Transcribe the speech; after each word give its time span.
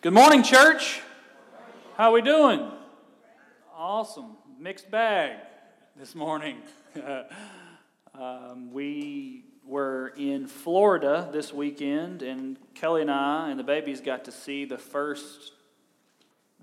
Good 0.00 0.12
morning, 0.12 0.44
church. 0.44 1.00
How 1.96 2.10
are 2.10 2.12
we 2.12 2.22
doing? 2.22 2.70
Awesome. 3.76 4.36
Mixed 4.56 4.88
bag 4.92 5.38
this 5.96 6.14
morning. 6.14 6.58
um, 8.14 8.72
we 8.72 9.42
were 9.66 10.14
in 10.16 10.46
Florida 10.46 11.28
this 11.32 11.52
weekend, 11.52 12.22
and 12.22 12.58
Kelly 12.76 13.02
and 13.02 13.10
I 13.10 13.50
and 13.50 13.58
the 13.58 13.64
babies 13.64 14.00
got 14.00 14.24
to 14.26 14.30
see 14.30 14.64
the 14.64 14.78
first 14.78 15.54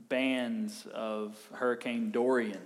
bands 0.07 0.87
of 0.93 1.37
Hurricane 1.55 2.11
Dorian. 2.11 2.61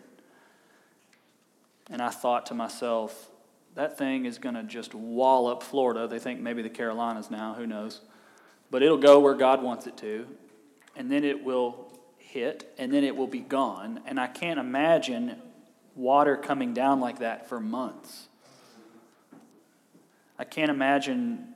And 1.89 1.99
I 1.99 2.09
thought 2.09 2.45
to 2.45 2.53
myself, 2.53 3.31
that 3.73 3.97
thing 3.97 4.25
is 4.25 4.37
going 4.37 4.53
to 4.53 4.61
just 4.61 4.93
wallop 4.93 5.63
Florida. 5.63 6.07
They 6.07 6.19
think 6.19 6.41
maybe 6.41 6.61
the 6.61 6.69
Carolinas 6.69 7.31
now, 7.31 7.55
who 7.55 7.65
knows. 7.65 8.01
But 8.69 8.83
it'll 8.83 8.99
go 8.99 9.19
where 9.19 9.33
God 9.33 9.63
wants 9.63 9.87
it 9.87 9.97
to 9.97 10.27
and 10.99 11.09
then 11.09 11.23
it 11.23 11.45
will 11.45 11.87
hit, 12.17 12.71
and 12.77 12.93
then 12.93 13.05
it 13.05 13.15
will 13.15 13.25
be 13.25 13.39
gone. 13.39 14.01
And 14.05 14.19
I 14.19 14.27
can't 14.27 14.59
imagine 14.59 15.41
water 15.95 16.35
coming 16.35 16.73
down 16.73 16.99
like 16.99 17.19
that 17.19 17.47
for 17.47 17.61
months. 17.61 18.27
I 20.37 20.43
can't 20.43 20.69
imagine 20.69 21.55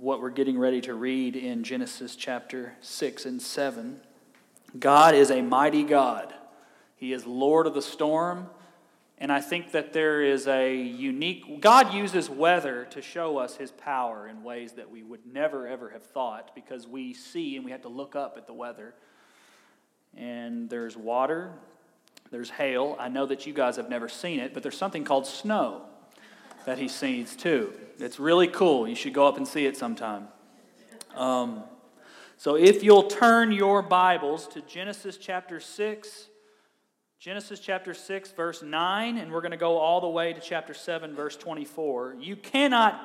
what 0.00 0.20
we're 0.20 0.30
getting 0.30 0.58
ready 0.58 0.80
to 0.80 0.94
read 0.94 1.36
in 1.36 1.62
Genesis 1.62 2.16
chapter 2.16 2.74
6 2.80 3.24
and 3.24 3.40
7. 3.40 4.00
God 4.78 5.14
is 5.14 5.30
a 5.30 5.42
mighty 5.42 5.84
God. 5.84 6.34
He 6.96 7.12
is 7.12 7.26
Lord 7.26 7.68
of 7.68 7.74
the 7.74 7.82
storm. 7.82 8.50
And 9.20 9.30
I 9.30 9.42
think 9.42 9.72
that 9.72 9.92
there 9.92 10.22
is 10.22 10.46
a 10.46 10.74
unique, 10.74 11.60
God 11.60 11.92
uses 11.92 12.30
weather 12.30 12.86
to 12.90 13.02
show 13.02 13.36
us 13.36 13.54
his 13.56 13.70
power 13.70 14.26
in 14.26 14.42
ways 14.42 14.72
that 14.72 14.90
we 14.90 15.02
would 15.02 15.26
never, 15.30 15.68
ever 15.68 15.90
have 15.90 16.02
thought 16.02 16.54
because 16.54 16.88
we 16.88 17.12
see 17.12 17.56
and 17.56 17.64
we 17.64 17.70
have 17.70 17.82
to 17.82 17.90
look 17.90 18.16
up 18.16 18.38
at 18.38 18.46
the 18.46 18.54
weather. 18.54 18.94
And 20.16 20.70
there's 20.70 20.96
water, 20.96 21.52
there's 22.30 22.48
hail. 22.48 22.96
I 22.98 23.08
know 23.08 23.26
that 23.26 23.46
you 23.46 23.52
guys 23.52 23.76
have 23.76 23.90
never 23.90 24.08
seen 24.08 24.40
it, 24.40 24.54
but 24.54 24.62
there's 24.62 24.78
something 24.78 25.04
called 25.04 25.26
snow 25.26 25.82
that 26.64 26.78
he 26.78 26.88
sees 26.88 27.36
too. 27.36 27.74
It's 27.98 28.18
really 28.18 28.48
cool. 28.48 28.88
You 28.88 28.94
should 28.94 29.12
go 29.12 29.26
up 29.26 29.36
and 29.36 29.46
see 29.46 29.66
it 29.66 29.76
sometime. 29.76 30.28
Um, 31.14 31.64
so 32.38 32.54
if 32.54 32.82
you'll 32.82 33.02
turn 33.02 33.52
your 33.52 33.82
Bibles 33.82 34.48
to 34.48 34.62
Genesis 34.62 35.18
chapter 35.18 35.60
6, 35.60 36.29
Genesis 37.20 37.60
chapter 37.60 37.92
6, 37.92 38.32
verse 38.32 38.62
9, 38.62 39.18
and 39.18 39.30
we're 39.30 39.42
going 39.42 39.50
to 39.50 39.58
go 39.58 39.76
all 39.76 40.00
the 40.00 40.08
way 40.08 40.32
to 40.32 40.40
chapter 40.40 40.72
7, 40.72 41.14
verse 41.14 41.36
24. 41.36 42.16
You 42.18 42.34
cannot, 42.34 42.98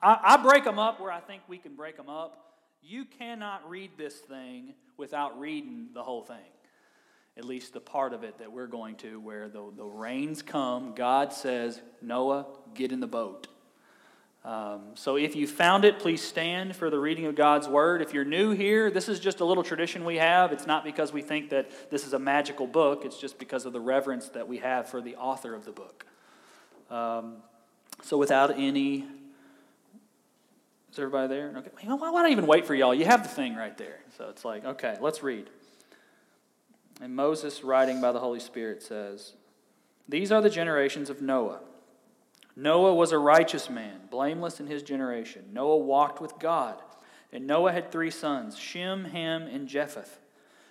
I, 0.00 0.20
I, 0.22 0.36
break 0.36 0.62
them 0.62 0.78
up 0.78 1.00
where 1.00 1.10
I 1.10 1.18
think 1.18 1.42
we 1.48 1.58
can 1.58 1.74
break 1.74 1.96
them 1.96 2.08
up. 2.08 2.54
You 2.80 3.04
cannot 3.04 3.68
read 3.68 3.90
this 3.98 4.14
thing 4.14 4.74
without 4.96 5.40
reading 5.40 5.88
the 5.94 6.04
whole 6.04 6.22
thing, 6.22 6.36
at 7.36 7.44
least 7.44 7.72
the 7.72 7.80
part 7.80 8.12
of 8.12 8.22
it 8.22 8.38
that 8.38 8.52
we're 8.52 8.68
going 8.68 8.94
to, 8.98 9.18
where 9.18 9.48
the, 9.48 9.64
the 9.76 9.84
rains 9.84 10.40
come. 10.40 10.94
God 10.94 11.32
says, 11.32 11.80
Noah, 12.00 12.46
get 12.72 12.92
in 12.92 13.00
the 13.00 13.08
boat. 13.08 13.48
Um, 14.44 14.82
so 14.94 15.16
if 15.16 15.34
you 15.34 15.46
found 15.46 15.86
it, 15.86 15.98
please 15.98 16.22
stand 16.22 16.76
for 16.76 16.90
the 16.90 16.98
reading 16.98 17.24
of 17.24 17.34
God's 17.34 17.66
Word. 17.66 18.02
If 18.02 18.12
you're 18.12 18.26
new 18.26 18.50
here, 18.50 18.90
this 18.90 19.08
is 19.08 19.18
just 19.18 19.40
a 19.40 19.44
little 19.44 19.62
tradition 19.62 20.04
we 20.04 20.16
have. 20.16 20.52
It's 20.52 20.66
not 20.66 20.84
because 20.84 21.14
we 21.14 21.22
think 21.22 21.48
that 21.50 21.90
this 21.90 22.06
is 22.06 22.12
a 22.12 22.18
magical 22.18 22.66
book, 22.66 23.04
it's 23.06 23.18
just 23.18 23.38
because 23.38 23.64
of 23.64 23.72
the 23.72 23.80
reverence 23.80 24.28
that 24.30 24.46
we 24.46 24.58
have 24.58 24.86
for 24.88 25.00
the 25.00 25.16
author 25.16 25.54
of 25.54 25.64
the 25.64 25.72
book. 25.72 26.04
Um, 26.90 27.36
so 28.02 28.18
without 28.18 28.58
any. 28.58 29.06
Is 30.92 30.98
everybody 30.98 31.26
there? 31.26 31.54
Okay. 31.56 31.70
Why 31.86 32.22
don't 32.22 32.30
even 32.30 32.46
wait 32.46 32.66
for 32.66 32.74
y'all? 32.74 32.94
You 32.94 33.06
have 33.06 33.22
the 33.22 33.28
thing 33.28 33.56
right 33.56 33.76
there. 33.76 33.98
So 34.16 34.28
it's 34.28 34.44
like, 34.44 34.64
okay, 34.64 34.96
let's 35.00 35.22
read. 35.22 35.50
And 37.00 37.16
Moses, 37.16 37.64
writing 37.64 38.00
by 38.00 38.12
the 38.12 38.20
Holy 38.20 38.38
Spirit, 38.38 38.82
says, 38.82 39.32
These 40.08 40.30
are 40.30 40.40
the 40.40 40.50
generations 40.50 41.10
of 41.10 41.20
Noah. 41.20 41.60
Noah 42.56 42.94
was 42.94 43.12
a 43.12 43.18
righteous 43.18 43.68
man, 43.68 44.02
blameless 44.10 44.60
in 44.60 44.66
his 44.66 44.82
generation. 44.82 45.44
Noah 45.52 45.78
walked 45.78 46.20
with 46.20 46.38
God. 46.38 46.80
And 47.32 47.46
Noah 47.46 47.72
had 47.72 47.90
three 47.90 48.10
sons 48.10 48.56
Shem, 48.56 49.06
Ham, 49.06 49.42
and 49.42 49.66
Japheth. 49.66 50.20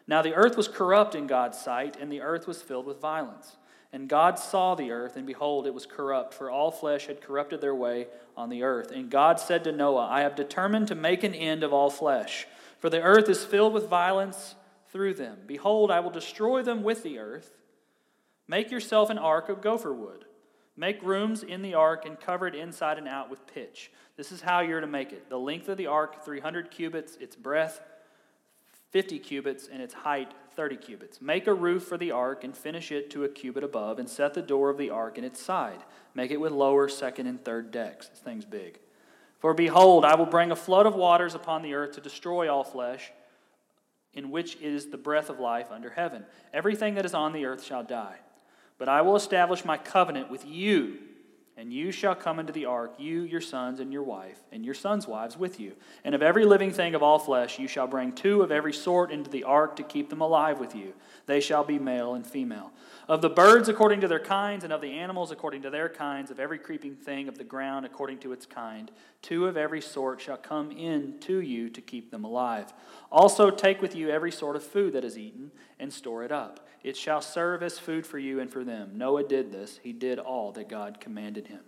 Now 0.07 0.21
the 0.21 0.33
earth 0.33 0.55
was 0.55 0.67
corrupt 0.67 1.13
in 1.15 1.27
God's 1.27 1.57
sight, 1.57 1.97
and 1.99 2.11
the 2.11 2.21
earth 2.21 2.47
was 2.47 2.61
filled 2.61 2.85
with 2.85 3.01
violence. 3.01 3.57
And 3.91 4.09
God 4.09 4.39
saw 4.39 4.73
the 4.73 4.91
earth, 4.91 5.17
and 5.17 5.27
behold, 5.27 5.67
it 5.67 5.73
was 5.73 5.85
corrupt, 5.85 6.33
for 6.33 6.49
all 6.49 6.71
flesh 6.71 7.05
had 7.07 7.21
corrupted 7.21 7.61
their 7.61 7.75
way 7.75 8.07
on 8.35 8.49
the 8.49 8.63
earth. 8.63 8.91
And 8.91 9.09
God 9.09 9.39
said 9.39 9.63
to 9.65 9.71
Noah, 9.71 10.07
I 10.09 10.21
have 10.21 10.35
determined 10.35 10.87
to 10.87 10.95
make 10.95 11.23
an 11.23 11.35
end 11.35 11.63
of 11.63 11.73
all 11.73 11.89
flesh, 11.89 12.47
for 12.79 12.89
the 12.89 13.01
earth 13.01 13.29
is 13.29 13.45
filled 13.45 13.73
with 13.73 13.87
violence 13.87 14.55
through 14.89 15.13
them. 15.13 15.37
Behold, 15.45 15.91
I 15.91 15.99
will 15.99 16.09
destroy 16.09 16.63
them 16.63 16.81
with 16.81 17.03
the 17.03 17.19
earth. 17.19 17.51
Make 18.47 18.71
yourself 18.71 19.09
an 19.09 19.17
ark 19.17 19.47
of 19.47 19.61
gopher 19.61 19.93
wood. 19.93 20.25
Make 20.75 21.03
rooms 21.03 21.43
in 21.43 21.61
the 21.61 21.75
ark 21.75 22.05
and 22.05 22.19
cover 22.19 22.47
it 22.47 22.55
inside 22.55 22.97
and 22.97 23.07
out 23.07 23.29
with 23.29 23.45
pitch. 23.45 23.91
This 24.17 24.31
is 24.31 24.41
how 24.41 24.61
you're 24.61 24.81
to 24.81 24.87
make 24.87 25.11
it. 25.11 25.29
The 25.29 25.37
length 25.37 25.69
of 25.69 25.77
the 25.77 25.87
ark, 25.87 26.25
300 26.25 26.71
cubits, 26.71 27.15
its 27.17 27.35
breadth, 27.35 27.79
50 28.89 29.19
cubits, 29.19 29.67
and 29.71 29.81
its 29.81 29.93
height, 29.93 30.33
30 30.55 30.77
cubits. 30.77 31.21
Make 31.21 31.47
a 31.47 31.53
roof 31.53 31.83
for 31.83 31.97
the 31.97 32.11
ark 32.11 32.43
and 32.43 32.55
finish 32.55 32.91
it 32.91 33.09
to 33.11 33.23
a 33.23 33.29
cubit 33.29 33.63
above, 33.63 33.99
and 33.99 34.09
set 34.09 34.33
the 34.33 34.41
door 34.41 34.69
of 34.69 34.77
the 34.77 34.89
ark 34.89 35.17
in 35.17 35.23
its 35.23 35.41
side. 35.41 35.79
Make 36.15 36.31
it 36.31 36.39
with 36.39 36.51
lower, 36.51 36.87
second, 36.87 37.27
and 37.27 37.43
third 37.43 37.71
decks. 37.71 38.07
This 38.07 38.19
thing's 38.19 38.45
big. 38.45 38.79
For 39.39 39.53
behold, 39.53 40.05
I 40.05 40.15
will 40.15 40.25
bring 40.25 40.51
a 40.51 40.55
flood 40.55 40.85
of 40.85 40.95
waters 40.95 41.35
upon 41.35 41.63
the 41.63 41.73
earth 41.73 41.93
to 41.93 42.01
destroy 42.01 42.51
all 42.51 42.63
flesh, 42.63 43.11
in 44.13 44.29
which 44.31 44.55
is 44.57 44.87
the 44.87 44.97
breath 44.97 45.29
of 45.29 45.39
life 45.39 45.71
under 45.71 45.89
heaven. 45.89 46.25
Everything 46.53 46.93
that 46.95 47.05
is 47.05 47.13
on 47.13 47.33
the 47.33 47.45
earth 47.45 47.63
shall 47.63 47.83
die. 47.83 48.17
But 48.77 48.89
I 48.89 49.01
will 49.01 49.15
establish 49.15 49.63
my 49.63 49.77
covenant 49.77 50.29
with 50.29 50.45
you, 50.45 50.97
and 51.55 51.71
you 51.71 51.91
shall 51.91 52.15
come 52.15 52.39
into 52.39 52.51
the 52.51 52.65
ark, 52.65 52.95
you, 52.97 53.21
your 53.21 53.39
sons, 53.39 53.79
and 53.79 53.93
your 53.93 54.01
wife, 54.01 54.39
and 54.51 54.65
your 54.65 54.73
sons' 54.73 55.07
wives 55.07 55.37
with 55.37 55.59
you. 55.59 55.73
And 56.03 56.15
of 56.15 56.23
every 56.23 56.45
living 56.45 56.71
thing 56.71 56.95
of 56.95 57.03
all 57.03 57.19
flesh, 57.19 57.59
you 57.59 57.67
shall 57.67 57.85
bring 57.85 58.11
two 58.11 58.41
of 58.41 58.51
every 58.51 58.73
sort 58.73 59.11
into 59.11 59.29
the 59.29 59.43
ark 59.43 59.75
to 59.75 59.83
keep 59.83 60.09
them 60.09 60.21
alive 60.21 60.59
with 60.59 60.75
you. 60.75 60.93
They 61.27 61.39
shall 61.39 61.63
be 61.63 61.77
male 61.77 62.15
and 62.15 62.25
female. 62.25 62.71
Of 63.07 63.21
the 63.21 63.29
birds 63.29 63.69
according 63.69 64.01
to 64.01 64.07
their 64.07 64.19
kinds, 64.19 64.63
and 64.63 64.73
of 64.73 64.81
the 64.81 64.93
animals 64.93 65.29
according 65.29 65.61
to 65.61 65.69
their 65.69 65.89
kinds, 65.89 66.31
of 66.31 66.39
every 66.39 66.57
creeping 66.57 66.95
thing 66.95 67.27
of 67.27 67.37
the 67.37 67.43
ground 67.43 67.85
according 67.85 68.17
to 68.19 68.31
its 68.31 68.47
kind, 68.47 68.89
two 69.21 69.45
of 69.45 69.55
every 69.55 69.81
sort 69.81 70.21
shall 70.21 70.37
come 70.37 70.71
in 70.71 71.19
to 71.19 71.39
you 71.39 71.69
to 71.69 71.81
keep 71.81 72.09
them 72.09 72.23
alive. 72.23 72.73
Also 73.11 73.51
take 73.51 73.81
with 73.81 73.95
you 73.95 74.09
every 74.09 74.31
sort 74.31 74.55
of 74.55 74.63
food 74.63 74.93
that 74.93 75.03
is 75.03 75.17
eaten, 75.17 75.51
and 75.79 75.93
store 75.93 76.23
it 76.23 76.31
up. 76.31 76.62
It 76.83 76.97
shall 76.97 77.21
serve 77.21 77.63
as 77.63 77.79
food 77.79 78.05
for 78.05 78.19
you 78.19 78.39
and 78.39 78.51
for 78.51 78.63
them. 78.63 78.91
Noah 78.95 79.23
did 79.23 79.51
this. 79.51 79.79
He 79.81 79.93
did 79.93 80.19
all 80.19 80.51
that 80.51 80.67
God 80.67 80.99
commanded 80.99 81.47
him. 81.47 81.61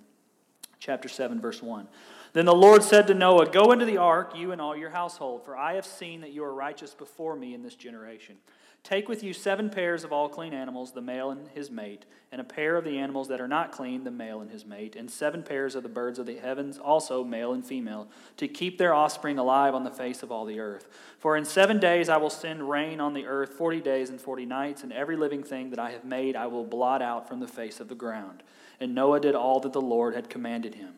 Chapter 0.77 1.07
7, 1.07 1.39
verse 1.39 1.63
1. 1.63 1.87
Then 2.33 2.45
the 2.45 2.53
Lord 2.53 2.83
said 2.83 3.07
to 3.07 3.13
Noah, 3.13 3.49
Go 3.49 3.71
into 3.71 3.85
the 3.85 3.97
ark, 3.97 4.33
you 4.35 4.51
and 4.51 4.59
all 4.59 4.75
your 4.75 4.89
household, 4.89 5.45
for 5.45 5.55
I 5.55 5.75
have 5.75 5.85
seen 5.85 6.21
that 6.21 6.33
you 6.33 6.43
are 6.43 6.53
righteous 6.53 6.93
before 6.93 7.35
me 7.35 7.53
in 7.53 7.63
this 7.63 7.75
generation. 7.75 8.35
Take 8.85 9.09
with 9.09 9.23
you 9.23 9.33
seven 9.33 9.71
pairs 9.71 10.03
of 10.03 10.13
all 10.13 10.29
clean 10.29 10.53
animals, 10.53 10.91
the 10.91 11.01
male 11.01 11.31
and 11.31 11.47
his 11.47 11.71
mate, 11.71 12.05
and 12.31 12.39
a 12.39 12.43
pair 12.43 12.77
of 12.77 12.85
the 12.85 12.99
animals 12.99 13.27
that 13.29 13.41
are 13.41 13.47
not 13.47 13.71
clean, 13.71 14.03
the 14.03 14.11
male 14.11 14.41
and 14.41 14.51
his 14.51 14.63
mate, 14.63 14.95
and 14.95 15.09
seven 15.09 15.41
pairs 15.41 15.73
of 15.73 15.81
the 15.81 15.89
birds 15.89 16.19
of 16.19 16.27
the 16.27 16.37
heavens, 16.37 16.77
also 16.77 17.23
male 17.23 17.53
and 17.53 17.65
female, 17.65 18.07
to 18.37 18.47
keep 18.47 18.77
their 18.77 18.93
offspring 18.93 19.39
alive 19.39 19.73
on 19.73 19.83
the 19.83 19.89
face 19.89 20.21
of 20.21 20.31
all 20.31 20.45
the 20.45 20.59
earth. 20.59 20.87
For 21.17 21.35
in 21.35 21.45
seven 21.45 21.79
days 21.79 22.09
I 22.09 22.17
will 22.17 22.29
send 22.29 22.69
rain 22.69 22.99
on 22.99 23.15
the 23.15 23.25
earth 23.25 23.53
forty 23.53 23.81
days 23.81 24.11
and 24.11 24.21
forty 24.21 24.45
nights, 24.45 24.83
and 24.83 24.93
every 24.93 25.17
living 25.17 25.41
thing 25.41 25.71
that 25.71 25.79
I 25.79 25.89
have 25.89 26.05
made 26.05 26.35
I 26.35 26.45
will 26.45 26.63
blot 26.63 27.01
out 27.01 27.27
from 27.27 27.39
the 27.39 27.47
face 27.47 27.79
of 27.79 27.87
the 27.87 27.95
ground. 27.95 28.43
And 28.79 28.93
Noah 28.93 29.19
did 29.19 29.33
all 29.33 29.59
that 29.61 29.73
the 29.73 29.81
Lord 29.81 30.13
had 30.13 30.29
commanded 30.29 30.75
him. 30.75 30.93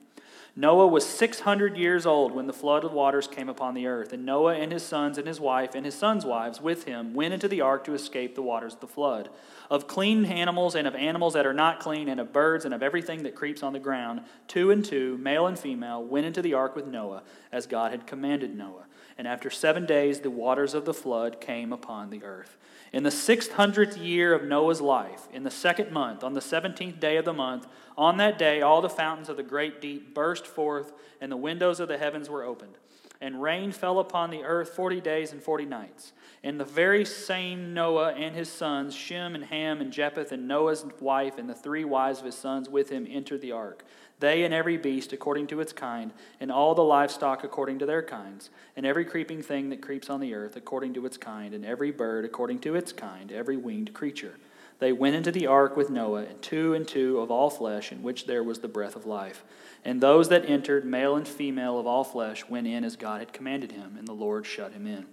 Noah 0.60 0.88
was 0.88 1.06
600 1.06 1.78
years 1.78 2.08
old 2.08 2.32
when 2.32 2.48
the 2.48 2.52
flood 2.52 2.84
of 2.84 2.92
waters 2.92 3.28
came 3.28 3.48
upon 3.48 3.76
the 3.76 3.86
earth, 3.86 4.12
and 4.12 4.26
Noah 4.26 4.56
and 4.56 4.72
his 4.72 4.82
sons 4.82 5.20
and 5.20 5.28
his 5.28 5.40
wife 5.40 5.76
and 5.76 5.86
his 5.86 5.94
sons' 5.94 6.26
wives 6.26 6.60
with 6.60 6.86
him 6.86 7.14
went 7.14 7.36
into 7.36 7.48
the 7.48 7.62
ark 7.62 7.84
to 7.84 7.94
escape 7.94 8.34
the 8.34 8.42
waters 8.42 8.74
of 8.74 8.80
the 8.80 8.88
flood. 8.88 9.30
Of 9.70 9.88
clean 9.88 10.26
animals 10.26 10.74
and 10.74 10.88
of 10.88 10.96
animals 10.96 11.36
that 11.36 11.46
are 11.46 11.54
not 11.54 11.80
clean, 11.80 12.10
and 12.10 12.20
of 12.20 12.34
birds 12.34 12.66
and 12.66 12.74
of 12.74 12.82
everything 12.82 13.22
that 13.22 13.36
creeps 13.36 13.62
on 13.62 13.74
the 13.74 13.80
ground, 13.80 14.22
two 14.48 14.72
and 14.72 14.84
two, 14.84 15.20
male 15.20 15.46
and 15.46 15.60
female, 15.60 16.04
went 16.04 16.26
into 16.26 16.42
the 16.42 16.56
ark 16.56 16.76
with 16.76 16.88
Noah, 16.88 17.22
as 17.52 17.68
God 17.68 17.92
had 17.92 18.08
commanded 18.08 18.58
Noah. 18.58 18.88
And 19.16 19.28
after 19.28 19.52
seven 19.52 19.86
days, 19.86 20.22
the 20.22 20.32
waters 20.32 20.74
of 20.74 20.86
the 20.86 20.94
flood 20.94 21.40
came 21.40 21.72
upon 21.72 22.10
the 22.10 22.24
earth. 22.24 22.58
In 22.94 23.04
the 23.04 23.12
six 23.12 23.50
hundredth 23.50 23.98
year 23.98 24.34
of 24.34 24.44
Noah's 24.44 24.82
life, 24.82 25.28
in 25.34 25.44
the 25.44 25.52
second 25.52 25.92
month, 25.92 26.24
on 26.24 26.34
the 26.34 26.42
seventeenth 26.42 27.00
day 27.00 27.18
of 27.18 27.26
the 27.26 27.34
month, 27.34 27.68
on 27.98 28.18
that 28.18 28.38
day 28.38 28.62
all 28.62 28.82
the 28.82 28.90
fountains 28.90 29.30
of 29.30 29.38
the 29.38 29.44
great 29.44 29.82
deep 29.82 30.14
burst 30.14 30.48
forth, 30.48 30.94
and 31.20 31.32
the 31.32 31.38
windows 31.38 31.80
of 31.80 31.88
the 31.88 31.98
heavens 31.98 32.30
were 32.30 32.44
opened. 32.44 32.78
And 33.20 33.42
rain 33.42 33.72
fell 33.72 34.00
upon 34.00 34.30
the 34.30 34.44
earth 34.44 34.70
forty 34.70 35.02
days 35.02 35.32
and 35.32 35.42
forty 35.42 35.66
nights. 35.66 36.14
And 36.44 36.60
the 36.60 36.66
very 36.66 37.04
same 37.04 37.74
Noah 37.74 38.14
and 38.14 38.36
his 38.36 38.50
sons, 38.50 38.96
Shem 38.96 39.36
and 39.36 39.44
Ham 39.46 39.82
and 39.82 39.92
Japheth, 39.92 40.32
and 40.32 40.48
Noah's 40.48 40.86
wife, 41.02 41.38
and 41.38 41.50
the 41.50 41.56
three 41.56 41.84
wives 41.84 42.20
of 42.20 42.26
his 42.26 42.36
sons 42.36 42.70
with 42.70 42.90
him 42.90 43.08
entered 43.10 43.42
the 43.42 43.52
ark. 43.52 43.84
They 44.20 44.44
and 44.44 44.54
every 44.54 44.78
beast 44.78 45.14
according 45.14 45.48
to 45.48 45.60
its 45.60 45.74
kind, 45.74 46.12
and 46.40 46.52
all 46.52 46.74
the 46.74 46.84
livestock 46.84 47.44
according 47.44 47.80
to 47.80 47.86
their 47.86 48.02
kinds, 48.02 48.50
and 48.76 48.86
every 48.86 49.06
creeping 49.06 49.44
thing 49.44 49.70
that 49.70 49.82
creeps 49.82 50.10
on 50.10 50.20
the 50.20 50.34
earth 50.34 50.56
according 50.56 50.96
to 50.96 51.06
its 51.06 51.18
kind, 51.18 51.54
and 51.54 51.64
every 51.64 51.92
bird 51.92 52.26
according 52.26 52.60
to 52.60 52.76
its 52.76 52.92
kind, 52.92 53.32
every 53.32 53.58
winged 53.58 53.94
creature. 53.94 54.36
They 54.80 54.92
went 54.92 55.16
into 55.16 55.32
the 55.32 55.48
ark 55.48 55.78
with 55.78 55.90
Noah, 55.90 56.26
and 56.26 56.42
two 56.42 56.74
and 56.74 56.88
two 56.88 57.20
of 57.20 57.30
all 57.30 57.50
flesh, 57.50 57.92
in 57.92 58.02
which 58.04 58.26
there 58.26 58.44
was 58.44 58.60
the 58.60 58.68
breath 58.68 58.96
of 58.96 59.06
life. 59.06 59.44
And 59.86 60.02
those 60.02 60.30
that 60.30 60.50
entered, 60.50 60.86
male 60.86 61.16
and 61.16 61.28
female 61.28 61.80
of 61.80 61.88
all 61.88 62.04
flesh, 62.04 62.48
went 62.48 62.68
in 62.68 62.84
as 62.84 62.96
God 62.96 63.20
had 63.20 63.34
commanded 63.34 63.72
him, 63.72 63.96
and 63.98 64.08
the 64.08 64.14
Lord 64.14 64.46
shut 64.46 64.74
him 64.74 64.88
in. 64.88 65.06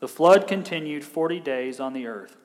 The 0.00 0.08
flood 0.08 0.46
continued 0.46 1.04
forty 1.04 1.40
days 1.40 1.80
on 1.80 1.92
the 1.92 2.06
earth. 2.06 2.36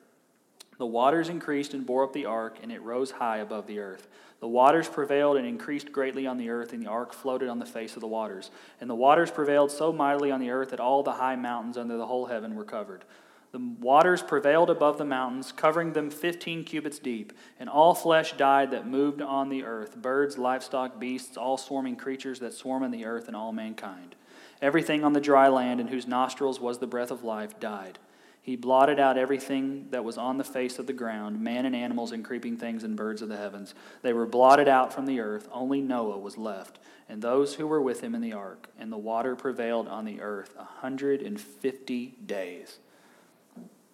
The 0.76 0.86
waters 0.86 1.28
increased 1.28 1.72
and 1.72 1.86
bore 1.86 2.02
up 2.02 2.12
the 2.12 2.26
ark, 2.26 2.58
and 2.62 2.72
it 2.72 2.82
rose 2.82 3.12
high 3.12 3.38
above 3.38 3.68
the 3.68 3.78
earth. 3.78 4.08
The 4.44 4.48
waters 4.48 4.90
prevailed 4.90 5.38
and 5.38 5.46
increased 5.46 5.90
greatly 5.90 6.26
on 6.26 6.36
the 6.36 6.50
earth, 6.50 6.74
and 6.74 6.82
the 6.82 6.90
ark 6.90 7.14
floated 7.14 7.48
on 7.48 7.60
the 7.60 7.64
face 7.64 7.94
of 7.94 8.02
the 8.02 8.06
waters. 8.06 8.50
And 8.78 8.90
the 8.90 8.94
waters 8.94 9.30
prevailed 9.30 9.70
so 9.70 9.90
mightily 9.90 10.30
on 10.30 10.38
the 10.38 10.50
earth 10.50 10.68
that 10.68 10.80
all 10.80 11.02
the 11.02 11.12
high 11.12 11.34
mountains 11.34 11.78
under 11.78 11.96
the 11.96 12.04
whole 12.04 12.26
heaven 12.26 12.54
were 12.54 12.62
covered. 12.66 13.06
The 13.52 13.60
waters 13.80 14.20
prevailed 14.20 14.68
above 14.68 14.98
the 14.98 15.04
mountains, 15.06 15.50
covering 15.50 15.94
them 15.94 16.10
fifteen 16.10 16.62
cubits 16.62 16.98
deep, 16.98 17.32
and 17.58 17.70
all 17.70 17.94
flesh 17.94 18.36
died 18.36 18.70
that 18.72 18.86
moved 18.86 19.22
on 19.22 19.48
the 19.48 19.64
earth 19.64 19.96
birds, 19.96 20.36
livestock, 20.36 21.00
beasts, 21.00 21.38
all 21.38 21.56
swarming 21.56 21.96
creatures 21.96 22.40
that 22.40 22.52
swarm 22.52 22.82
in 22.82 22.90
the 22.90 23.06
earth, 23.06 23.28
and 23.28 23.34
all 23.34 23.50
mankind. 23.50 24.14
Everything 24.60 25.04
on 25.04 25.14
the 25.14 25.22
dry 25.22 25.48
land, 25.48 25.80
in 25.80 25.88
whose 25.88 26.06
nostrils 26.06 26.60
was 26.60 26.80
the 26.80 26.86
breath 26.86 27.10
of 27.10 27.24
life, 27.24 27.58
died. 27.60 27.98
He 28.44 28.56
blotted 28.56 29.00
out 29.00 29.16
everything 29.16 29.86
that 29.90 30.04
was 30.04 30.18
on 30.18 30.36
the 30.36 30.44
face 30.44 30.78
of 30.78 30.86
the 30.86 30.92
ground, 30.92 31.40
man 31.40 31.64
and 31.64 31.74
animals 31.74 32.12
and 32.12 32.22
creeping 32.22 32.58
things 32.58 32.84
and 32.84 32.94
birds 32.94 33.22
of 33.22 33.30
the 33.30 33.38
heavens. 33.38 33.74
They 34.02 34.12
were 34.12 34.26
blotted 34.26 34.68
out 34.68 34.92
from 34.92 35.06
the 35.06 35.20
earth. 35.20 35.48
Only 35.50 35.80
Noah 35.80 36.18
was 36.18 36.36
left, 36.36 36.78
and 37.08 37.22
those 37.22 37.54
who 37.54 37.66
were 37.66 37.80
with 37.80 38.02
him 38.02 38.14
in 38.14 38.20
the 38.20 38.34
ark. 38.34 38.68
And 38.78 38.92
the 38.92 38.98
water 38.98 39.34
prevailed 39.34 39.88
on 39.88 40.04
the 40.04 40.20
earth 40.20 40.54
a 40.58 40.64
hundred 40.64 41.22
and 41.22 41.40
fifty 41.40 42.16
days. 42.26 42.80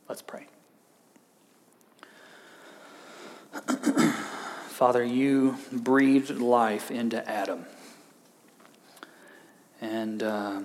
Let's 0.09 0.21
pray. 0.21 0.49
Father, 4.71 5.05
you 5.05 5.59
breathed 5.71 6.31
life 6.31 6.91
into 6.91 7.25
Adam. 7.31 7.67
And 9.81 10.25
uh, 10.25 10.63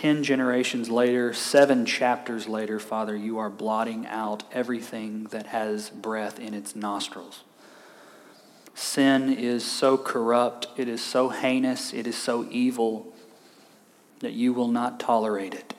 10 0.00 0.24
generations 0.24 0.88
later, 0.88 1.34
seven 1.34 1.84
chapters 1.84 2.48
later, 2.48 2.78
Father, 2.78 3.14
you 3.14 3.36
are 3.36 3.50
blotting 3.50 4.06
out 4.06 4.42
everything 4.50 5.24
that 5.24 5.48
has 5.48 5.90
breath 5.90 6.40
in 6.40 6.54
its 6.54 6.74
nostrils. 6.74 7.44
Sin 8.74 9.30
is 9.30 9.62
so 9.62 9.98
corrupt, 9.98 10.68
it 10.78 10.88
is 10.88 11.04
so 11.04 11.28
heinous, 11.28 11.92
it 11.92 12.06
is 12.06 12.16
so 12.16 12.48
evil 12.50 13.12
that 14.20 14.32
you 14.32 14.54
will 14.54 14.68
not 14.68 14.98
tolerate 14.98 15.52
it. 15.52 15.74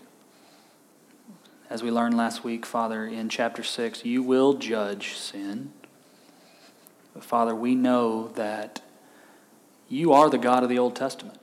As 1.67 1.81
we 1.81 1.89
learned 1.89 2.15
last 2.15 2.43
week, 2.43 2.63
Father, 2.63 3.03
in 3.03 3.27
chapter 3.27 3.63
6, 3.63 4.05
you 4.05 4.21
will 4.21 4.53
judge 4.53 5.15
sin. 5.15 5.73
But 7.15 7.23
Father, 7.23 7.55
we 7.55 7.73
know 7.73 8.27
that 8.35 8.81
you 9.89 10.13
are 10.13 10.29
the 10.29 10.37
God 10.37 10.61
of 10.61 10.69
the 10.69 10.77
Old 10.77 10.95
Testament. 10.95 11.40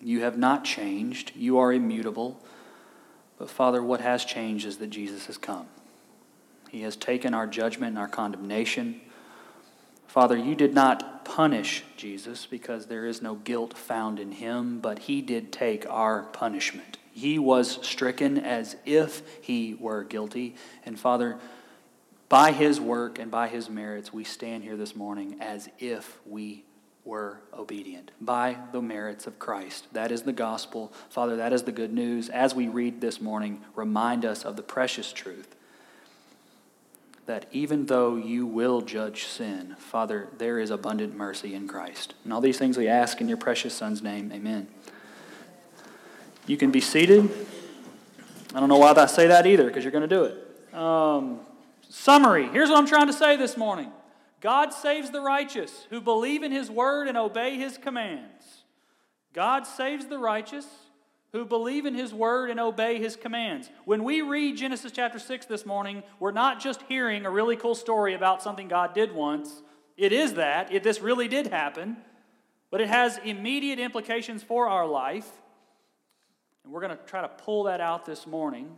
You 0.00 0.22
have 0.22 0.38
not 0.38 0.64
changed, 0.64 1.32
you 1.34 1.58
are 1.58 1.72
immutable. 1.72 2.40
But 3.38 3.50
Father, 3.50 3.82
what 3.82 4.00
has 4.00 4.24
changed 4.24 4.66
is 4.66 4.78
that 4.78 4.90
Jesus 4.90 5.26
has 5.26 5.38
come. 5.38 5.66
He 6.70 6.82
has 6.82 6.96
taken 6.96 7.34
our 7.34 7.46
judgment 7.46 7.90
and 7.90 7.98
our 7.98 8.08
condemnation. 8.08 9.00
Father, 10.06 10.36
you 10.36 10.54
did 10.54 10.74
not 10.74 11.24
punish 11.24 11.84
Jesus 11.96 12.46
because 12.46 12.86
there 12.86 13.06
is 13.06 13.22
no 13.22 13.34
guilt 13.36 13.76
found 13.76 14.18
in 14.18 14.32
him, 14.32 14.80
but 14.80 15.00
he 15.00 15.20
did 15.20 15.52
take 15.52 15.88
our 15.88 16.24
punishment. 16.24 16.98
He 17.12 17.38
was 17.38 17.78
stricken 17.86 18.38
as 18.38 18.76
if 18.86 19.22
he 19.42 19.74
were 19.74 20.04
guilty. 20.04 20.54
And 20.84 20.98
Father, 20.98 21.38
by 22.28 22.52
his 22.52 22.80
work 22.80 23.18
and 23.18 23.30
by 23.30 23.48
his 23.48 23.68
merits, 23.68 24.12
we 24.12 24.24
stand 24.24 24.62
here 24.62 24.76
this 24.76 24.94
morning 24.94 25.36
as 25.40 25.68
if 25.78 26.18
we 26.26 26.64
were 27.08 27.40
obedient 27.54 28.10
by 28.20 28.54
the 28.70 28.82
merits 28.82 29.26
of 29.26 29.38
Christ. 29.38 29.86
That 29.94 30.12
is 30.12 30.22
the 30.22 30.32
gospel. 30.32 30.92
Father, 31.08 31.36
that 31.36 31.54
is 31.54 31.62
the 31.62 31.72
good 31.72 31.92
news. 31.92 32.28
As 32.28 32.54
we 32.54 32.68
read 32.68 33.00
this 33.00 33.18
morning, 33.18 33.62
remind 33.74 34.26
us 34.26 34.44
of 34.44 34.56
the 34.56 34.62
precious 34.62 35.10
truth 35.10 35.56
that 37.24 37.46
even 37.50 37.86
though 37.86 38.16
you 38.16 38.46
will 38.46 38.82
judge 38.82 39.24
sin, 39.24 39.74
Father, 39.78 40.28
there 40.36 40.58
is 40.58 40.70
abundant 40.70 41.16
mercy 41.16 41.54
in 41.54 41.66
Christ. 41.66 42.12
And 42.24 42.32
all 42.32 42.42
these 42.42 42.58
things 42.58 42.76
we 42.76 42.88
ask 42.88 43.22
in 43.22 43.28
your 43.28 43.38
precious 43.38 43.72
Son's 43.72 44.02
name. 44.02 44.30
Amen. 44.30 44.68
You 46.46 46.58
can 46.58 46.70
be 46.70 46.80
seated. 46.82 47.30
I 48.54 48.60
don't 48.60 48.68
know 48.68 48.78
why 48.78 48.92
I 48.92 49.06
say 49.06 49.28
that 49.28 49.46
either, 49.46 49.64
because 49.64 49.82
you're 49.82 49.92
going 49.92 50.08
to 50.08 50.14
do 50.14 50.24
it. 50.24 50.74
Um, 50.74 51.40
summary 51.88 52.48
here's 52.48 52.68
what 52.68 52.76
I'm 52.76 52.86
trying 52.86 53.06
to 53.06 53.14
say 53.14 53.36
this 53.36 53.56
morning 53.56 53.90
God 54.40 54.72
saves 54.72 55.10
the 55.10 55.20
righteous 55.20 55.86
who 55.90 56.00
believe 56.00 56.42
in 56.42 56.52
his 56.52 56.70
word 56.70 57.08
and 57.08 57.18
obey 57.18 57.56
his 57.56 57.76
commands. 57.76 58.64
God 59.32 59.66
saves 59.66 60.06
the 60.06 60.18
righteous 60.18 60.66
who 61.32 61.44
believe 61.44 61.84
in 61.84 61.94
his 61.94 62.14
word 62.14 62.50
and 62.50 62.58
obey 62.58 62.98
his 62.98 63.16
commands. 63.16 63.70
When 63.84 64.04
we 64.04 64.22
read 64.22 64.56
Genesis 64.56 64.92
chapter 64.92 65.18
6 65.18 65.46
this 65.46 65.66
morning, 65.66 66.02
we're 66.18 66.32
not 66.32 66.60
just 66.60 66.82
hearing 66.88 67.26
a 67.26 67.30
really 67.30 67.56
cool 67.56 67.74
story 67.74 68.14
about 68.14 68.42
something 68.42 68.68
God 68.68 68.94
did 68.94 69.12
once. 69.12 69.62
It 69.96 70.12
is 70.12 70.34
that. 70.34 70.72
It, 70.72 70.82
this 70.82 71.00
really 71.00 71.28
did 71.28 71.48
happen. 71.48 71.98
But 72.70 72.80
it 72.80 72.88
has 72.88 73.18
immediate 73.24 73.78
implications 73.78 74.42
for 74.42 74.68
our 74.68 74.86
life. 74.86 75.28
And 76.64 76.72
we're 76.72 76.80
going 76.80 76.96
to 76.96 77.04
try 77.04 77.22
to 77.22 77.28
pull 77.28 77.64
that 77.64 77.80
out 77.80 78.06
this 78.06 78.26
morning. 78.26 78.76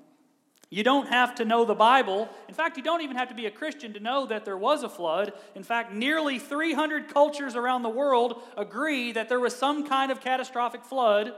You 0.71 0.85
don't 0.85 1.09
have 1.09 1.35
to 1.35 1.45
know 1.45 1.65
the 1.65 1.75
Bible. 1.75 2.29
In 2.49 2.55
fact, 2.55 2.77
you 2.77 2.83
don't 2.85 3.01
even 3.01 3.17
have 3.17 3.29
to 3.29 3.35
be 3.35 3.47
a 3.47 3.51
Christian 3.51 3.93
to 3.95 4.01
know 4.01 4.27
that 4.27 4.45
there 4.45 4.57
was 4.57 4.85
a 4.85 4.89
flood. 4.89 5.33
In 5.57 5.65
fact, 5.65 5.93
nearly 5.93 6.39
300 6.39 7.13
cultures 7.13 7.57
around 7.57 7.83
the 7.83 7.89
world 7.89 8.41
agree 8.57 9.11
that 9.13 9.29
there 9.29 9.41
was 9.41 9.55
some 9.55 9.89
kind 9.89 10.13
of 10.13 10.21
catastrophic 10.21 10.85
flood 10.85 11.35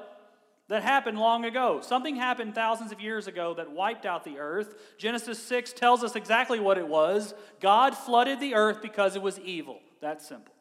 that 0.69 0.83
happened 0.83 1.19
long 1.19 1.47
ago. 1.47 1.81
Something 1.83 2.17
happened 2.17 2.55
thousands 2.55 2.93
of 2.93 3.01
years 3.01 3.27
ago 3.27 3.55
that 3.55 3.73
wiped 3.73 4.05
out 4.05 4.25
the 4.25 4.39
earth. 4.39 4.75
Genesis 4.99 5.39
6 5.43 5.73
tells 5.73 6.05
us 6.05 6.15
exactly 6.15 6.61
what 6.61 6.77
it 6.77 6.87
was 6.87 7.35
God 7.59 7.97
flooded 7.97 8.39
the 8.39 8.55
earth 8.55 8.83
because 8.83 9.17
it 9.17 9.23
was 9.23 9.41
evil. 9.41 9.81
That's 10.03 10.29
simple. 10.29 10.55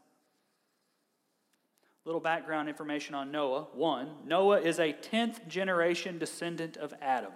Little 2.06 2.21
background 2.21 2.69
information 2.69 3.15
on 3.15 3.31
Noah. 3.31 3.68
One, 3.73 4.09
Noah 4.25 4.62
is 4.62 4.79
a 4.79 4.94
10th 4.94 5.47
generation 5.47 6.18
descendant 6.18 6.77
of 6.77 6.94
Adam. 7.01 7.31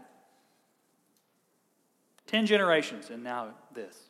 10 2.28 2.46
generations, 2.46 3.10
and 3.10 3.24
now 3.24 3.54
this. 3.74 4.10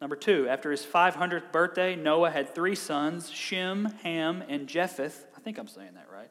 Number 0.00 0.16
two, 0.16 0.48
after 0.48 0.70
his 0.70 0.84
500th 0.84 1.50
birthday, 1.50 1.96
Noah 1.96 2.30
had 2.30 2.54
three 2.54 2.74
sons 2.74 3.30
Shem, 3.30 3.86
Ham, 4.02 4.44
and 4.48 4.68
Japheth. 4.68 5.26
I 5.36 5.40
think 5.40 5.58
I'm 5.58 5.68
saying 5.68 5.94
that 5.94 6.06
right. 6.12 6.30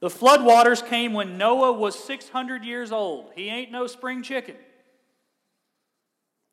The 0.00 0.10
flood 0.10 0.44
waters 0.44 0.82
came 0.82 1.14
when 1.14 1.38
Noah 1.38 1.72
was 1.72 1.98
600 1.98 2.64
years 2.64 2.92
old. 2.92 3.32
He 3.34 3.48
ain't 3.48 3.72
no 3.72 3.86
spring 3.86 4.22
chicken. 4.22 4.56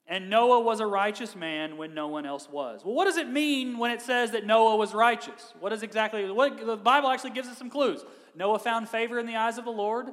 And 0.08 0.29
Noah 0.29 0.62
was 0.62 0.79
a 0.79 0.86
righteous 0.86 1.36
man 1.36 1.77
when 1.77 1.94
no 1.94 2.08
one 2.08 2.25
else 2.25 2.50
was. 2.50 2.84
Well, 2.84 2.94
what 2.94 3.05
does 3.05 3.17
it 3.17 3.29
mean 3.29 3.77
when 3.77 3.91
it 3.91 4.01
says 4.01 4.32
that 4.32 4.46
Noah 4.46 4.75
was 4.75 4.94
righteous? 4.94 5.53
What 5.60 5.72
is 5.74 5.84
exactly 5.84 6.29
what 6.29 6.65
the 6.65 6.77
Bible 6.77 7.10
actually 7.10 7.32
gives 7.32 7.48
us 7.48 7.58
some 7.58 7.70
clues. 7.70 8.03
Noah 8.36 8.60
found 8.60 8.89
favor 8.89 9.20
in 9.20 9.25
the 9.25 9.36
eyes 9.36 9.58
of 9.58 9.65
the 9.65 9.72
Lord. 9.72 10.08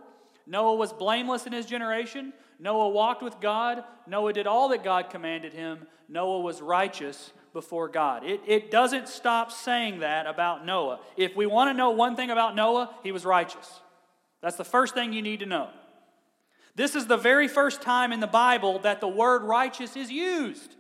Noah 0.47 0.75
was 0.75 0.93
blameless 0.93 1.47
in 1.47 1.53
his 1.53 1.67
generation. 1.67 2.33
Noah 2.59 2.89
walked 2.89 3.23
with 3.23 3.41
God. 3.41 3.85
Noah 4.07 4.33
did 4.33 4.47
all 4.47 4.71
that 4.71 4.83
God 4.83 5.11
commanded 5.11 5.53
him. 5.53 5.87
Noah 6.09 6.41
was 6.41 6.61
righteous 6.61 7.33
before 7.53 7.89
God. 7.89 8.25
It, 8.25 8.41
it 8.47 8.71
doesn't 8.71 9.09
stop 9.09 9.53
saying 9.53 10.01
that 10.01 10.27
about 10.27 10.65
Noah. 10.65 11.01
If 11.17 11.37
we 11.37 11.47
want 11.47 11.71
to 11.71 11.75
know 11.75 11.91
one 11.91 12.17
thing 12.17 12.31
about 12.31 12.57
Noah, 12.57 12.95
he 13.03 13.13
was 13.13 13.25
righteous. 13.25 13.81
That's 14.43 14.57
the 14.57 14.65
first 14.65 14.95
thing 14.95 15.13
you 15.13 15.23
need 15.23 15.41
to 15.41 15.47
know. 15.47 15.69
This 16.75 16.95
is 16.95 17.07
the 17.07 17.17
very 17.17 17.49
first 17.49 17.83
time 17.83 18.13
in 18.13 18.21
the 18.21 18.27
Bible 18.27 18.79
that 18.81 19.01
the 19.01 19.09
word 19.09 19.43
righteous 19.43 19.97
is 19.97 20.11
used. 20.11 20.77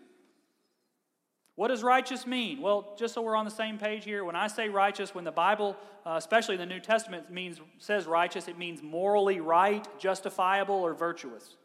What 1.56 1.68
does 1.68 1.82
righteous 1.82 2.24
mean? 2.24 2.62
Well, 2.62 2.94
just 2.96 3.14
so 3.14 3.22
we're 3.22 3.34
on 3.34 3.44
the 3.44 3.50
same 3.50 3.78
page 3.78 4.04
here, 4.04 4.24
when 4.24 4.36
I 4.36 4.46
say 4.46 4.68
righteous, 4.68 5.12
when 5.12 5.24
the 5.24 5.32
Bible, 5.32 5.76
uh, 6.06 6.14
especially 6.16 6.56
the 6.56 6.66
New 6.66 6.78
Testament, 6.78 7.32
means 7.32 7.60
says 7.78 8.06
righteous, 8.06 8.46
it 8.46 8.56
means 8.56 8.80
morally 8.80 9.40
right, 9.40 9.84
justifiable, 9.98 10.76
or 10.76 10.94
virtuous. 10.94 11.56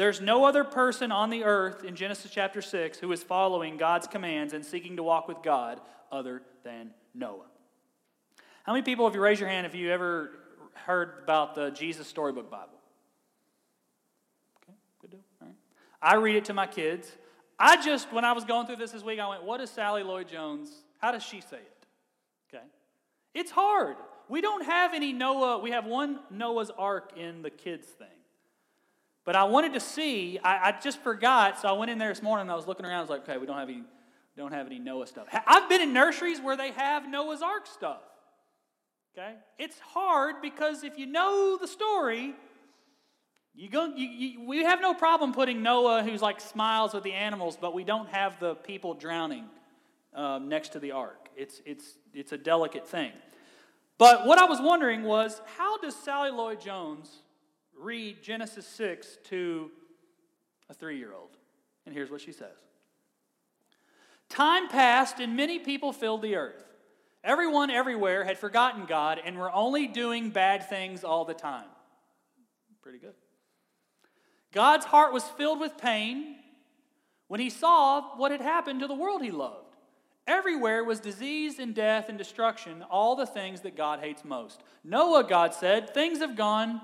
There's 0.00 0.22
no 0.22 0.46
other 0.46 0.64
person 0.64 1.12
on 1.12 1.28
the 1.28 1.44
earth 1.44 1.84
in 1.84 1.94
Genesis 1.94 2.30
chapter 2.30 2.62
6 2.62 2.96
who 3.00 3.12
is 3.12 3.22
following 3.22 3.76
God's 3.76 4.06
commands 4.06 4.54
and 4.54 4.64
seeking 4.64 4.96
to 4.96 5.02
walk 5.02 5.28
with 5.28 5.42
God 5.42 5.78
other 6.10 6.40
than 6.64 6.92
Noah. 7.12 7.44
How 8.62 8.72
many 8.72 8.82
people, 8.82 9.06
if 9.08 9.14
you 9.14 9.20
raise 9.20 9.38
your 9.38 9.50
hand, 9.50 9.66
if 9.66 9.74
you 9.74 9.90
ever 9.90 10.30
heard 10.72 11.20
about 11.22 11.54
the 11.54 11.68
Jesus 11.72 12.06
Storybook 12.06 12.50
Bible? 12.50 12.80
Okay, 14.62 14.72
good 15.02 15.10
deal. 15.10 15.20
All 15.42 15.48
right. 15.48 15.56
I 16.00 16.14
read 16.14 16.36
it 16.36 16.46
to 16.46 16.54
my 16.54 16.66
kids. 16.66 17.14
I 17.58 17.84
just, 17.84 18.10
when 18.10 18.24
I 18.24 18.32
was 18.32 18.46
going 18.46 18.66
through 18.66 18.76
this 18.76 18.92
this 18.92 19.04
week, 19.04 19.20
I 19.20 19.28
went, 19.28 19.42
what 19.44 19.58
does 19.58 19.68
Sally 19.68 20.02
Lloyd 20.02 20.28
Jones, 20.28 20.70
how 20.96 21.12
does 21.12 21.22
she 21.22 21.42
say 21.42 21.58
it? 21.58 21.86
Okay. 22.48 22.64
It's 23.34 23.50
hard. 23.50 23.96
We 24.30 24.40
don't 24.40 24.64
have 24.64 24.94
any 24.94 25.12
Noah, 25.12 25.58
we 25.58 25.72
have 25.72 25.84
one 25.84 26.20
Noah's 26.30 26.70
Ark 26.78 27.12
in 27.18 27.42
the 27.42 27.50
kids 27.50 27.86
thing. 27.86 28.08
But 29.24 29.36
I 29.36 29.44
wanted 29.44 29.74
to 29.74 29.80
see, 29.80 30.38
I, 30.42 30.68
I 30.68 30.80
just 30.80 31.00
forgot, 31.02 31.60
so 31.60 31.68
I 31.68 31.72
went 31.72 31.90
in 31.90 31.98
there 31.98 32.08
this 32.08 32.22
morning 32.22 32.42
and 32.42 32.50
I 32.50 32.54
was 32.54 32.66
looking 32.66 32.86
around, 32.86 32.98
I 32.98 33.00
was 33.02 33.10
like, 33.10 33.28
okay, 33.28 33.38
we 33.38 33.46
don't 33.46 33.58
have 33.58 33.68
any, 33.68 33.82
don't 34.36 34.52
have 34.52 34.66
any 34.66 34.78
Noah 34.78 35.06
stuff. 35.06 35.28
I've 35.46 35.68
been 35.68 35.82
in 35.82 35.92
nurseries 35.92 36.40
where 36.40 36.56
they 36.56 36.70
have 36.72 37.08
Noah's 37.08 37.42
Ark 37.42 37.66
stuff. 37.66 38.00
Okay? 39.16 39.34
It's 39.58 39.78
hard 39.78 40.36
because 40.40 40.84
if 40.84 40.98
you 40.98 41.06
know 41.06 41.58
the 41.60 41.68
story, 41.68 42.34
you 43.54 43.68
go, 43.68 43.92
you, 43.94 44.06
you, 44.06 44.46
we 44.46 44.64
have 44.64 44.80
no 44.80 44.94
problem 44.94 45.34
putting 45.34 45.62
Noah, 45.62 46.02
who's 46.02 46.22
like 46.22 46.40
smiles 46.40 46.94
with 46.94 47.02
the 47.02 47.12
animals, 47.12 47.58
but 47.60 47.74
we 47.74 47.84
don't 47.84 48.08
have 48.08 48.38
the 48.40 48.54
people 48.54 48.94
drowning 48.94 49.44
um, 50.14 50.48
next 50.48 50.70
to 50.70 50.78
the 50.78 50.92
ark. 50.92 51.28
It's, 51.36 51.60
it's, 51.66 51.98
it's 52.14 52.32
a 52.32 52.38
delicate 52.38 52.88
thing. 52.88 53.12
But 53.98 54.26
what 54.26 54.38
I 54.38 54.46
was 54.46 54.60
wondering 54.60 55.02
was 55.02 55.42
how 55.58 55.76
does 55.78 55.94
Sally 55.94 56.30
Lloyd 56.30 56.60
Jones 56.60 57.10
read 57.80 58.22
Genesis 58.22 58.66
6 58.66 59.18
to 59.24 59.70
a 60.68 60.74
three 60.74 60.98
year 60.98 61.12
old? 61.12 61.30
And 61.86 61.94
here's 61.94 62.10
what 62.10 62.20
she 62.20 62.32
says 62.32 62.56
Time 64.28 64.68
passed, 64.68 65.18
and 65.18 65.36
many 65.36 65.58
people 65.58 65.92
filled 65.92 66.22
the 66.22 66.36
earth. 66.36 66.64
Everyone 67.22 67.70
everywhere 67.70 68.24
had 68.24 68.38
forgotten 68.38 68.86
God 68.86 69.20
and 69.22 69.36
were 69.36 69.52
only 69.52 69.86
doing 69.86 70.30
bad 70.30 70.68
things 70.68 71.04
all 71.04 71.24
the 71.24 71.34
time. 71.34 71.66
Pretty 72.82 72.98
good. 72.98 73.14
God's 74.52 74.86
heart 74.86 75.12
was 75.12 75.24
filled 75.24 75.60
with 75.60 75.76
pain 75.76 76.36
when 77.28 77.40
he 77.40 77.50
saw 77.50 78.16
what 78.16 78.32
had 78.32 78.40
happened 78.40 78.80
to 78.80 78.86
the 78.86 78.94
world 78.94 79.22
he 79.22 79.30
loved. 79.30 79.76
Everywhere 80.26 80.82
was 80.82 81.00
disease 81.00 81.58
and 81.58 81.74
death 81.74 82.08
and 82.08 82.16
destruction, 82.16 82.82
all 82.90 83.16
the 83.16 83.26
things 83.26 83.60
that 83.62 83.76
God 83.76 84.00
hates 84.00 84.24
most. 84.24 84.62
Noah, 84.82 85.24
God 85.24 85.54
said, 85.54 85.92
things 85.92 86.20
have 86.20 86.36
gone 86.36 86.80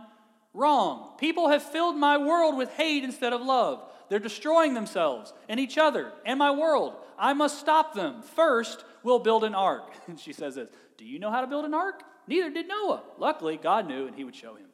wrong. 0.56 1.12
People 1.18 1.48
have 1.50 1.62
filled 1.62 1.96
my 1.96 2.16
world 2.16 2.56
with 2.56 2.70
hate 2.70 3.04
instead 3.04 3.32
of 3.32 3.42
love. 3.42 3.82
They're 4.08 4.18
destroying 4.18 4.74
themselves 4.74 5.32
and 5.48 5.60
each 5.60 5.78
other 5.78 6.12
and 6.24 6.38
my 6.38 6.50
world. 6.50 6.94
I 7.18 7.32
must 7.32 7.60
stop 7.60 7.94
them. 7.94 8.22
First, 8.22 8.84
we'll 9.02 9.18
build 9.18 9.44
an 9.44 9.54
ark. 9.54 9.92
And 10.08 10.18
she 10.18 10.32
says 10.32 10.54
this 10.54 10.70
Do 10.96 11.04
you 11.04 11.18
know 11.18 11.30
how 11.30 11.40
to 11.40 11.46
build 11.46 11.64
an 11.64 11.74
ark? 11.74 12.02
Neither 12.26 12.50
did 12.50 12.68
Noah. 12.68 13.02
Luckily, 13.18 13.56
God 13.56 13.86
knew 13.86 14.06
and 14.06 14.16
he 14.16 14.24
would 14.24 14.34
show 14.34 14.54
him. 14.54 14.66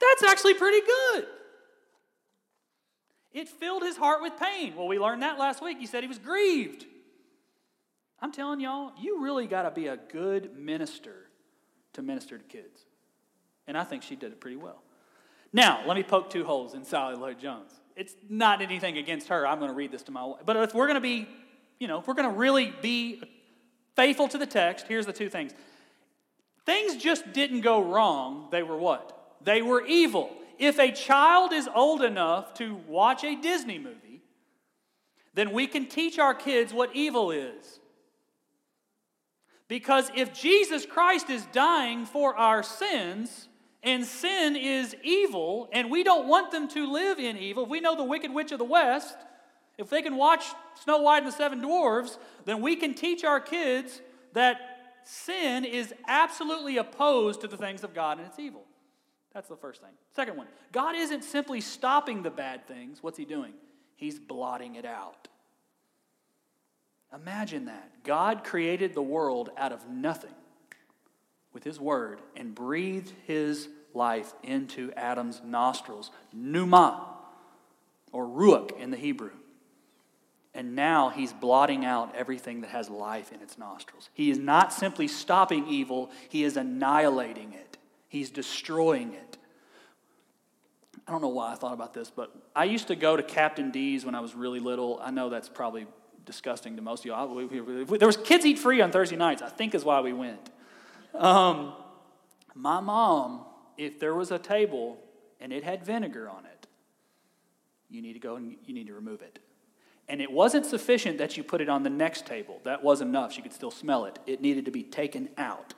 That's 0.00 0.30
actually 0.30 0.54
pretty 0.54 0.84
good. 0.84 1.26
It 3.32 3.48
filled 3.48 3.82
his 3.82 3.96
heart 3.96 4.22
with 4.22 4.38
pain. 4.38 4.74
Well, 4.76 4.86
we 4.86 4.98
learned 4.98 5.22
that 5.22 5.38
last 5.38 5.62
week. 5.62 5.78
He 5.78 5.86
said 5.86 6.02
he 6.02 6.08
was 6.08 6.18
grieved. 6.18 6.84
I'm 8.20 8.32
telling 8.32 8.60
y'all, 8.60 8.92
you 8.98 9.22
really 9.22 9.46
got 9.46 9.62
to 9.62 9.70
be 9.70 9.88
a 9.88 9.96
good 9.96 10.56
minister 10.56 11.28
to 11.94 12.02
minister 12.02 12.38
to 12.38 12.44
kids. 12.44 12.84
And 13.66 13.78
I 13.78 13.84
think 13.84 14.02
she 14.02 14.16
did 14.16 14.32
it 14.32 14.40
pretty 14.40 14.56
well. 14.56 14.82
Now, 15.52 15.82
let 15.86 15.96
me 15.96 16.02
poke 16.02 16.30
two 16.30 16.44
holes 16.44 16.74
in 16.74 16.84
Sally 16.84 17.14
Lloyd 17.14 17.38
Jones. 17.38 17.70
It's 17.96 18.14
not 18.28 18.60
anything 18.60 18.98
against 18.98 19.28
her. 19.28 19.46
I'm 19.46 19.58
going 19.58 19.70
to 19.70 19.76
read 19.76 19.92
this 19.92 20.02
to 20.04 20.12
my 20.12 20.24
wife. 20.24 20.40
But 20.44 20.56
if 20.56 20.74
we're 20.74 20.86
going 20.86 20.96
to 20.96 21.00
be, 21.00 21.28
you 21.78 21.86
know, 21.86 22.00
if 22.00 22.08
we're 22.08 22.14
going 22.14 22.28
to 22.28 22.36
really 22.36 22.74
be 22.82 23.22
faithful 23.94 24.26
to 24.28 24.38
the 24.38 24.46
text, 24.46 24.86
here's 24.88 25.06
the 25.06 25.12
two 25.12 25.28
things. 25.28 25.52
Things 26.66 26.96
just 26.96 27.32
didn't 27.32 27.60
go 27.60 27.82
wrong. 27.82 28.48
They 28.50 28.62
were 28.62 28.76
what? 28.76 29.36
They 29.42 29.62
were 29.62 29.84
evil. 29.86 30.30
If 30.58 30.78
a 30.78 30.90
child 30.90 31.52
is 31.52 31.68
old 31.72 32.02
enough 32.02 32.54
to 32.54 32.74
watch 32.88 33.22
a 33.22 33.36
Disney 33.36 33.78
movie, 33.78 34.22
then 35.34 35.52
we 35.52 35.66
can 35.66 35.86
teach 35.86 36.18
our 36.18 36.34
kids 36.34 36.72
what 36.72 36.94
evil 36.94 37.30
is. 37.30 37.80
Because 39.68 40.10
if 40.14 40.32
Jesus 40.32 40.86
Christ 40.86 41.30
is 41.30 41.46
dying 41.52 42.06
for 42.06 42.36
our 42.36 42.62
sins, 42.62 43.48
and 43.84 44.04
sin 44.04 44.56
is 44.56 44.96
evil, 45.02 45.68
and 45.72 45.90
we 45.90 46.02
don't 46.02 46.26
want 46.26 46.50
them 46.50 46.68
to 46.68 46.90
live 46.90 47.18
in 47.18 47.36
evil, 47.36 47.64
if 47.64 47.68
we 47.68 47.80
know 47.80 47.96
the 47.96 48.04
Wicked 48.04 48.32
Witch 48.32 48.52
of 48.52 48.58
the 48.58 48.64
West, 48.64 49.16
if 49.76 49.90
they 49.90 50.02
can 50.02 50.16
watch 50.16 50.44
Snow 50.82 50.98
White 50.98 51.18
and 51.18 51.26
the 51.26 51.36
Seven 51.36 51.60
Dwarfs, 51.60 52.18
then 52.44 52.60
we 52.60 52.76
can 52.76 52.94
teach 52.94 53.24
our 53.24 53.40
kids 53.40 54.00
that 54.32 55.00
sin 55.04 55.64
is 55.64 55.92
absolutely 56.06 56.76
opposed 56.78 57.40
to 57.42 57.48
the 57.48 57.56
things 57.56 57.84
of 57.84 57.94
God 57.94 58.18
and 58.18 58.26
it's 58.26 58.38
evil. 58.38 58.64
That's 59.32 59.48
the 59.48 59.56
first 59.56 59.80
thing. 59.80 59.90
Second 60.14 60.36
one 60.36 60.46
God 60.72 60.94
isn't 60.94 61.24
simply 61.24 61.60
stopping 61.60 62.22
the 62.22 62.30
bad 62.30 62.66
things. 62.66 63.02
What's 63.02 63.18
He 63.18 63.24
doing? 63.24 63.52
He's 63.96 64.18
blotting 64.18 64.76
it 64.76 64.84
out. 64.84 65.28
Imagine 67.12 67.66
that. 67.66 68.02
God 68.02 68.44
created 68.44 68.94
the 68.94 69.02
world 69.02 69.50
out 69.56 69.72
of 69.72 69.88
nothing 69.88 70.34
with 71.54 71.64
his 71.64 71.80
word 71.80 72.20
and 72.36 72.54
breathed 72.54 73.12
his 73.26 73.68
life 73.94 74.34
into 74.42 74.92
Adam's 74.96 75.40
nostrils. 75.44 76.10
Pneuma, 76.32 77.06
or 78.12 78.26
ruach 78.26 78.78
in 78.78 78.90
the 78.90 78.96
Hebrew. 78.96 79.30
And 80.54 80.76
now 80.76 81.08
he's 81.08 81.32
blotting 81.32 81.84
out 81.84 82.14
everything 82.14 82.60
that 82.60 82.70
has 82.70 82.88
life 82.88 83.32
in 83.32 83.40
its 83.40 83.58
nostrils. 83.58 84.08
He 84.14 84.30
is 84.30 84.38
not 84.38 84.72
simply 84.72 85.08
stopping 85.08 85.66
evil, 85.66 86.10
he 86.28 86.44
is 86.44 86.56
annihilating 86.56 87.52
it, 87.52 87.76
he's 88.08 88.30
destroying 88.30 89.14
it. 89.14 89.36
I 91.06 91.12
don't 91.12 91.20
know 91.20 91.28
why 91.28 91.52
I 91.52 91.54
thought 91.56 91.72
about 91.74 91.92
this, 91.92 92.08
but 92.08 92.34
I 92.54 92.64
used 92.64 92.86
to 92.88 92.96
go 92.96 93.16
to 93.16 93.22
Captain 93.22 93.70
D's 93.70 94.06
when 94.06 94.14
I 94.14 94.20
was 94.20 94.34
really 94.34 94.60
little. 94.60 95.00
I 95.02 95.10
know 95.10 95.28
that's 95.28 95.48
probably 95.48 95.86
disgusting 96.24 96.76
to 96.76 96.82
most 96.82 97.04
of 97.04 97.06
you. 97.06 97.86
There 97.98 98.06
was 98.06 98.16
kids 98.16 98.46
eat 98.46 98.58
free 98.58 98.80
on 98.80 98.90
Thursday 98.90 99.16
nights, 99.16 99.42
I 99.42 99.48
think 99.48 99.74
is 99.74 99.84
why 99.84 100.00
we 100.00 100.12
went. 100.12 100.50
Um, 101.14 101.74
my 102.54 102.80
mom, 102.80 103.44
if 103.76 103.98
there 103.98 104.14
was 104.14 104.30
a 104.30 104.38
table 104.38 104.98
and 105.40 105.52
it 105.52 105.64
had 105.64 105.84
vinegar 105.84 106.28
on 106.28 106.44
it, 106.44 106.66
you 107.90 108.02
need 108.02 108.14
to 108.14 108.18
go 108.18 108.36
and 108.36 108.56
you 108.64 108.74
need 108.74 108.86
to 108.86 108.94
remove 108.94 109.22
it. 109.22 109.38
And 110.08 110.20
it 110.20 110.30
wasn't 110.30 110.66
sufficient 110.66 111.18
that 111.18 111.36
you 111.36 111.42
put 111.42 111.60
it 111.60 111.68
on 111.68 111.82
the 111.82 111.90
next 111.90 112.26
table. 112.26 112.60
That 112.64 112.82
wasn't 112.82 113.10
enough. 113.10 113.32
She 113.32 113.40
could 113.40 113.54
still 113.54 113.70
smell 113.70 114.04
it. 114.04 114.18
It 114.26 114.40
needed 114.40 114.66
to 114.66 114.70
be 114.70 114.82
taken 114.82 115.30
out. 115.38 115.72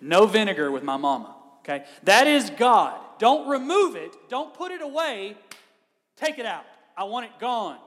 No 0.00 0.26
vinegar 0.26 0.70
with 0.70 0.82
my 0.82 0.96
mama. 0.96 1.34
Okay? 1.60 1.84
That 2.04 2.26
is 2.26 2.50
God. 2.50 3.00
Don't 3.18 3.48
remove 3.48 3.96
it. 3.96 4.14
Don't 4.28 4.52
put 4.52 4.72
it 4.72 4.82
away. 4.82 5.36
Take 6.16 6.38
it 6.38 6.46
out. 6.46 6.64
I 6.96 7.04
want 7.04 7.26
it 7.26 7.32
gone. 7.38 7.78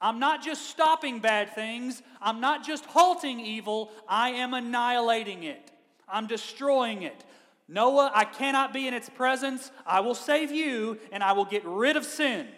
I'm 0.00 0.18
not 0.20 0.42
just 0.42 0.70
stopping 0.70 1.18
bad 1.18 1.54
things. 1.54 2.02
I'm 2.20 2.40
not 2.40 2.64
just 2.64 2.84
halting 2.86 3.40
evil. 3.40 3.90
I 4.08 4.30
am 4.30 4.54
annihilating 4.54 5.42
it. 5.42 5.70
I'm 6.10 6.26
destroying 6.26 7.02
it. 7.02 7.24
Noah, 7.68 8.10
I 8.14 8.24
cannot 8.24 8.72
be 8.72 8.88
in 8.88 8.94
its 8.94 9.10
presence. 9.10 9.70
I 9.86 10.00
will 10.00 10.14
save 10.14 10.50
you, 10.50 10.98
and 11.12 11.22
I 11.22 11.32
will 11.32 11.44
get 11.44 11.64
rid 11.66 11.96
of 11.96 12.04
sin. 12.04 12.48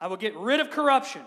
I 0.00 0.06
will 0.06 0.16
get 0.16 0.34
rid 0.36 0.58
of 0.60 0.70
corruption. 0.70 1.22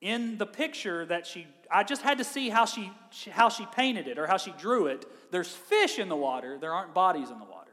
In 0.00 0.38
the 0.38 0.46
picture 0.46 1.04
that 1.06 1.26
she, 1.26 1.46
I 1.70 1.82
just 1.82 2.02
had 2.02 2.18
to 2.18 2.24
see 2.24 2.48
how 2.48 2.66
she, 2.66 2.92
how 3.30 3.48
she 3.48 3.66
painted 3.66 4.06
it 4.06 4.18
or 4.18 4.26
how 4.26 4.36
she 4.36 4.52
drew 4.52 4.86
it. 4.86 5.04
There's 5.32 5.50
fish 5.50 5.98
in 5.98 6.08
the 6.08 6.16
water, 6.16 6.56
there 6.58 6.72
aren't 6.72 6.94
bodies 6.94 7.30
in 7.30 7.38
the 7.38 7.44
water. 7.44 7.72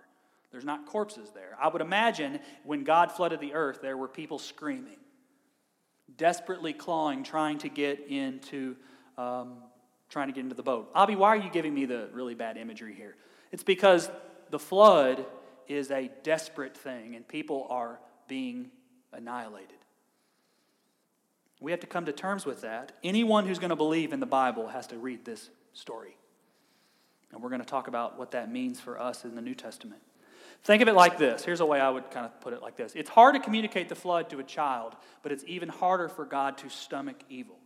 There's 0.52 0.66
not 0.66 0.86
corpses 0.86 1.30
there. 1.34 1.58
I 1.62 1.68
would 1.68 1.82
imagine 1.82 2.40
when 2.64 2.84
God 2.84 3.12
flooded 3.12 3.40
the 3.40 3.54
earth, 3.54 3.80
there 3.82 3.98
were 3.98 4.08
people 4.08 4.40
screaming, 4.40 4.98
desperately 6.16 6.74
clawing, 6.74 7.24
trying 7.24 7.58
to 7.60 7.70
get 7.70 8.08
into 8.08 8.76
um, 9.18 9.58
trying 10.10 10.28
to 10.28 10.34
get 10.34 10.42
into 10.42 10.56
the 10.56 10.64
boat. 10.64 10.92
Abby, 10.96 11.16
why 11.16 11.30
are 11.30 11.38
you 11.38 11.50
giving 11.50 11.74
me 11.74 11.86
the 11.86 12.10
really 12.14 12.36
bad 12.36 12.58
imagery 12.58 12.94
here? 12.94 13.16
It's 13.52 13.64
because 13.64 14.10
the 14.50 14.60
flood 14.60 15.26
is 15.68 15.92
a 15.92 16.12
desperate 16.24 16.78
thing 16.78 17.16
and 17.16 17.28
people 17.28 17.68
are 17.70 18.00
being 18.28 18.70
annihilated. 19.12 19.78
We 21.60 21.72
have 21.72 21.80
to 21.80 21.88
come 21.88 22.06
to 22.06 22.12
terms 22.12 22.46
with 22.46 22.62
that. 22.62 22.92
Anyone 23.04 23.48
who's 23.48 23.60
going 23.60 23.70
to 23.70 23.76
believe 23.76 24.12
in 24.12 24.20
the 24.20 24.26
Bible 24.26 24.68
has 24.68 24.88
to 24.88 24.98
read 24.98 25.24
this 25.24 25.50
story. 25.74 26.18
And 27.32 27.42
we're 27.42 27.50
going 27.50 27.62
to 27.62 27.68
talk 27.68 27.88
about 27.88 28.20
what 28.20 28.32
that 28.32 28.52
means 28.52 28.80
for 28.80 29.00
us 29.00 29.24
in 29.24 29.36
the 29.36 29.42
New 29.42 29.56
Testament. 29.56 30.02
Think 30.64 30.82
of 30.82 30.88
it 30.88 30.94
like 30.94 31.18
this. 31.18 31.44
Here's 31.44 31.60
a 31.60 31.66
way 31.66 31.80
I 31.80 31.90
would 31.90 32.10
kind 32.12 32.26
of 32.26 32.40
put 32.40 32.54
it 32.54 32.62
like 32.62 32.76
this 32.76 32.94
It's 32.96 33.10
hard 33.10 33.36
to 33.36 33.42
communicate 33.42 33.90
the 33.90 33.96
flood 33.96 34.30
to 34.30 34.40
a 34.40 34.44
child, 34.44 34.96
but 35.22 35.32
it's 35.32 35.44
even 35.48 35.70
harder 35.70 36.10
for 36.10 36.26
God 36.26 36.58
to 36.60 36.70
stomach 36.70 37.18
evil. 37.30 37.58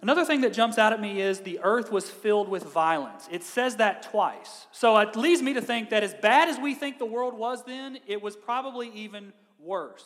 Another 0.00 0.24
thing 0.24 0.40
that 0.40 0.52
jumps 0.52 0.78
out 0.78 0.92
at 0.92 1.00
me 1.00 1.20
is 1.20 1.40
the 1.40 1.60
earth 1.62 1.92
was 1.92 2.08
filled 2.08 2.48
with 2.48 2.64
violence. 2.64 3.28
It 3.30 3.42
says 3.42 3.76
that 3.76 4.02
twice. 4.02 4.66
So 4.72 4.96
it 4.98 5.16
leads 5.16 5.42
me 5.42 5.52
to 5.54 5.60
think 5.60 5.90
that 5.90 6.02
as 6.02 6.14
bad 6.14 6.48
as 6.48 6.58
we 6.58 6.74
think 6.74 6.98
the 6.98 7.06
world 7.06 7.36
was 7.36 7.64
then, 7.64 7.98
it 8.06 8.22
was 8.22 8.34
probably 8.34 8.90
even 8.94 9.32
worse. 9.58 10.04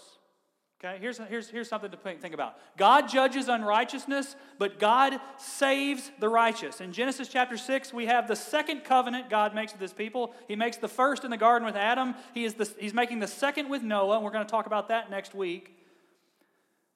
Okay, 0.84 0.98
here's, 1.00 1.16
here's, 1.16 1.48
here's 1.48 1.68
something 1.70 1.90
to 1.90 1.96
think 1.96 2.34
about. 2.34 2.56
God 2.76 3.08
judges 3.08 3.48
unrighteousness, 3.48 4.36
but 4.58 4.78
God 4.78 5.18
saves 5.38 6.10
the 6.20 6.28
righteous. 6.28 6.82
In 6.82 6.92
Genesis 6.92 7.28
chapter 7.28 7.56
6, 7.56 7.94
we 7.94 8.06
have 8.06 8.28
the 8.28 8.36
second 8.36 8.84
covenant 8.84 9.30
God 9.30 9.54
makes 9.54 9.72
with 9.72 9.80
his 9.80 9.94
people. 9.94 10.34
He 10.48 10.54
makes 10.54 10.76
the 10.76 10.88
first 10.88 11.24
in 11.24 11.30
the 11.30 11.38
garden 11.38 11.64
with 11.64 11.76
Adam, 11.76 12.14
he 12.34 12.44
is 12.44 12.54
the, 12.54 12.70
he's 12.78 12.92
making 12.92 13.20
the 13.20 13.26
second 13.26 13.70
with 13.70 13.82
Noah, 13.82 14.16
and 14.16 14.24
we're 14.24 14.30
going 14.30 14.44
to 14.44 14.50
talk 14.50 14.66
about 14.66 14.88
that 14.88 15.10
next 15.10 15.34
week. 15.34 15.75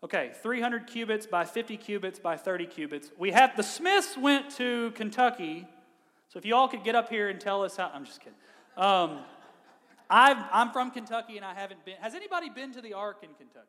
Okay, 0.02 0.32
300 0.42 0.86
cubits 0.86 1.26
by 1.26 1.44
50 1.44 1.76
cubits 1.76 2.18
by 2.18 2.36
30 2.36 2.66
cubits. 2.66 3.10
We 3.18 3.32
have 3.32 3.54
the 3.56 3.62
Smiths 3.62 4.16
went 4.16 4.50
to 4.56 4.92
Kentucky, 4.92 5.66
so 6.28 6.38
if 6.38 6.46
you 6.46 6.54
all 6.54 6.68
could 6.68 6.84
get 6.84 6.94
up 6.94 7.10
here 7.10 7.28
and 7.28 7.38
tell 7.38 7.62
us 7.62 7.76
how, 7.76 7.90
I'm 7.92 8.06
just 8.06 8.20
kidding. 8.20 8.38
Um, 8.76 9.18
i 10.08 10.48
am 10.52 10.72
from 10.72 10.90
Kentucky 10.90 11.36
and 11.36 11.44
I 11.44 11.54
haven't 11.54 11.84
been. 11.84 11.96
Has 12.00 12.14
anybody 12.14 12.48
been 12.48 12.72
to 12.72 12.80
the 12.80 12.94
Ark 12.94 13.18
in 13.22 13.28
Kentucky? 13.34 13.66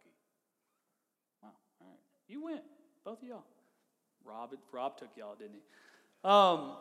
Wow, 1.44 1.50
all 1.82 1.88
right. 1.88 2.00
You 2.28 2.44
went, 2.46 2.62
both 3.04 3.22
of 3.22 3.28
y'all. 3.28 3.44
Rob, 4.24 4.54
Rob 4.72 4.98
took 4.98 5.10
y'all, 5.18 5.36
didn't 5.36 5.56
he? 5.56 5.62
Um, 6.24 6.76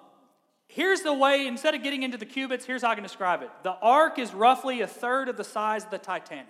here's 0.68 1.00
the 1.00 1.12
way, 1.12 1.46
instead 1.46 1.74
of 1.74 1.82
getting 1.82 2.04
into 2.04 2.18
the 2.18 2.26
cubits, 2.26 2.64
here's 2.64 2.82
how 2.82 2.90
I 2.90 2.94
can 2.94 3.02
describe 3.02 3.42
it. 3.42 3.50
The 3.64 3.72
Ark 3.72 4.18
is 4.18 4.32
roughly 4.32 4.82
a 4.82 4.86
third 4.86 5.28
of 5.28 5.36
the 5.36 5.44
size 5.44 5.84
of 5.84 5.90
the 5.90 5.98
Titanic. 5.98 6.46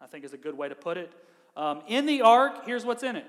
I 0.00 0.06
think 0.06 0.24
is 0.24 0.32
a 0.32 0.38
good 0.38 0.56
way 0.56 0.68
to 0.68 0.74
put 0.74 0.96
it. 0.96 1.12
Um, 1.56 1.82
in 1.88 2.06
the 2.06 2.22
ark, 2.22 2.66
here's 2.66 2.84
what's 2.84 3.02
in 3.02 3.16
it 3.16 3.26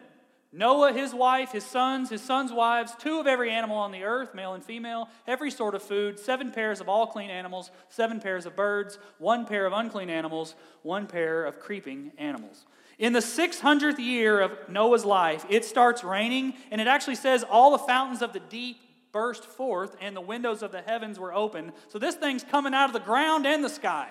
Noah, 0.52 0.94
his 0.94 1.14
wife, 1.14 1.52
his 1.52 1.66
sons, 1.66 2.10
his 2.10 2.22
sons' 2.22 2.54
wives, 2.54 2.94
two 2.98 3.20
of 3.20 3.28
every 3.28 3.52
animal 3.52 3.78
on 3.78 3.92
the 3.92 4.04
earth, 4.04 4.34
male 4.34 4.54
and 4.54 4.64
female, 4.64 5.10
every 5.28 5.52
sort 5.52 5.76
of 5.76 5.84
food, 5.84 6.18
seven 6.18 6.52
pairs 6.52 6.80
of 6.80 6.88
all 6.88 7.08
clean 7.08 7.30
animals, 7.30 7.70
seven 7.90 8.20
pairs 8.20 8.46
of 8.46 8.56
birds, 8.56 8.98
one 9.18 9.46
pair 9.46 9.66
of 9.66 9.74
unclean 9.74 10.10
animals, 10.10 10.56
one 10.84 11.06
pair 11.06 11.46
of 11.46 11.60
creeping 11.60 12.12
animals. 12.18 12.66
In 12.98 13.14
the 13.14 13.20
600th 13.20 14.00
year 14.00 14.40
of 14.40 14.52
Noah's 14.70 15.06
life, 15.06 15.46
it 15.50 15.66
starts 15.66 16.04
raining, 16.04 16.54
and 16.72 16.82
it 16.82 16.88
actually 16.88 17.16
says 17.16 17.44
all 17.44 17.72
the 17.72 17.78
fountains 17.78 18.22
of 18.22 18.34
the 18.34 18.40
deep 18.40 18.78
burst 19.12 19.46
forth, 19.46 19.96
and 20.02 20.16
the 20.16 20.22
windows 20.22 20.64
of 20.64 20.72
the 20.72 20.82
heavens 20.82 21.20
were 21.20 21.34
open. 21.34 21.74
So 21.90 22.00
this 22.00 22.16
thing's 22.16 22.44
coming 22.44 22.74
out 22.74 22.90
of 22.90 22.94
the 22.94 23.00
ground 23.00 23.46
and 23.46 23.64
the 23.64 23.70
sky. 23.70 24.10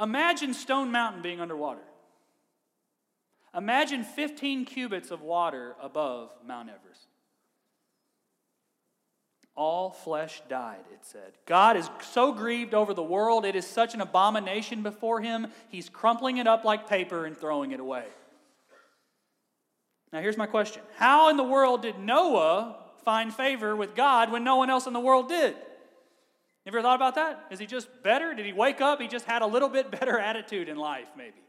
Imagine 0.00 0.52
Stone 0.52 0.90
Mountain 0.90 1.22
being 1.22 1.40
underwater. 1.40 1.80
Imagine 3.56 4.04
15 4.04 4.66
cubits 4.66 5.10
of 5.10 5.22
water 5.22 5.74
above 5.80 6.30
Mount 6.46 6.68
Everest. 6.68 7.06
All 9.54 9.90
flesh 9.90 10.42
died, 10.50 10.84
it 10.92 10.98
said. 11.00 11.32
God 11.46 11.78
is 11.78 11.88
so 12.12 12.32
grieved 12.32 12.74
over 12.74 12.92
the 12.92 13.02
world, 13.02 13.46
it 13.46 13.56
is 13.56 13.66
such 13.66 13.94
an 13.94 14.02
abomination 14.02 14.82
before 14.82 15.22
him, 15.22 15.46
he's 15.70 15.88
crumpling 15.88 16.36
it 16.36 16.46
up 16.46 16.64
like 16.64 16.86
paper 16.86 17.24
and 17.24 17.34
throwing 17.34 17.72
it 17.72 17.80
away. 17.80 18.04
Now, 20.12 20.20
here's 20.20 20.36
my 20.36 20.46
question 20.46 20.82
How 20.96 21.30
in 21.30 21.38
the 21.38 21.42
world 21.42 21.80
did 21.80 21.98
Noah 21.98 22.76
find 23.02 23.32
favor 23.32 23.74
with 23.74 23.94
God 23.94 24.30
when 24.30 24.44
no 24.44 24.56
one 24.56 24.68
else 24.68 24.86
in 24.86 24.92
the 24.92 25.00
world 25.00 25.30
did? 25.30 25.56
Have 26.66 26.74
you 26.74 26.80
ever 26.80 26.86
thought 26.86 26.96
about 26.96 27.14
that? 27.14 27.46
Is 27.50 27.60
he 27.60 27.66
just 27.66 27.88
better? 28.02 28.34
Did 28.34 28.44
he 28.44 28.52
wake 28.52 28.80
up? 28.80 29.00
He 29.00 29.06
just 29.06 29.24
had 29.24 29.42
a 29.42 29.46
little 29.46 29.68
bit 29.68 29.88
better 30.00 30.18
attitude 30.18 30.68
in 30.68 30.76
life, 30.76 31.06
maybe. 31.16 31.40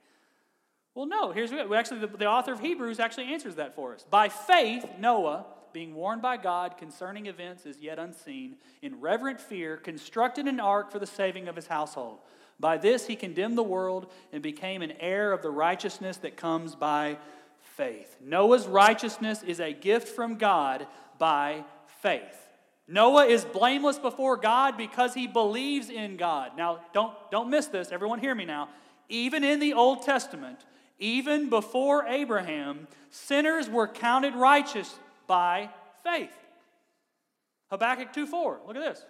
Well, 0.93 1.07
no. 1.07 1.31
Here's 1.31 1.51
what 1.51 1.73
actually 1.73 2.01
the, 2.01 2.07
the 2.07 2.27
author 2.27 2.53
of 2.53 2.59
Hebrews 2.59 2.99
actually 2.99 3.33
answers 3.33 3.55
that 3.55 3.75
for 3.75 3.95
us. 3.95 4.05
By 4.09 4.29
faith, 4.29 4.85
Noah, 4.99 5.47
being 5.73 5.95
warned 5.95 6.21
by 6.21 6.37
God 6.37 6.77
concerning 6.77 7.25
events 7.25 7.65
as 7.65 7.79
yet 7.79 7.97
unseen, 7.97 8.57
in 8.83 9.01
reverent 9.01 9.41
fear, 9.41 9.77
constructed 9.77 10.47
an 10.47 10.59
ark 10.59 10.91
for 10.91 10.99
the 10.99 11.07
saving 11.07 11.47
of 11.47 11.55
his 11.55 11.67
household. 11.67 12.19
By 12.59 12.77
this 12.77 13.07
he 13.07 13.15
condemned 13.15 13.57
the 13.57 13.63
world 13.63 14.11
and 14.31 14.43
became 14.43 14.83
an 14.83 14.93
heir 14.99 15.31
of 15.31 15.41
the 15.41 15.49
righteousness 15.49 16.17
that 16.17 16.37
comes 16.37 16.75
by 16.75 17.17
faith. 17.59 18.17
Noah's 18.21 18.67
righteousness 18.67 19.41
is 19.43 19.59
a 19.59 19.73
gift 19.73 20.07
from 20.07 20.35
God 20.35 20.87
by 21.17 21.63
faith. 22.01 22.46
Noah 22.87 23.25
is 23.25 23.43
blameless 23.43 23.99
before 23.99 24.37
God 24.37 24.77
because 24.77 25.13
he 25.13 25.27
believes 25.27 25.89
in 25.89 26.15
God. 26.15 26.51
Now, 26.57 26.79
don't, 26.93 27.13
don't 27.31 27.49
miss 27.49 27.67
this. 27.67 27.91
Everyone, 27.91 28.19
hear 28.19 28.33
me 28.33 28.45
now. 28.45 28.69
Even 29.09 29.43
in 29.43 29.59
the 29.59 29.73
Old 29.73 30.03
Testament, 30.03 30.59
even 30.99 31.49
before 31.49 32.05
Abraham, 32.07 32.87
sinners 33.09 33.69
were 33.69 33.87
counted 33.87 34.35
righteous 34.35 34.93
by 35.27 35.69
faith. 36.03 36.31
Habakkuk 37.69 38.13
2 38.13 38.25
4, 38.25 38.61
Look 38.67 38.77
at 38.77 38.81
this. 38.81 39.05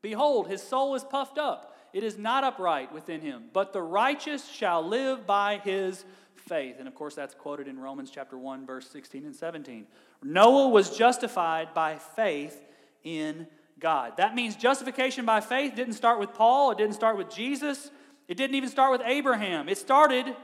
Behold, 0.00 0.48
his 0.48 0.62
soul 0.62 0.94
is 0.94 1.04
puffed 1.04 1.38
up. 1.38 1.76
It 1.92 2.02
is 2.02 2.18
not 2.18 2.42
upright 2.42 2.92
within 2.92 3.20
him, 3.20 3.44
but 3.52 3.72
the 3.72 3.82
righteous 3.82 4.48
shall 4.48 4.82
live 4.82 5.26
by 5.26 5.58
his 5.58 6.04
faith. 6.34 6.76
And 6.78 6.88
of 6.88 6.94
course, 6.94 7.14
that's 7.14 7.34
quoted 7.34 7.68
in 7.68 7.78
Romans 7.78 8.10
chapter 8.10 8.36
1, 8.36 8.66
verse 8.66 8.88
16 8.90 9.24
and 9.24 9.36
17. 9.36 9.86
Noah 10.22 10.68
was 10.68 10.96
justified 10.96 11.72
by 11.72 11.96
faith 11.96 12.62
in 13.04 13.46
God. 13.78 14.16
That 14.16 14.34
means 14.34 14.56
justification 14.56 15.24
by 15.24 15.40
faith 15.40 15.74
didn't 15.74 15.92
start 15.94 16.18
with 16.18 16.34
Paul, 16.34 16.72
it 16.72 16.78
didn't 16.78 16.94
start 16.94 17.16
with 17.16 17.30
Jesus, 17.30 17.90
it 18.26 18.36
didn't 18.36 18.56
even 18.56 18.68
start 18.68 18.90
with 18.90 19.02
Abraham. 19.06 19.68
It 19.68 19.78
started 19.78 20.34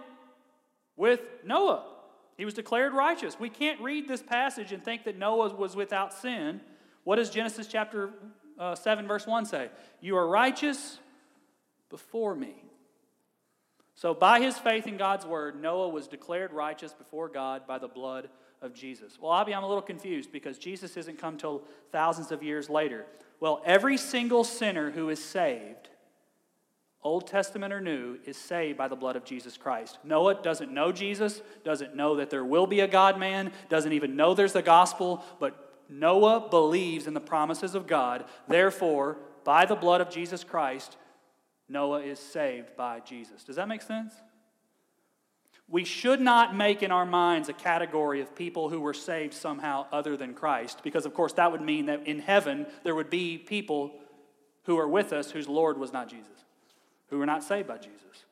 with 0.96 1.20
Noah. 1.44 1.86
He 2.36 2.44
was 2.44 2.54
declared 2.54 2.92
righteous. 2.92 3.38
We 3.40 3.48
can't 3.48 3.80
read 3.80 4.06
this 4.06 4.22
passage 4.22 4.72
and 4.72 4.84
think 4.84 5.04
that 5.04 5.18
Noah 5.18 5.54
was 5.54 5.74
without 5.74 6.12
sin. 6.12 6.60
What 7.04 7.16
does 7.16 7.30
Genesis 7.30 7.66
chapter 7.66 8.10
uh, 8.58 8.74
7, 8.74 9.06
verse 9.06 9.26
1 9.26 9.46
say? 9.46 9.70
You 10.00 10.16
are 10.16 10.28
righteous 10.28 10.98
before 11.88 12.34
me. 12.34 12.54
So, 13.94 14.14
by 14.14 14.40
his 14.40 14.56
faith 14.56 14.86
in 14.86 14.96
God's 14.96 15.26
word, 15.26 15.60
Noah 15.60 15.90
was 15.90 16.08
declared 16.08 16.52
righteous 16.52 16.94
before 16.94 17.28
God 17.28 17.66
by 17.66 17.78
the 17.78 17.88
blood 17.88 18.30
of 18.62 18.74
Jesus. 18.74 19.18
Well, 19.20 19.32
Abby, 19.32 19.54
I'm 19.54 19.64
a 19.64 19.68
little 19.68 19.82
confused 19.82 20.32
because 20.32 20.58
Jesus 20.58 20.96
isn't 20.96 21.18
come 21.18 21.36
till 21.36 21.62
thousands 21.92 22.30
of 22.32 22.42
years 22.42 22.68
later. 22.68 23.06
Well, 23.40 23.62
every 23.64 23.96
single 23.96 24.44
sinner 24.44 24.90
who 24.90 25.08
is 25.08 25.22
saved 25.22 25.90
Old 27.02 27.26
Testament 27.26 27.72
or 27.72 27.80
New, 27.80 28.18
is 28.26 28.36
saved 28.36 28.76
by 28.76 28.88
the 28.88 28.96
blood 28.96 29.16
of 29.16 29.24
Jesus 29.24 29.56
Christ. 29.56 29.98
Noah 30.04 30.42
doesn't 30.42 30.70
know 30.70 30.92
Jesus, 30.92 31.40
doesn't 31.64 31.96
know 31.96 32.16
that 32.16 32.28
there 32.28 32.44
will 32.44 32.66
be 32.66 32.80
a 32.80 32.88
God 32.88 33.18
man, 33.18 33.52
doesn't 33.70 33.92
even 33.92 34.16
know 34.16 34.34
there's 34.34 34.52
the 34.52 34.60
gospel, 34.60 35.24
but 35.38 35.84
Noah 35.88 36.48
believes 36.50 37.06
in 37.06 37.14
the 37.14 37.20
promises 37.20 37.74
of 37.74 37.86
God. 37.86 38.24
Therefore, 38.48 39.16
by 39.44 39.64
the 39.64 39.74
blood 39.74 40.02
of 40.02 40.10
Jesus 40.10 40.44
Christ, 40.44 40.98
Noah 41.68 42.02
is 42.02 42.18
saved 42.18 42.76
by 42.76 43.00
Jesus. 43.00 43.44
Does 43.44 43.56
that 43.56 43.68
make 43.68 43.82
sense? 43.82 44.12
We 45.70 45.84
should 45.84 46.20
not 46.20 46.54
make 46.54 46.82
in 46.82 46.90
our 46.90 47.06
minds 47.06 47.48
a 47.48 47.52
category 47.52 48.20
of 48.20 48.34
people 48.34 48.68
who 48.68 48.80
were 48.80 48.92
saved 48.92 49.34
somehow 49.34 49.86
other 49.92 50.16
than 50.16 50.34
Christ, 50.34 50.80
because 50.82 51.06
of 51.06 51.14
course 51.14 51.32
that 51.34 51.52
would 51.52 51.62
mean 51.62 51.86
that 51.86 52.06
in 52.06 52.18
heaven 52.18 52.66
there 52.82 52.94
would 52.94 53.08
be 53.08 53.38
people 53.38 53.92
who 54.64 54.78
are 54.78 54.88
with 54.88 55.12
us 55.12 55.30
whose 55.30 55.48
Lord 55.48 55.78
was 55.78 55.92
not 55.92 56.08
Jesus 56.08 56.40
who 57.10 57.18
were 57.18 57.26
not 57.26 57.44
saved 57.44 57.68
by 57.68 57.76
Jesus. 57.76 58.24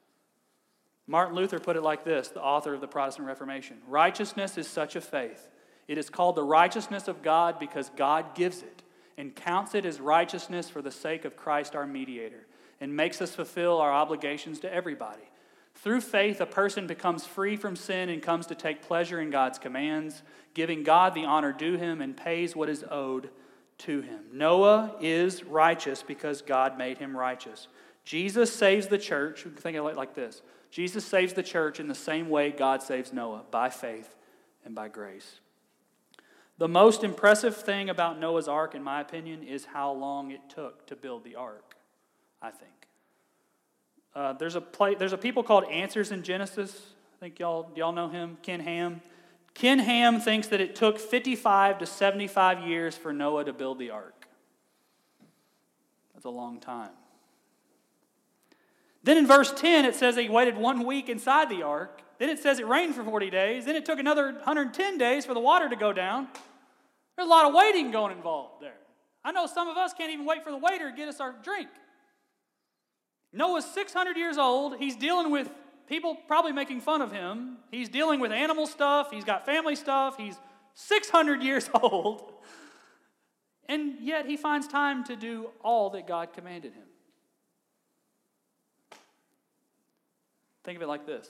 Martin 1.06 1.34
Luther 1.34 1.58
put 1.58 1.76
it 1.76 1.82
like 1.82 2.04
this, 2.04 2.28
the 2.28 2.42
author 2.42 2.74
of 2.74 2.80
the 2.80 2.88
Protestant 2.88 3.26
Reformation 3.26 3.78
Righteousness 3.86 4.56
is 4.56 4.66
such 4.66 4.96
a 4.96 5.00
faith. 5.00 5.48
It 5.88 5.98
is 5.98 6.10
called 6.10 6.36
the 6.36 6.44
righteousness 6.44 7.08
of 7.08 7.22
God 7.22 7.58
because 7.58 7.90
God 7.96 8.34
gives 8.34 8.62
it 8.62 8.82
and 9.16 9.34
counts 9.34 9.74
it 9.74 9.84
as 9.84 10.00
righteousness 10.00 10.68
for 10.68 10.82
the 10.82 10.90
sake 10.90 11.24
of 11.24 11.36
Christ 11.36 11.74
our 11.74 11.86
mediator 11.86 12.46
and 12.80 12.94
makes 12.94 13.20
us 13.20 13.34
fulfill 13.34 13.78
our 13.78 13.92
obligations 13.92 14.60
to 14.60 14.72
everybody. 14.72 15.27
Through 15.82 16.00
faith, 16.00 16.40
a 16.40 16.46
person 16.46 16.88
becomes 16.88 17.24
free 17.24 17.56
from 17.56 17.76
sin 17.76 18.08
and 18.08 18.20
comes 18.20 18.46
to 18.46 18.56
take 18.56 18.82
pleasure 18.82 19.20
in 19.20 19.30
God's 19.30 19.60
commands, 19.60 20.22
giving 20.52 20.82
God 20.82 21.14
the 21.14 21.24
honor 21.24 21.52
due 21.52 21.76
him 21.76 22.00
and 22.00 22.16
pays 22.16 22.56
what 22.56 22.68
is 22.68 22.84
owed 22.90 23.30
to 23.78 24.00
him. 24.00 24.24
Noah 24.32 24.96
is 25.00 25.44
righteous 25.44 26.02
because 26.02 26.42
God 26.42 26.76
made 26.76 26.98
him 26.98 27.16
righteous. 27.16 27.68
Jesus 28.04 28.52
saves 28.52 28.88
the 28.88 28.98
church. 28.98 29.44
We 29.44 29.52
can 29.52 29.60
think 29.60 29.76
of 29.76 29.86
it 29.86 29.96
like 29.96 30.14
this 30.14 30.42
Jesus 30.70 31.04
saves 31.04 31.34
the 31.34 31.44
church 31.44 31.78
in 31.78 31.86
the 31.86 31.94
same 31.94 32.28
way 32.28 32.50
God 32.50 32.82
saves 32.82 33.12
Noah 33.12 33.44
by 33.50 33.70
faith 33.70 34.16
and 34.64 34.74
by 34.74 34.88
grace. 34.88 35.38
The 36.58 36.68
most 36.68 37.04
impressive 37.04 37.56
thing 37.56 37.88
about 37.88 38.18
Noah's 38.18 38.48
ark, 38.48 38.74
in 38.74 38.82
my 38.82 39.00
opinion, 39.00 39.44
is 39.44 39.66
how 39.66 39.92
long 39.92 40.32
it 40.32 40.40
took 40.52 40.86
to 40.86 40.96
build 40.96 41.22
the 41.22 41.36
ark, 41.36 41.76
I 42.42 42.50
think. 42.50 42.77
Uh, 44.14 44.32
there's, 44.34 44.54
a 44.54 44.60
play, 44.60 44.94
there's 44.94 45.12
a 45.12 45.18
people 45.18 45.42
called 45.42 45.64
Answers 45.64 46.10
in 46.10 46.22
Genesis. 46.22 46.80
I 47.16 47.20
think 47.20 47.38
y'all, 47.38 47.70
y'all 47.74 47.92
know 47.92 48.08
him, 48.08 48.38
Ken 48.42 48.60
Ham. 48.60 49.00
Ken 49.54 49.78
Ham 49.78 50.20
thinks 50.20 50.48
that 50.48 50.60
it 50.60 50.76
took 50.76 50.98
55 50.98 51.78
to 51.78 51.86
75 51.86 52.66
years 52.66 52.96
for 52.96 53.12
Noah 53.12 53.44
to 53.44 53.52
build 53.52 53.78
the 53.78 53.90
ark. 53.90 54.28
That's 56.14 56.24
a 56.24 56.30
long 56.30 56.60
time. 56.60 56.90
Then 59.02 59.16
in 59.16 59.26
verse 59.26 59.52
10, 59.52 59.84
it 59.84 59.94
says 59.94 60.16
he 60.16 60.28
waited 60.28 60.56
one 60.56 60.84
week 60.84 61.08
inside 61.08 61.48
the 61.48 61.62
ark. 61.62 62.02
Then 62.18 62.28
it 62.28 62.40
says 62.40 62.58
it 62.58 62.66
rained 62.66 62.94
for 62.94 63.04
40 63.04 63.30
days. 63.30 63.64
Then 63.64 63.76
it 63.76 63.86
took 63.86 63.98
another 63.98 64.32
110 64.32 64.98
days 64.98 65.24
for 65.24 65.34
the 65.34 65.40
water 65.40 65.68
to 65.68 65.76
go 65.76 65.92
down. 65.92 66.28
There's 67.16 67.26
a 67.26 67.30
lot 67.30 67.46
of 67.46 67.54
waiting 67.54 67.90
going 67.90 68.16
involved 68.16 68.62
there. 68.62 68.74
I 69.24 69.32
know 69.32 69.46
some 69.46 69.68
of 69.68 69.76
us 69.76 69.92
can't 69.92 70.12
even 70.12 70.24
wait 70.24 70.44
for 70.44 70.50
the 70.50 70.56
waiter 70.56 70.90
to 70.90 70.96
get 70.96 71.08
us 71.08 71.20
our 71.20 71.34
drink. 71.42 71.68
Noah's 73.32 73.64
600 73.66 74.16
years 74.16 74.38
old. 74.38 74.78
He's 74.78 74.96
dealing 74.96 75.30
with 75.30 75.50
people 75.88 76.16
probably 76.26 76.52
making 76.52 76.80
fun 76.80 77.02
of 77.02 77.12
him. 77.12 77.58
He's 77.70 77.88
dealing 77.88 78.20
with 78.20 78.32
animal 78.32 78.66
stuff. 78.66 79.10
He's 79.10 79.24
got 79.24 79.46
family 79.46 79.76
stuff. 79.76 80.16
He's 80.16 80.36
600 80.74 81.42
years 81.42 81.68
old. 81.74 82.32
And 83.68 83.96
yet 84.00 84.26
he 84.26 84.36
finds 84.36 84.66
time 84.66 85.04
to 85.04 85.16
do 85.16 85.50
all 85.62 85.90
that 85.90 86.06
God 86.06 86.32
commanded 86.32 86.72
him. 86.72 86.84
Think 90.64 90.76
of 90.76 90.82
it 90.82 90.88
like 90.88 91.06
this 91.06 91.28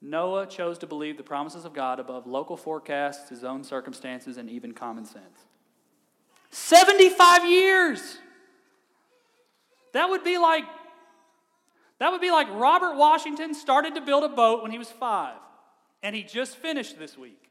Noah 0.00 0.46
chose 0.46 0.78
to 0.78 0.86
believe 0.86 1.16
the 1.16 1.22
promises 1.22 1.64
of 1.64 1.72
God 1.72 2.00
above 2.00 2.26
local 2.26 2.56
forecasts, 2.56 3.28
his 3.28 3.44
own 3.44 3.64
circumstances, 3.64 4.36
and 4.36 4.48
even 4.48 4.72
common 4.72 5.04
sense. 5.04 5.46
75 6.50 7.48
years! 7.48 8.18
That 9.92 10.08
would 10.08 10.24
be 10.24 10.38
like 10.38 10.64
that 12.00 12.10
would 12.10 12.20
be 12.20 12.30
like 12.30 12.48
Robert 12.50 12.96
Washington 12.96 13.54
started 13.54 13.94
to 13.94 14.00
build 14.00 14.24
a 14.24 14.28
boat 14.28 14.62
when 14.62 14.72
he 14.72 14.78
was 14.78 14.90
5 14.90 15.36
and 16.02 16.16
he 16.16 16.22
just 16.22 16.56
finished 16.56 16.98
this 16.98 17.16
week. 17.16 17.50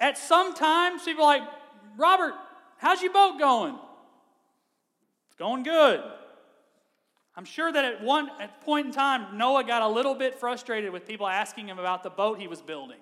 At 0.00 0.18
some 0.18 0.54
time, 0.54 0.98
people 0.98 1.24
are 1.24 1.38
like, 1.38 1.48
Robert, 1.96 2.34
how's 2.78 3.02
your 3.02 3.12
boat 3.12 3.38
going? 3.38 3.78
It's 5.26 5.36
going 5.38 5.62
good. 5.62 6.02
I'm 7.36 7.44
sure 7.44 7.70
that 7.70 7.84
at 7.84 8.02
one 8.02 8.30
at 8.40 8.62
point 8.62 8.86
in 8.86 8.92
time, 8.92 9.36
Noah 9.36 9.64
got 9.64 9.82
a 9.82 9.88
little 9.88 10.14
bit 10.14 10.34
frustrated 10.34 10.90
with 10.90 11.06
people 11.06 11.26
asking 11.26 11.68
him 11.68 11.78
about 11.78 12.02
the 12.02 12.10
boat 12.10 12.38
he 12.38 12.48
was 12.48 12.62
building. 12.62 12.96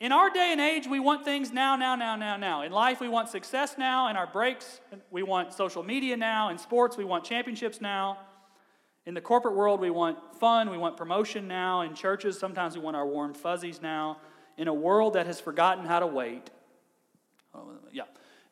In 0.00 0.12
our 0.12 0.28
day 0.28 0.50
and 0.52 0.60
age, 0.60 0.86
we 0.86 1.00
want 1.00 1.24
things 1.24 1.50
now, 1.50 1.76
now, 1.76 1.96
now, 1.96 2.14
now, 2.14 2.36
now. 2.36 2.62
In 2.62 2.72
life, 2.72 3.00
we 3.00 3.08
want 3.08 3.30
success 3.30 3.76
now. 3.78 4.10
In 4.10 4.16
our 4.16 4.26
breaks, 4.26 4.80
we 5.10 5.22
want 5.22 5.54
social 5.54 5.82
media 5.82 6.14
now. 6.14 6.50
In 6.50 6.58
sports, 6.58 6.98
we 6.98 7.04
want 7.04 7.24
championships 7.24 7.80
now. 7.80 8.18
In 9.06 9.14
the 9.14 9.20
corporate 9.20 9.54
world, 9.54 9.80
we 9.80 9.90
want 9.90 10.18
fun, 10.40 10.70
we 10.70 10.78
want 10.78 10.96
promotion 10.96 11.46
now. 11.46 11.82
In 11.82 11.94
churches, 11.94 12.38
sometimes 12.38 12.74
we 12.74 12.80
want 12.80 12.96
our 12.96 13.06
warm 13.06 13.34
fuzzies 13.34 13.82
now. 13.82 14.18
In 14.56 14.68
a 14.68 14.74
world 14.74 15.14
that 15.14 15.26
has 15.26 15.40
forgotten 15.40 15.84
how 15.84 16.00
to 16.00 16.06
wait, 16.06 16.48
yeah, 17.92 18.04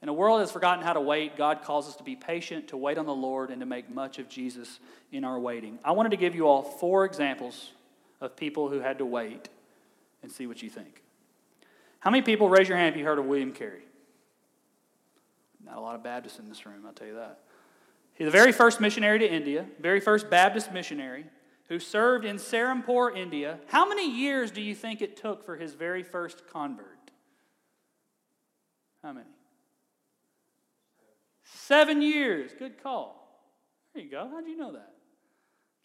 in 0.02 0.08
a 0.08 0.12
world 0.12 0.40
that's 0.40 0.52
forgotten 0.52 0.84
how 0.84 0.92
to 0.92 1.00
wait, 1.00 1.36
God 1.36 1.62
calls 1.62 1.88
us 1.88 1.96
to 1.96 2.02
be 2.02 2.16
patient, 2.16 2.68
to 2.68 2.76
wait 2.76 2.98
on 2.98 3.06
the 3.06 3.14
Lord, 3.14 3.50
and 3.50 3.60
to 3.60 3.66
make 3.66 3.88
much 3.88 4.18
of 4.18 4.28
Jesus 4.28 4.80
in 5.10 5.24
our 5.24 5.38
waiting. 5.38 5.78
I 5.84 5.92
wanted 5.92 6.10
to 6.10 6.16
give 6.16 6.34
you 6.34 6.46
all 6.46 6.62
four 6.62 7.04
examples 7.04 7.70
of 8.20 8.36
people 8.36 8.68
who 8.68 8.80
had 8.80 8.98
to 8.98 9.06
wait 9.06 9.48
and 10.22 10.30
see 10.30 10.46
what 10.46 10.62
you 10.62 10.68
think. 10.68 11.02
How 12.00 12.10
many 12.10 12.22
people, 12.22 12.48
raise 12.48 12.68
your 12.68 12.78
hand 12.78 12.94
if 12.94 12.98
you 12.98 13.04
heard 13.04 13.18
of 13.18 13.26
William 13.26 13.52
Carey? 13.52 13.84
Not 15.64 15.76
a 15.76 15.80
lot 15.80 15.94
of 15.94 16.02
Baptists 16.02 16.40
in 16.40 16.48
this 16.48 16.66
room, 16.66 16.82
I'll 16.84 16.92
tell 16.92 17.06
you 17.06 17.14
that. 17.14 17.38
He's 18.22 18.28
the 18.28 18.38
very 18.38 18.52
first 18.52 18.80
missionary 18.80 19.18
to 19.18 19.28
India, 19.28 19.66
very 19.80 19.98
first 19.98 20.30
Baptist 20.30 20.70
missionary 20.70 21.24
who 21.68 21.80
served 21.80 22.24
in 22.24 22.36
Serampore, 22.36 23.16
India. 23.16 23.58
How 23.66 23.84
many 23.88 24.08
years 24.08 24.52
do 24.52 24.62
you 24.62 24.76
think 24.76 25.02
it 25.02 25.16
took 25.16 25.44
for 25.44 25.56
his 25.56 25.74
very 25.74 26.04
first 26.04 26.46
convert? 26.46 27.10
How 29.02 29.12
many? 29.12 29.26
Seven 31.42 32.00
years. 32.00 32.52
Good 32.56 32.80
call. 32.80 33.42
There 33.92 34.04
you 34.04 34.08
go. 34.08 34.28
How'd 34.30 34.46
you 34.46 34.56
know 34.56 34.74
that? 34.74 34.92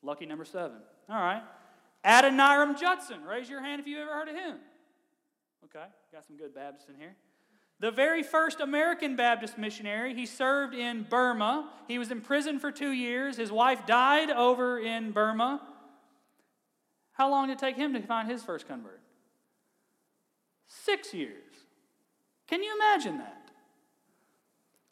Lucky 0.03 0.27
number 0.27 0.45
seven. 0.45 0.77
All 1.09 1.19
right. 1.19 1.41
Adoniram 2.05 2.79
Judson. 2.79 3.23
Raise 3.23 3.49
your 3.49 3.63
hand 3.63 3.81
if 3.81 3.87
you 3.87 3.99
ever 3.99 4.13
heard 4.13 4.29
of 4.29 4.35
him. 4.35 4.57
Okay. 5.63 5.87
Got 6.13 6.27
some 6.27 6.37
good 6.37 6.53
Baptists 6.53 6.87
in 6.87 6.97
here. 6.97 7.15
The 7.79 7.91
very 7.91 8.23
first 8.23 8.59
American 8.59 9.15
Baptist 9.15 9.57
missionary, 9.57 10.15
he 10.15 10.25
served 10.25 10.73
in 10.73 11.03
Burma. 11.03 11.69
He 11.87 11.99
was 11.99 12.09
in 12.09 12.21
prison 12.21 12.59
for 12.59 12.71
two 12.71 12.91
years. 12.91 13.37
His 13.37 13.51
wife 13.51 13.85
died 13.85 14.31
over 14.31 14.79
in 14.79 15.11
Burma. 15.11 15.61
How 17.11 17.29
long 17.29 17.47
did 17.47 17.53
it 17.53 17.59
take 17.59 17.75
him 17.75 17.93
to 17.93 18.01
find 18.01 18.29
his 18.29 18.43
first 18.43 18.67
convert? 18.67 19.01
Six 20.67 21.13
years. 21.13 21.43
Can 22.47 22.63
you 22.63 22.75
imagine 22.75 23.19
that? 23.19 23.51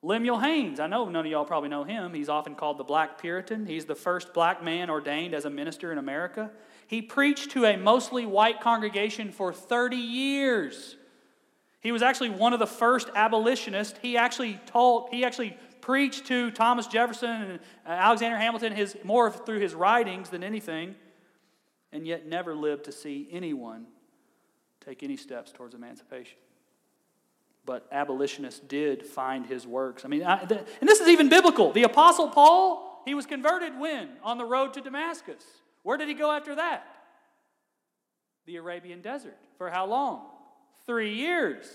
Lemuel 0.03 0.39
Haynes, 0.39 0.79
I 0.79 0.85
know 0.85 1.09
none 1.09 1.25
of 1.25 1.31
y'all 1.31 1.45
probably 1.45 1.69
know 1.69 1.83
him. 1.83 2.13
He's 2.13 2.29
often 2.29 2.53
called 2.53 2.77
the 2.77 2.83
Black 2.83 3.19
Puritan. 3.19 3.65
He's 3.65 3.85
the 3.85 3.95
first 3.95 4.35
black 4.35 4.63
man 4.63 4.91
ordained 4.91 5.33
as 5.33 5.45
a 5.45 5.49
minister 5.49 5.91
in 5.91 5.97
America. 5.97 6.51
He 6.85 7.01
preached 7.01 7.49
to 7.51 7.65
a 7.65 7.75
mostly 7.75 8.27
white 8.27 8.61
congregation 8.61 9.31
for 9.31 9.51
30 9.51 9.95
years. 9.95 10.95
He 11.85 11.91
was 11.91 12.01
actually 12.01 12.31
one 12.31 12.51
of 12.51 12.57
the 12.57 12.65
first 12.65 13.11
abolitionists. 13.13 13.99
He 14.01 14.17
actually 14.17 14.59
told, 14.65 15.09
he 15.11 15.23
actually 15.23 15.55
preached 15.81 16.25
to 16.25 16.49
Thomas 16.49 16.87
Jefferson 16.87 17.29
and 17.29 17.59
uh, 17.85 17.89
Alexander 17.89 18.37
Hamilton 18.37 18.73
his, 18.73 18.97
more 19.03 19.29
through 19.29 19.59
his 19.59 19.75
writings 19.75 20.29
than 20.29 20.43
anything, 20.43 20.95
and 21.91 22.07
yet 22.07 22.25
never 22.25 22.55
lived 22.55 22.85
to 22.85 22.91
see 22.91 23.27
anyone 23.31 23.85
take 24.83 25.03
any 25.03 25.15
steps 25.15 25.51
towards 25.51 25.75
emancipation 25.75 26.39
but 27.67 27.87
abolitionists 27.91 28.59
did 28.59 29.03
find 29.03 29.45
his 29.47 29.65
works. 29.65 30.05
I 30.05 30.07
mean, 30.07 30.23
I, 30.23 30.45
the, 30.45 30.59
and 30.59 30.87
this 30.87 31.01
is 31.01 31.07
even 31.07 31.29
biblical. 31.29 31.71
The 31.71 31.81
Apostle 31.81 32.29
Paul, 32.29 33.01
he 33.05 33.15
was 33.15 33.25
converted 33.25 33.79
when? 33.79 34.09
On 34.23 34.37
the 34.37 34.45
road 34.45 34.75
to 34.75 34.81
Damascus. 34.81 35.43
Where 35.81 35.97
did 35.97 36.07
he 36.07 36.13
go 36.13 36.31
after 36.31 36.53
that? 36.53 36.85
The 38.45 38.57
Arabian 38.57 39.01
desert. 39.01 39.37
For 39.57 39.71
how 39.71 39.87
long? 39.87 40.27
Three 40.85 41.13
years. 41.15 41.65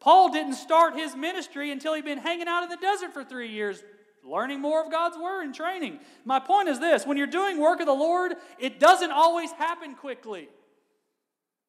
Paul 0.00 0.30
didn't 0.30 0.54
start 0.54 0.94
his 0.94 1.16
ministry 1.16 1.70
until 1.70 1.94
he'd 1.94 2.04
been 2.04 2.18
hanging 2.18 2.48
out 2.48 2.62
in 2.62 2.68
the 2.68 2.76
desert 2.76 3.12
for 3.12 3.24
three 3.24 3.48
years, 3.48 3.82
learning 4.24 4.60
more 4.60 4.84
of 4.84 4.90
God's 4.90 5.16
word 5.16 5.42
and 5.44 5.54
training. 5.54 5.98
My 6.24 6.38
point 6.38 6.68
is 6.68 6.78
this 6.78 7.06
when 7.06 7.16
you're 7.16 7.26
doing 7.26 7.60
work 7.60 7.80
of 7.80 7.86
the 7.86 7.92
Lord, 7.92 8.34
it 8.58 8.78
doesn't 8.78 9.10
always 9.10 9.50
happen 9.52 9.94
quickly. 9.94 10.48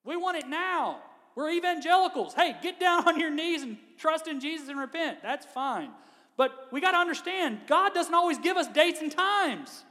We 0.04 0.16
want 0.18 0.38
it 0.38 0.48
now. 0.48 1.00
We're 1.36 1.52
evangelicals. 1.52 2.34
Hey, 2.34 2.56
get 2.64 2.80
down 2.80 3.08
on 3.08 3.20
your 3.20 3.30
knees 3.30 3.62
and 3.62 3.78
trust 3.98 4.28
in 4.28 4.40
Jesus 4.40 4.70
and 4.70 4.80
repent. 4.80 5.22
That's 5.22 5.46
fine. 5.46 5.92
But 6.36 6.68
we 6.72 6.82
got 6.82 6.92
to 6.92 6.98
understand, 6.98 7.62
God 7.68 7.94
doesn't 7.94 8.14
always 8.14 8.38
give 8.38 8.58
us 8.58 8.68
dates 8.68 9.02
and 9.02 9.12
times. 9.12 9.84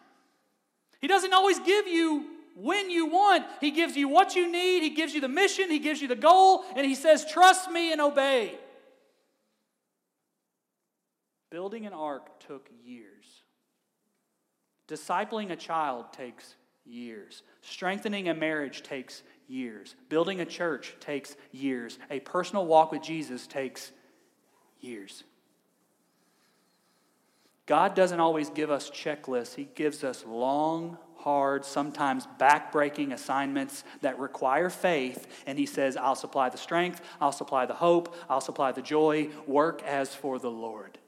He 1.01 1.09
doesn't 1.09 1.33
always 1.33 1.59
give 1.61 1.87
you 1.87 2.25
when 2.57 2.91
you 2.91 3.07
want. 3.07 3.45
He 3.61 3.71
gives 3.71 3.97
you 3.97 4.09
what 4.09 4.35
you 4.35 4.51
need, 4.51 4.83
He 4.83 4.91
gives 4.91 5.15
you 5.15 5.21
the 5.21 5.29
mission, 5.29 5.71
He 5.71 5.79
gives 5.79 6.01
you 6.01 6.09
the 6.09 6.17
goal, 6.17 6.65
and 6.75 6.85
He 6.85 6.95
says, 6.95 7.25
Trust 7.31 7.71
me 7.71 7.93
and 7.93 8.01
obey. 8.01 8.59
Building 11.51 11.87
an 11.87 11.93
ark 11.93 12.41
took 12.41 12.69
years. 12.85 13.25
Discipling 14.89 15.51
a 15.51 15.57
child 15.57 16.13
takes 16.13 16.57
years. 16.85 17.43
Strengthening 17.61 18.29
a 18.29 18.35
marriage 18.35 18.83
takes 18.83 19.23
years. 19.49 19.95
Building 20.09 20.41
a 20.41 20.45
church 20.45 20.95
takes 21.01 21.37
years. 21.53 21.99
A 22.11 22.21
personal 22.21 22.67
walk 22.67 22.93
with 22.93 23.03
Jesus 23.03 23.47
takes 23.47 23.93
years. 24.81 25.25
God 27.67 27.95
doesn't 27.95 28.21
always 28.21 28.49
give 28.49 28.71
us 28.71 28.91
checklists, 28.91 29.55
He 29.55 29.69
gives 29.75 30.05
us 30.05 30.25
long, 30.25 30.99
hard, 31.27 31.65
sometimes 31.65 32.29
backbreaking 32.39 33.13
assignments 33.13 33.83
that 34.01 34.17
require 34.21 34.71
faith. 34.71 35.27
And 35.45 35.59
He 35.59 35.67
says, 35.67 35.97
I'll 35.97 36.15
supply 36.15 36.51
the 36.51 36.57
strength, 36.57 37.01
I'll 37.21 37.33
supply 37.33 37.67
the 37.67 37.75
hope, 37.75 38.15
I'll 38.31 38.41
supply 38.41 38.71
the 38.71 38.81
joy. 38.81 39.31
Work 39.45 39.83
as 39.83 40.15
for 40.15 40.39
the 40.39 40.51
Lord. 40.51 40.99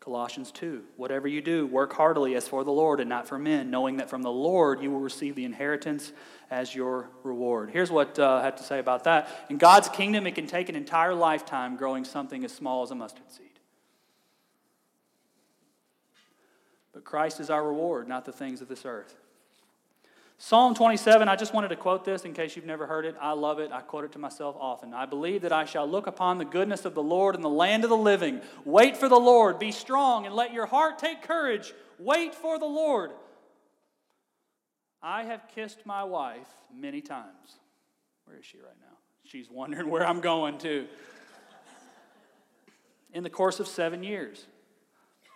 Colossians 0.00 0.50
2 0.50 0.82
Whatever 0.96 1.28
you 1.28 1.40
do, 1.40 1.68
work 1.68 1.92
heartily 1.92 2.34
as 2.34 2.48
for 2.48 2.64
the 2.64 2.72
Lord 2.72 2.98
and 2.98 3.08
not 3.08 3.28
for 3.28 3.38
men, 3.38 3.70
knowing 3.70 3.98
that 3.98 4.10
from 4.10 4.22
the 4.22 4.32
Lord 4.32 4.82
you 4.82 4.90
will 4.90 4.98
receive 4.98 5.36
the 5.36 5.44
inheritance 5.44 6.10
as 6.50 6.74
your 6.74 7.10
reward. 7.22 7.70
Here's 7.70 7.92
what 7.92 8.18
uh, 8.18 8.38
I 8.38 8.42
have 8.42 8.56
to 8.56 8.64
say 8.64 8.80
about 8.80 9.04
that. 9.04 9.28
In 9.48 9.56
God's 9.56 9.88
kingdom, 9.88 10.26
it 10.26 10.34
can 10.34 10.48
take 10.48 10.68
an 10.68 10.74
entire 10.74 11.14
lifetime 11.14 11.76
growing 11.76 12.04
something 12.04 12.44
as 12.44 12.50
small 12.50 12.82
as 12.82 12.90
a 12.90 12.96
mustard 12.96 13.30
seed. 13.30 13.51
But 16.92 17.04
Christ 17.04 17.40
is 17.40 17.50
our 17.50 17.66
reward, 17.66 18.08
not 18.08 18.24
the 18.24 18.32
things 18.32 18.60
of 18.60 18.68
this 18.68 18.84
earth. 18.84 19.16
Psalm 20.38 20.74
27, 20.74 21.28
I 21.28 21.36
just 21.36 21.54
wanted 21.54 21.68
to 21.68 21.76
quote 21.76 22.04
this 22.04 22.24
in 22.24 22.32
case 22.32 22.56
you've 22.56 22.66
never 22.66 22.84
heard 22.84 23.04
it. 23.04 23.14
I 23.20 23.30
love 23.30 23.60
it. 23.60 23.70
I 23.70 23.80
quote 23.80 24.04
it 24.04 24.12
to 24.12 24.18
myself 24.18 24.56
often. 24.58 24.92
I 24.92 25.06
believe 25.06 25.42
that 25.42 25.52
I 25.52 25.64
shall 25.64 25.86
look 25.86 26.08
upon 26.08 26.38
the 26.38 26.44
goodness 26.44 26.84
of 26.84 26.94
the 26.94 27.02
Lord 27.02 27.36
in 27.36 27.42
the 27.42 27.48
land 27.48 27.84
of 27.84 27.90
the 27.90 27.96
living. 27.96 28.40
Wait 28.64 28.96
for 28.96 29.08
the 29.08 29.20
Lord. 29.20 29.60
Be 29.60 29.70
strong 29.70 30.26
and 30.26 30.34
let 30.34 30.52
your 30.52 30.66
heart 30.66 30.98
take 30.98 31.22
courage. 31.22 31.72
Wait 31.98 32.34
for 32.34 32.58
the 32.58 32.66
Lord. 32.66 33.12
I 35.00 35.22
have 35.22 35.46
kissed 35.54 35.86
my 35.86 36.02
wife 36.02 36.48
many 36.74 37.00
times. 37.00 37.58
Where 38.24 38.36
is 38.36 38.44
she 38.44 38.58
right 38.58 38.76
now? 38.80 38.96
She's 39.24 39.48
wondering 39.48 39.90
where 39.90 40.04
I'm 40.04 40.20
going 40.20 40.58
to. 40.58 40.86
In 43.12 43.22
the 43.22 43.30
course 43.30 43.60
of 43.60 43.68
seven 43.68 44.02
years. 44.02 44.46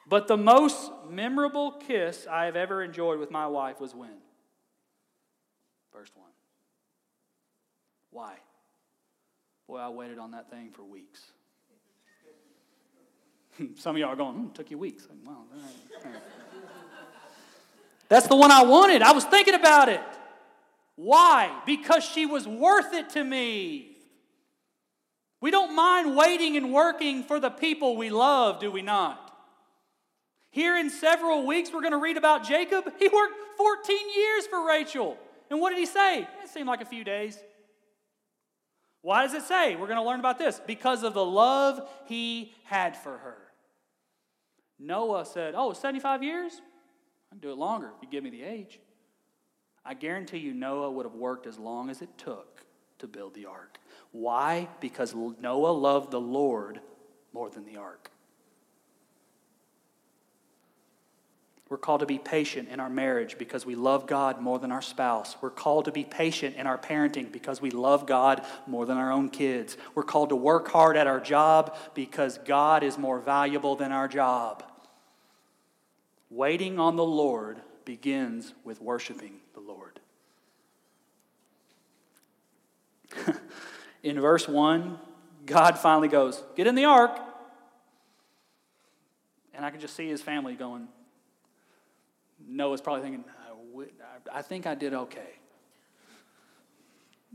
But 0.09 0.29
the 0.29 0.37
most 0.37 0.91
memorable 1.11 1.73
kiss 1.73 2.27
I 2.31 2.45
have 2.45 2.57
ever 2.57 2.83
enjoyed 2.83 3.19
with 3.19 3.31
my 3.31 3.47
wife 3.47 3.81
was 3.81 3.95
when? 3.95 4.17
First 5.93 6.17
one. 6.17 6.31
Why? 8.11 8.35
Boy, 9.67 9.79
I 9.79 9.89
waited 9.89 10.19
on 10.19 10.31
that 10.31 10.49
thing 10.49 10.71
for 10.71 10.85
weeks. 10.85 11.21
Some 13.77 13.97
of 13.97 14.01
y'all 14.01 14.11
are 14.11 14.17
going, 14.17 14.35
hmm, 14.35 14.49
took 14.53 14.71
you 14.71 14.79
weeks. 14.79 15.09
Like, 15.09 15.19
all 15.27 15.45
right, 15.53 16.05
all 16.05 16.13
right. 16.13 16.23
That's 18.09 18.29
the 18.29 18.37
one 18.37 18.53
I 18.53 18.63
wanted. 18.63 19.03
I 19.03 19.13
was 19.13 19.25
thinking 19.25 19.55
about 19.55 19.89
it. 19.89 20.01
Why? 20.95 21.51
Because 21.67 22.05
she 22.05 22.27
was 22.27 22.47
worth 22.47 22.95
it 22.95 23.11
to 23.11 23.25
me. 23.25 23.97
We 25.41 25.51
don't 25.51 25.75
mind 25.75 26.17
waiting 26.17 26.57
and 26.57 26.73
working 26.73 27.25
for 27.25 27.41
the 27.41 27.51
people 27.51 27.97
we 27.97 28.11
love, 28.11 28.61
do 28.61 28.71
we 28.71 28.83
not? 28.83 29.26
Here 30.57 30.79
in 30.79 30.89
several 30.89 31.47
weeks, 31.47 31.71
we're 31.71 31.83
going 31.83 31.93
to 31.93 31.99
read 31.99 32.17
about 32.17 32.43
Jacob. 32.43 32.91
He 32.99 33.09
worked 33.09 33.35
14 33.59 33.99
years 34.17 34.47
for 34.47 34.67
Rachel. 34.67 35.19
And 35.51 35.61
what 35.61 35.69
did 35.69 35.79
he 35.79 35.85
say? 35.85 36.21
It 36.21 36.49
seemed 36.49 36.67
like 36.67 36.81
a 36.81 36.87
few 36.87 37.05
days. 37.05 37.39
Why 39.03 39.25
does 39.25 39.35
it 39.35 39.43
say? 39.43 39.77
We're 39.77 39.87
going 39.87 39.99
to 39.99 40.03
learn 40.03 40.19
about 40.19 40.39
this. 40.39 40.59
Because 40.67 41.03
of 41.03 41.13
the 41.13 41.23
love 41.23 41.87
he 42.07 42.55
had 42.65 42.97
for 42.97 43.19
her. 43.19 43.37
Noah 44.79 45.27
said, 45.27 45.53
Oh, 45.55 45.75
75 45.75 46.23
years? 46.23 46.55
I 46.55 47.35
can 47.35 47.41
do 47.41 47.51
it 47.51 47.59
longer 47.59 47.91
if 47.95 48.03
you 48.03 48.09
give 48.09 48.25
me 48.25 48.31
the 48.31 48.43
age. 48.43 48.81
I 49.85 49.93
guarantee 49.93 50.39
you, 50.39 50.55
Noah 50.55 50.91
would 50.91 51.05
have 51.05 51.15
worked 51.15 51.47
as 51.47 51.59
long 51.59 51.91
as 51.91 52.01
it 52.01 52.17
took 52.17 52.65
to 53.01 53.07
build 53.07 53.35
the 53.35 53.45
ark. 53.45 53.77
Why? 54.11 54.71
Because 54.81 55.15
Noah 55.15 55.73
loved 55.73 56.13
the 56.13 56.21
Lord 56.21 56.81
more 57.35 57.51
than 57.51 57.67
the 57.67 57.77
ark. 57.77 58.11
We're 61.69 61.79
called 61.79 62.01
to 62.01 62.07
be 62.07 62.19
patient 62.19 62.69
in 62.69 62.79
our 62.79 62.89
marriage 62.89 63.39
because 63.39 63.67
we 63.67 63.75
love 63.75 64.07
God 64.07 64.41
more 64.41 64.59
than 64.59 64.71
our 64.71 64.83
spouse. 64.83 65.37
We're 65.41 65.51
called 65.51 65.87
to 65.87 65.93
be 65.93 66.05
patient 66.05 66.55
in 66.55 66.67
our 66.67 66.79
parenting 66.79 67.33
because 67.33 67.61
we 67.61 67.73
love 67.73 68.07
God 68.07 68.47
more 68.69 68.87
than 68.87 68.99
our 68.99 69.11
own 69.11 69.31
kids. 69.31 69.77
We're 69.97 70.05
called 70.05 70.29
to 70.29 70.37
work 70.37 70.69
hard 70.69 70.97
at 70.97 71.09
our 71.09 71.19
job 71.19 71.77
because 71.95 72.39
God 72.39 72.85
is 72.85 72.97
more 72.97 73.19
valuable 73.19 73.75
than 73.75 73.91
our 73.91 74.07
job. 74.07 74.63
Waiting 76.31 76.79
on 76.79 76.95
the 76.95 77.05
Lord 77.05 77.61
begins 77.85 78.55
with 78.63 78.81
worshiping 78.81 79.41
the 79.55 79.61
Lord. 79.61 79.99
in 84.05 84.21
verse 84.21 84.47
1, 84.47 85.01
God 85.47 85.79
finally 85.79 86.09
goes, 86.09 86.45
Get 86.55 86.69
in 86.69 86.77
the 86.77 86.85
ark. 86.85 87.19
And 89.53 89.65
I 89.65 89.71
can 89.71 89.81
just 89.81 89.97
see 89.97 90.09
his 90.09 90.23
family 90.23 90.55
going, 90.55 90.87
Noah's 92.57 92.81
probably 92.81 93.03
thinking, 93.03 93.25
I 94.33 94.43
think 94.43 94.67
I 94.67 94.75
did 94.75 94.95
okay. 94.95 95.29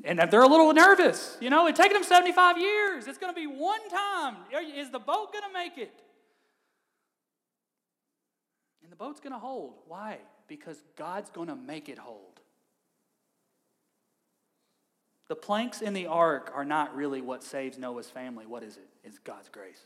And 0.04 0.20
they're 0.32 0.42
a 0.42 0.48
little 0.48 0.74
nervous. 0.74 1.38
You 1.40 1.52
know, 1.52 1.68
it's 1.68 1.78
taken 1.78 1.94
them 1.94 2.04
75 2.04 2.58
years. 2.58 3.08
It's 3.08 3.20
going 3.20 3.34
to 3.34 3.40
be 3.40 3.46
one 3.46 3.88
time. 3.90 4.38
Is 4.76 4.90
the 4.90 5.00
boat 5.00 5.32
going 5.32 5.44
to 5.44 5.54
make 5.54 5.78
it? 5.78 6.02
And 8.82 8.92
the 8.92 8.96
boat's 8.96 9.20
going 9.20 9.34
to 9.34 9.40
hold. 9.40 9.76
Why? 9.88 10.18
Because 10.48 10.82
God's 10.98 11.30
going 11.30 11.50
to 11.50 11.56
make 11.56 11.88
it 11.88 12.00
hold. 12.00 12.40
The 15.28 15.36
planks 15.36 15.82
in 15.82 15.94
the 15.94 16.08
ark 16.08 16.52
are 16.54 16.66
not 16.66 16.96
really 16.96 17.22
what 17.22 17.44
saves 17.44 17.78
Noah's 17.78 18.10
family. 18.10 18.46
What 18.48 18.64
is 18.64 18.78
it? 18.78 18.90
It's 19.04 19.20
God's 19.20 19.50
grace. 19.50 19.82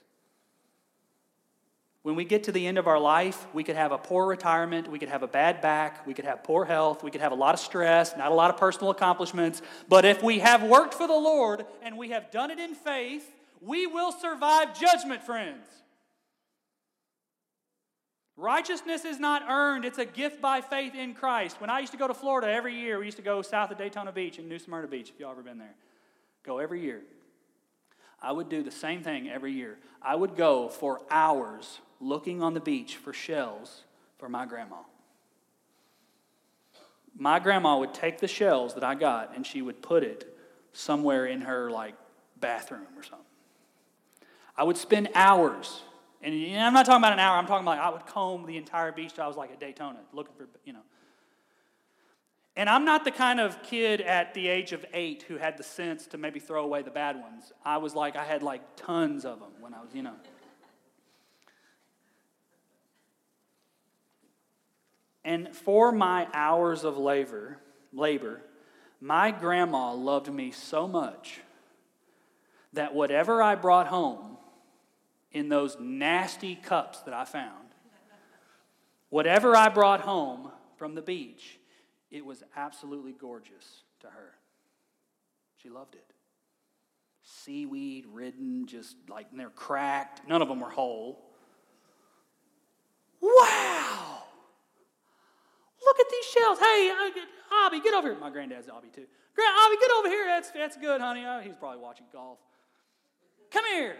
When 2.05 2.13
we 2.15 2.23
get 2.23 2.43
to 2.43 2.51
the 2.51 2.67
end 2.67 2.77
of 2.77 2.85
our 2.85 2.99
life, 2.99 3.47
we 3.51 3.63
could 3.63 3.75
have 3.75 3.91
a 3.91 3.97
poor 3.97 4.27
retirement, 4.27 4.87
we 4.87 4.99
could 4.99 5.09
have 5.09 5.23
a 5.23 5.27
bad 5.27 5.59
back, 5.59 6.05
we 6.05 6.13
could 6.13 6.25
have 6.25 6.43
poor 6.43 6.63
health, 6.63 7.01
we 7.01 7.09
could 7.09 7.21
have 7.21 7.31
a 7.31 7.35
lot 7.35 7.55
of 7.55 7.59
stress, 7.59 8.15
not 8.15 8.31
a 8.31 8.35
lot 8.35 8.51
of 8.51 8.57
personal 8.57 8.91
accomplishments. 8.91 9.63
But 9.89 10.05
if 10.05 10.21
we 10.21 10.37
have 10.37 10.61
worked 10.61 10.93
for 10.93 11.07
the 11.07 11.13
Lord 11.13 11.65
and 11.81 11.97
we 11.97 12.11
have 12.11 12.29
done 12.29 12.51
it 12.51 12.59
in 12.59 12.75
faith, 12.75 13.33
we 13.59 13.87
will 13.87 14.11
survive 14.11 14.79
judgment, 14.79 15.23
friends. 15.23 15.65
Righteousness 18.37 19.03
is 19.03 19.19
not 19.19 19.41
earned, 19.49 19.83
it's 19.83 19.97
a 19.97 20.05
gift 20.05 20.39
by 20.39 20.61
faith 20.61 20.93
in 20.93 21.15
Christ. 21.15 21.59
When 21.59 21.71
I 21.71 21.79
used 21.79 21.93
to 21.93 21.97
go 21.97 22.07
to 22.07 22.13
Florida 22.13 22.53
every 22.53 22.75
year, 22.75 22.99
we 22.99 23.05
used 23.05 23.17
to 23.17 23.23
go 23.23 23.41
south 23.41 23.71
of 23.71 23.79
Daytona 23.79 24.11
Beach 24.11 24.37
and 24.37 24.47
New 24.47 24.59
Smyrna 24.59 24.87
Beach, 24.87 25.09
if 25.09 25.19
y'all 25.19 25.31
ever 25.31 25.41
been 25.41 25.57
there. 25.57 25.73
Go 26.43 26.59
every 26.59 26.81
year. 26.81 27.01
I 28.21 28.31
would 28.31 28.47
do 28.47 28.61
the 28.61 28.69
same 28.69 29.01
thing 29.01 29.27
every 29.27 29.53
year. 29.53 29.79
I 30.03 30.13
would 30.13 30.35
go 30.35 30.69
for 30.69 31.01
hours 31.09 31.79
looking 31.99 32.41
on 32.41 32.53
the 32.53 32.59
beach 32.59 32.95
for 32.97 33.13
shells 33.13 33.83
for 34.17 34.29
my 34.29 34.45
grandma. 34.45 34.77
My 37.17 37.39
grandma 37.39 37.79
would 37.79 37.93
take 37.93 38.19
the 38.19 38.27
shells 38.27 38.73
that 38.73 38.83
I 38.83 38.95
got 38.95 39.35
and 39.35 39.45
she 39.45 39.61
would 39.61 39.81
put 39.81 40.03
it 40.03 40.37
somewhere 40.73 41.25
in 41.25 41.41
her 41.41 41.71
like 41.71 41.95
bathroom 42.39 42.87
or 42.97 43.03
something. 43.03 43.25
I 44.57 44.63
would 44.63 44.77
spend 44.77 45.09
hours, 45.15 45.81
and 46.21 46.33
I'm 46.57 46.73
not 46.73 46.85
talking 46.85 47.01
about 47.01 47.13
an 47.13 47.19
hour, 47.19 47.37
I'm 47.37 47.45
talking 47.45 47.65
about 47.65 47.77
like 47.77 47.85
I 47.85 47.89
would 47.89 48.05
comb 48.05 48.45
the 48.45 48.57
entire 48.57 48.91
beach 48.91 49.13
till 49.13 49.23
I 49.23 49.27
was 49.27 49.35
like 49.35 49.51
at 49.51 49.59
Daytona 49.59 49.99
looking 50.13 50.33
for, 50.35 50.47
you 50.63 50.73
know. 50.73 50.83
And 52.57 52.69
I'm 52.69 52.85
not 52.85 53.03
the 53.03 53.11
kind 53.11 53.41
of 53.41 53.61
kid 53.63 53.99
at 53.99 54.33
the 54.33 54.47
age 54.47 54.71
of 54.71 54.85
eight 54.93 55.23
who 55.27 55.35
had 55.35 55.57
the 55.57 55.63
sense 55.63 56.07
to 56.07 56.17
maybe 56.17 56.39
throw 56.39 56.63
away 56.63 56.83
the 56.83 56.91
bad 56.91 57.19
ones. 57.19 57.51
I 57.65 57.77
was 57.77 57.95
like, 57.95 58.15
I 58.15 58.23
had 58.23 58.43
like 58.43 58.61
tons 58.77 59.25
of 59.25 59.39
them 59.39 59.51
when 59.59 59.73
I 59.73 59.81
was, 59.81 59.93
you 59.93 60.03
know. 60.03 60.15
And 65.25 65.55
for 65.55 65.91
my 65.91 66.27
hours 66.33 66.83
of 66.83 66.99
labor, 66.99 67.57
labor, 67.91 68.41
my 69.01 69.31
grandma 69.31 69.91
loved 69.91 70.31
me 70.31 70.51
so 70.51 70.87
much 70.87 71.41
that 72.73 72.93
whatever 72.93 73.41
I 73.41 73.55
brought 73.55 73.87
home 73.87 74.37
in 75.31 75.49
those 75.49 75.77
nasty 75.79 76.55
cups 76.55 77.01
that 77.01 77.13
I 77.15 77.25
found, 77.25 77.73
whatever 79.09 79.55
I 79.55 79.69
brought 79.69 80.01
home 80.01 80.51
from 80.77 80.93
the 80.93 81.01
beach, 81.01 81.59
it 82.11 82.23
was 82.23 82.43
absolutely 82.55 83.13
gorgeous 83.13 83.81
to 84.01 84.07
her. 84.07 84.35
She 85.57 85.69
loved 85.69 85.95
it. 85.95 86.13
Seaweed 87.23 88.05
ridden, 88.13 88.67
just 88.67 88.95
like 89.09 89.25
they're 89.33 89.49
cracked. 89.49 90.27
None 90.29 90.43
of 90.43 90.47
them 90.47 90.59
were 90.59 90.69
whole. 90.69 91.25
Wow! 93.19 94.14
Look 95.85 95.99
at 95.99 96.05
these 96.09 96.25
shells. 96.25 96.59
Hey, 96.59 96.91
uh, 96.91 97.65
Abby, 97.65 97.79
get 97.79 97.93
over 97.93 98.09
here. 98.09 98.19
My 98.19 98.29
granddad's 98.29 98.67
Abby 98.67 98.87
too. 98.93 99.05
Grand 99.35 99.53
Abby, 99.59 99.75
get 99.79 99.91
over 99.97 100.09
here. 100.09 100.25
That's, 100.25 100.51
that's 100.51 100.77
good, 100.77 101.01
honey. 101.01 101.23
Oh, 101.27 101.41
he's 101.41 101.55
probably 101.55 101.79
watching 101.79 102.05
golf. 102.11 102.39
Come 103.51 103.65
here. 103.65 103.95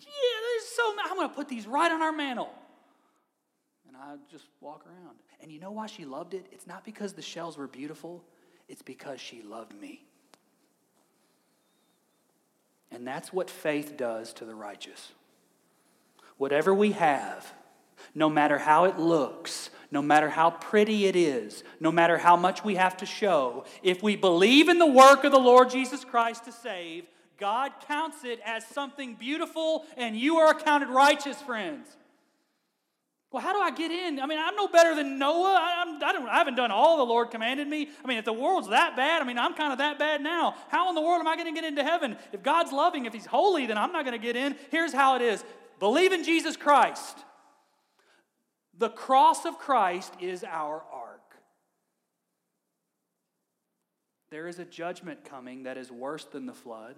Yeah, 0.00 0.06
there's 0.06 0.68
so 0.68 0.94
I'm 1.04 1.16
going 1.16 1.28
to 1.28 1.34
put 1.34 1.48
these 1.48 1.66
right 1.66 1.90
on 1.90 2.02
our 2.02 2.12
mantle. 2.12 2.50
And 3.86 3.96
I 3.96 4.16
just 4.30 4.46
walk 4.60 4.84
around. 4.86 5.16
And 5.40 5.50
you 5.50 5.58
know 5.58 5.70
why 5.70 5.86
she 5.86 6.04
loved 6.04 6.34
it? 6.34 6.46
It's 6.52 6.66
not 6.66 6.84
because 6.84 7.12
the 7.12 7.22
shells 7.22 7.56
were 7.56 7.66
beautiful, 7.66 8.24
it's 8.68 8.82
because 8.82 9.20
she 9.20 9.42
loved 9.42 9.74
me. 9.74 10.04
And 12.90 13.06
that's 13.06 13.32
what 13.32 13.48
faith 13.48 13.96
does 13.96 14.32
to 14.34 14.44
the 14.44 14.54
righteous. 14.54 15.12
Whatever 16.36 16.74
we 16.74 16.92
have, 16.92 17.52
no 18.14 18.28
matter 18.28 18.58
how 18.58 18.84
it 18.84 18.98
looks, 18.98 19.70
no 19.92 20.00
matter 20.00 20.30
how 20.30 20.50
pretty 20.50 21.06
it 21.06 21.14
is, 21.14 21.62
no 21.78 21.92
matter 21.92 22.16
how 22.16 22.34
much 22.34 22.64
we 22.64 22.74
have 22.76 22.96
to 22.96 23.06
show, 23.06 23.64
if 23.82 24.02
we 24.02 24.16
believe 24.16 24.70
in 24.70 24.78
the 24.78 24.86
work 24.86 25.22
of 25.22 25.32
the 25.32 25.38
Lord 25.38 25.68
Jesus 25.68 26.02
Christ 26.02 26.46
to 26.46 26.52
save, 26.52 27.04
God 27.38 27.72
counts 27.86 28.24
it 28.24 28.40
as 28.44 28.66
something 28.66 29.14
beautiful 29.14 29.84
and 29.98 30.16
you 30.16 30.38
are 30.38 30.50
accounted 30.50 30.88
righteous, 30.88 31.40
friends. 31.42 31.86
Well, 33.30 33.42
how 33.42 33.52
do 33.52 33.60
I 33.60 33.70
get 33.70 33.90
in? 33.90 34.18
I 34.18 34.26
mean, 34.26 34.38
I'm 34.38 34.56
no 34.56 34.68
better 34.68 34.94
than 34.94 35.18
Noah. 35.18 35.58
I, 35.58 35.84
I, 36.02 36.12
don't, 36.12 36.28
I 36.28 36.38
haven't 36.38 36.54
done 36.54 36.70
all 36.70 36.96
the 36.96 37.04
Lord 37.04 37.30
commanded 37.30 37.68
me. 37.68 37.88
I 38.02 38.08
mean, 38.08 38.18
if 38.18 38.24
the 38.24 38.32
world's 38.32 38.68
that 38.68 38.96
bad, 38.96 39.20
I 39.20 39.24
mean, 39.26 39.38
I'm 39.38 39.54
kind 39.54 39.72
of 39.72 39.78
that 39.78 39.98
bad 39.98 40.22
now. 40.22 40.54
How 40.68 40.88
in 40.88 40.94
the 40.94 41.00
world 41.02 41.20
am 41.20 41.28
I 41.28 41.36
going 41.36 41.54
to 41.54 41.58
get 41.58 41.66
into 41.66 41.82
heaven? 41.82 42.16
If 42.32 42.42
God's 42.42 42.72
loving, 42.72 43.04
if 43.04 43.12
He's 43.12 43.26
holy, 43.26 43.66
then 43.66 43.76
I'm 43.76 43.92
not 43.92 44.04
going 44.04 44.18
to 44.18 44.24
get 44.24 44.36
in. 44.36 44.56
Here's 44.70 44.92
how 44.92 45.16
it 45.16 45.22
is 45.22 45.44
believe 45.78 46.12
in 46.12 46.24
Jesus 46.24 46.56
Christ. 46.56 47.24
The 48.78 48.90
cross 48.90 49.44
of 49.44 49.58
Christ 49.58 50.14
is 50.20 50.44
our 50.44 50.82
ark. 50.92 51.20
There 54.30 54.48
is 54.48 54.58
a 54.58 54.64
judgment 54.64 55.24
coming 55.24 55.64
that 55.64 55.76
is 55.76 55.92
worse 55.92 56.24
than 56.24 56.46
the 56.46 56.54
flood. 56.54 56.96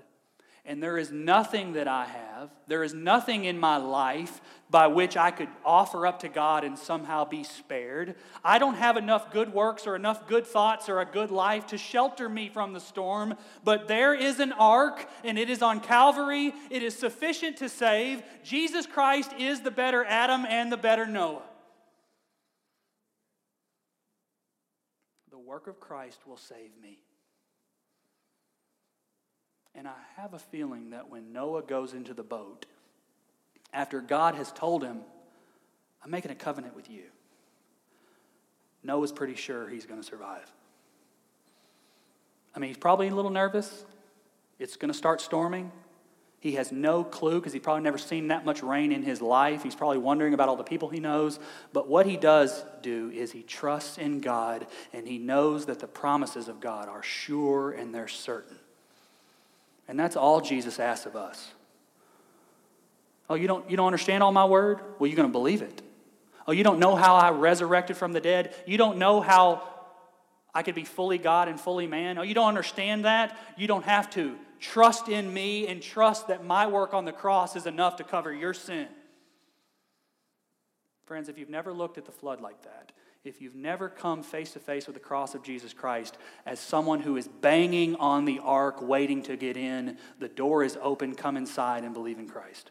And 0.67 0.83
there 0.83 0.97
is 0.97 1.13
nothing 1.13 1.75
that 1.75 1.89
I 1.89 2.07
have, 2.07 2.51
there 2.69 2.83
is 2.83 2.95
nothing 2.95 3.45
in 3.45 3.59
my 3.59 3.77
life 3.77 4.41
by 4.71 4.87
which 4.87 5.15
I 5.15 5.31
could 5.31 5.51
offer 5.63 6.07
up 6.07 6.21
to 6.21 6.29
God 6.31 6.65
and 6.65 6.79
somehow 6.79 7.27
be 7.27 7.45
spared. 7.45 8.15
I 8.43 8.59
don't 8.59 8.77
have 8.77 8.97
enough 8.97 9.31
good 9.31 9.53
works 9.53 9.87
or 9.87 9.95
enough 9.95 10.27
good 10.27 10.47
thoughts 10.47 10.89
or 10.89 11.01
a 11.01 11.05
good 11.05 11.31
life 11.31 11.67
to 11.67 11.77
shelter 11.77 12.31
me 12.31 12.49
from 12.49 12.73
the 12.73 12.81
storm, 12.81 13.35
but 13.63 13.89
there 13.89 14.15
is 14.15 14.41
an 14.41 14.53
ark 14.53 15.07
and 15.23 15.39
it 15.39 15.51
is 15.51 15.61
on 15.61 15.81
Calvary. 15.81 16.55
It 16.71 16.83
is 16.83 16.97
sufficient 16.97 17.59
to 17.59 17.69
save. 17.69 18.23
Jesus 18.43 18.87
Christ 18.87 19.35
is 19.39 19.61
the 19.61 19.71
better 19.71 20.03
Adam 20.07 20.47
and 20.47 20.73
the 20.73 20.79
better 20.79 21.05
Noah. 21.05 21.43
Work 25.47 25.67
of 25.67 25.81
Christ 25.81 26.21
will 26.27 26.37
save 26.37 26.71
me. 26.83 26.99
And 29.75 29.89
I 29.89 29.95
have 30.17 30.35
a 30.35 30.39
feeling 30.39 30.91
that 30.91 31.11
when 31.11 31.33
Noah 31.33 31.63
goes 31.63 31.95
into 31.95 32.15
the 32.15 32.23
boat 32.23 32.67
after 33.73 34.01
God 34.01 34.37
has 34.37 34.53
told 34.53 34.85
him, 34.85 35.01
I'm 36.03 36.11
making 36.11 36.31
a 36.31 36.37
covenant 36.37 36.77
with 36.77 36.89
you. 36.89 37.05
Noah's 38.83 39.13
pretty 39.13 39.35
sure 39.35 39.69
he's 39.69 39.87
going 39.87 40.01
to 40.01 40.07
survive. 40.07 40.51
I 42.55 42.59
mean, 42.59 42.69
he's 42.69 42.77
probably 42.77 43.09
a 43.09 43.15
little 43.15 43.31
nervous. 43.31 43.85
It's 44.59 44.77
going 44.77 44.93
to 44.93 44.97
start 44.97 45.21
storming. 45.21 45.73
He 46.45 46.57
has 46.57 46.71
no 46.71 47.05
clue 47.05 47.41
because 47.41 47.55
he's 47.55 47.63
probably 47.63 47.85
never 47.85 47.97
seen 47.97 48.29
that 48.29 48.45
much 48.45 48.63
rain 48.63 48.93
in 48.93 49.03
his 49.03 49.23
life. 49.23 49.63
He's 49.63 49.75
probably 49.75 49.97
wondering 49.97 50.35
about 50.35 50.51
all 50.51 50.57
the 50.57 50.63
people 50.63 50.91
he 50.91 51.01
knows. 51.01 51.39
But 51.73 51.89
what 51.89 52.05
he 52.05 52.19
does 52.19 52.67
do 52.83 53.11
is 53.15 53.33
he 53.33 53.43
trusts 53.43 53.97
in 53.97 54.21
God 54.21 54.67
and 54.93 55.09
he 55.09 55.17
knows 55.17 55.65
that 55.65 55.79
the 55.79 55.87
promises 55.87 56.49
of 56.49 56.61
God 56.61 56.87
are 56.87 57.03
sure 57.03 57.71
and 57.71 57.95
they're 57.95 58.09
certain. 58.09 58.59
And 59.89 59.99
that's 59.99 60.17
all 60.17 60.43
Jesus 60.43 60.79
asks 60.79 61.07
of 61.07 61.17
us. 61.17 61.51
Oh, 63.31 63.37
you 63.37 63.49
don't, 63.49 63.71
you 63.71 63.79
don't 63.79 63.87
understand 63.87 64.23
all 64.23 64.31
my 64.31 64.45
word? 64.45 64.81
Well, 64.99 65.07
you're 65.07 65.17
going 65.17 65.31
to 65.31 65.33
believe 65.33 65.63
it. 65.63 65.81
Oh, 66.47 66.53
you 66.53 66.63
don't 66.63 66.79
know 66.79 66.95
how 66.95 67.15
I 67.15 67.31
resurrected 67.31 67.97
from 67.97 68.13
the 68.13 68.21
dead? 68.21 68.55
You 68.67 68.77
don't 68.77 68.99
know 68.99 69.23
how 69.23 69.67
I 70.55 70.63
could 70.63 70.75
be 70.75 70.85
fully 70.85 71.17
God 71.17 71.49
and 71.49 71.59
fully 71.59 71.87
man? 71.87 72.19
Oh, 72.19 72.23
you 72.23 72.35
don't 72.35 72.49
understand 72.49 73.07
that? 73.07 73.35
You 73.57 73.67
don't 73.67 73.85
have 73.87 74.11
to. 74.11 74.37
Trust 74.65 75.11
in 75.11 75.33
me 75.33 75.67
and 75.67 75.83
trust 75.83 76.29
that 76.29 76.43
my 76.43 76.67
work 76.67 76.95
on 76.95 77.05
the 77.05 77.13
cross 77.13 77.55
is 77.55 77.67
enough 77.67 77.97
to 77.97 78.05
cover 78.05 78.33
your 78.33 78.55
sin. 78.55 78.89
Friends, 81.05 81.29
if 81.29 81.37
you've 81.37 81.51
never 81.51 81.71
looked 81.71 81.99
at 81.99 82.07
the 82.07 82.13
flood 82.13 82.41
like 82.41 82.63
that, 82.63 82.93
if 83.25 83.43
you've 83.43 83.55
never 83.55 83.91
come 83.91 84.23
face 84.23 84.55
to 84.55 84.59
face 84.59 84.87
with 84.87 84.95
the 84.95 85.01
cross 85.01 85.35
of 85.35 85.43
Jesus 85.43 85.75
Christ 85.75 86.17
as 86.47 86.59
someone 86.61 87.01
who 87.01 87.19
is 87.19 87.29
banging 87.29 87.95
on 87.97 88.25
the 88.25 88.41
ark 88.43 88.81
waiting 88.81 89.23
to 89.25 89.37
get 89.37 89.59
in, 89.59 89.99
the 90.19 90.29
door 90.29 90.65
is 90.65 90.79
open, 90.81 91.15
come 91.15 91.37
inside 91.37 91.85
and 91.85 91.93
believe 91.93 92.19
in 92.19 92.27
Christ. 92.27 92.71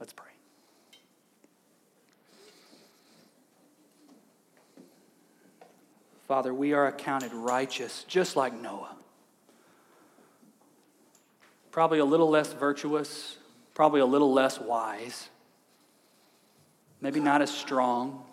Let's 0.00 0.14
pray. 0.14 0.30
Father, 6.26 6.54
we 6.54 6.72
are 6.72 6.86
accounted 6.86 7.34
righteous 7.34 8.04
just 8.08 8.34
like 8.34 8.58
Noah. 8.58 8.96
Probably 11.76 11.98
a 11.98 12.06
little 12.06 12.30
less 12.30 12.54
virtuous, 12.54 13.36
probably 13.74 14.00
a 14.00 14.06
little 14.06 14.32
less 14.32 14.58
wise, 14.58 15.28
maybe 17.02 17.20
not 17.20 17.42
as 17.42 17.50
strong. 17.50 18.24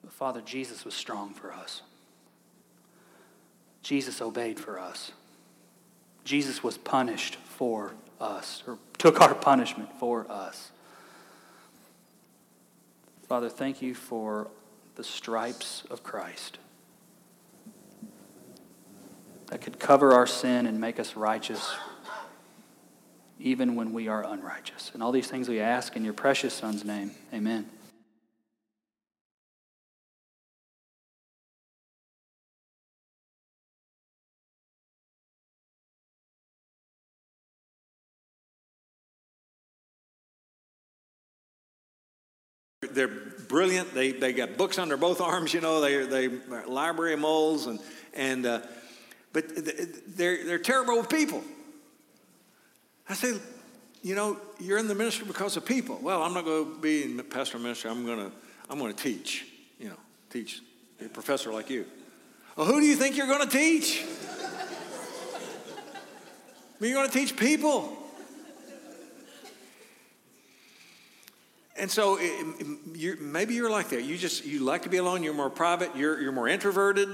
But 0.00 0.12
Father, 0.12 0.40
Jesus 0.40 0.84
was 0.84 0.94
strong 0.94 1.34
for 1.34 1.52
us. 1.52 1.82
Jesus 3.82 4.22
obeyed 4.22 4.60
for 4.60 4.78
us. 4.78 5.10
Jesus 6.24 6.62
was 6.62 6.78
punished 6.78 7.34
for 7.34 7.94
us, 8.20 8.62
or 8.68 8.78
took 8.96 9.20
our 9.20 9.34
punishment 9.34 9.88
for 9.98 10.24
us. 10.30 10.70
Father, 13.26 13.48
thank 13.48 13.82
you 13.82 13.92
for 13.92 14.46
the 14.94 15.02
stripes 15.02 15.82
of 15.90 16.04
Christ 16.04 16.58
that 19.48 19.60
could 19.60 19.78
cover 19.78 20.12
our 20.12 20.26
sin 20.26 20.66
and 20.66 20.80
make 20.80 21.00
us 21.00 21.16
righteous 21.16 21.74
even 23.40 23.76
when 23.76 23.92
we 23.92 24.08
are 24.08 24.24
unrighteous. 24.24 24.90
And 24.94 25.02
all 25.02 25.12
these 25.12 25.28
things 25.28 25.48
we 25.48 25.60
ask 25.60 25.96
in 25.96 26.04
your 26.04 26.14
precious 26.14 26.54
Son's 26.54 26.84
name. 26.84 27.12
Amen. 27.32 27.68
They're 42.90 43.06
brilliant. 43.06 43.94
They, 43.94 44.12
they 44.12 44.32
got 44.32 44.56
books 44.56 44.78
under 44.78 44.96
both 44.96 45.20
arms, 45.20 45.54
you 45.54 45.60
know. 45.60 45.80
They, 45.80 46.04
they 46.04 46.28
library 46.66 47.16
moles, 47.16 47.66
and, 47.66 47.78
and 48.14 48.44
uh, 48.44 48.60
but 49.38 49.54
they're, 50.16 50.44
they're 50.44 50.58
terrible 50.58 50.96
with 50.96 51.08
people. 51.08 51.44
I 53.08 53.14
say, 53.14 53.34
you 54.02 54.16
know, 54.16 54.36
you're 54.58 54.78
in 54.78 54.88
the 54.88 54.96
ministry 54.96 55.28
because 55.28 55.56
of 55.56 55.64
people. 55.64 55.96
Well, 56.02 56.24
I'm 56.24 56.34
not 56.34 56.44
going 56.44 56.64
to 56.64 56.80
be 56.80 57.04
in 57.04 57.22
pastoral 57.22 57.62
ministry. 57.62 57.88
I'm 57.88 58.04
going 58.04 58.18
to, 58.18 58.32
I'm 58.68 58.80
going 58.80 58.92
to 58.92 59.00
teach, 59.00 59.46
you 59.78 59.90
know, 59.90 59.96
teach 60.30 60.60
a 61.00 61.08
professor 61.08 61.52
like 61.52 61.70
you. 61.70 61.86
Well, 62.56 62.66
who 62.66 62.80
do 62.80 62.86
you 62.86 62.96
think 62.96 63.16
you're 63.16 63.28
going 63.28 63.48
to 63.48 63.56
teach? 63.56 64.04
I 66.72 66.80
mean, 66.80 66.90
you're 66.90 67.00
going 67.00 67.08
to 67.08 67.16
teach 67.16 67.36
people. 67.36 67.96
And 71.76 71.88
so 71.88 72.18
it, 72.20 72.66
you're, 72.92 73.16
maybe 73.18 73.54
you're 73.54 73.70
like 73.70 73.90
that. 73.90 74.02
You 74.02 74.18
just 74.18 74.44
you 74.44 74.64
like 74.64 74.82
to 74.82 74.88
be 74.88 74.96
alone. 74.96 75.22
You're 75.22 75.32
more 75.32 75.48
private. 75.48 75.94
You're 75.94 76.20
you're 76.20 76.32
more 76.32 76.48
introverted. 76.48 77.08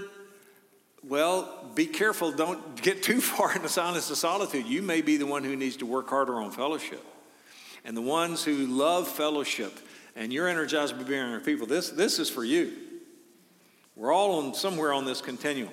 Well, 1.08 1.70
be 1.74 1.86
careful. 1.86 2.32
Don't 2.32 2.80
get 2.80 3.02
too 3.02 3.20
far 3.20 3.54
in 3.54 3.62
the 3.62 3.68
silence 3.68 4.10
of 4.10 4.16
solitude. 4.16 4.66
You 4.66 4.82
may 4.82 5.02
be 5.02 5.16
the 5.16 5.26
one 5.26 5.44
who 5.44 5.56
needs 5.56 5.76
to 5.78 5.86
work 5.86 6.08
harder 6.08 6.34
on 6.40 6.50
fellowship. 6.50 7.04
And 7.84 7.96
the 7.96 8.02
ones 8.02 8.44
who 8.44 8.66
love 8.66 9.08
fellowship 9.08 9.78
and 10.16 10.32
you're 10.32 10.48
energized 10.48 10.96
by 10.96 11.02
being 11.04 11.20
around 11.20 11.40
people, 11.44 11.66
this, 11.66 11.90
this 11.90 12.18
is 12.18 12.30
for 12.30 12.44
you. 12.44 12.72
We're 13.96 14.12
all 14.12 14.38
on 14.38 14.54
somewhere 14.54 14.92
on 14.92 15.04
this 15.04 15.20
continuum. 15.20 15.72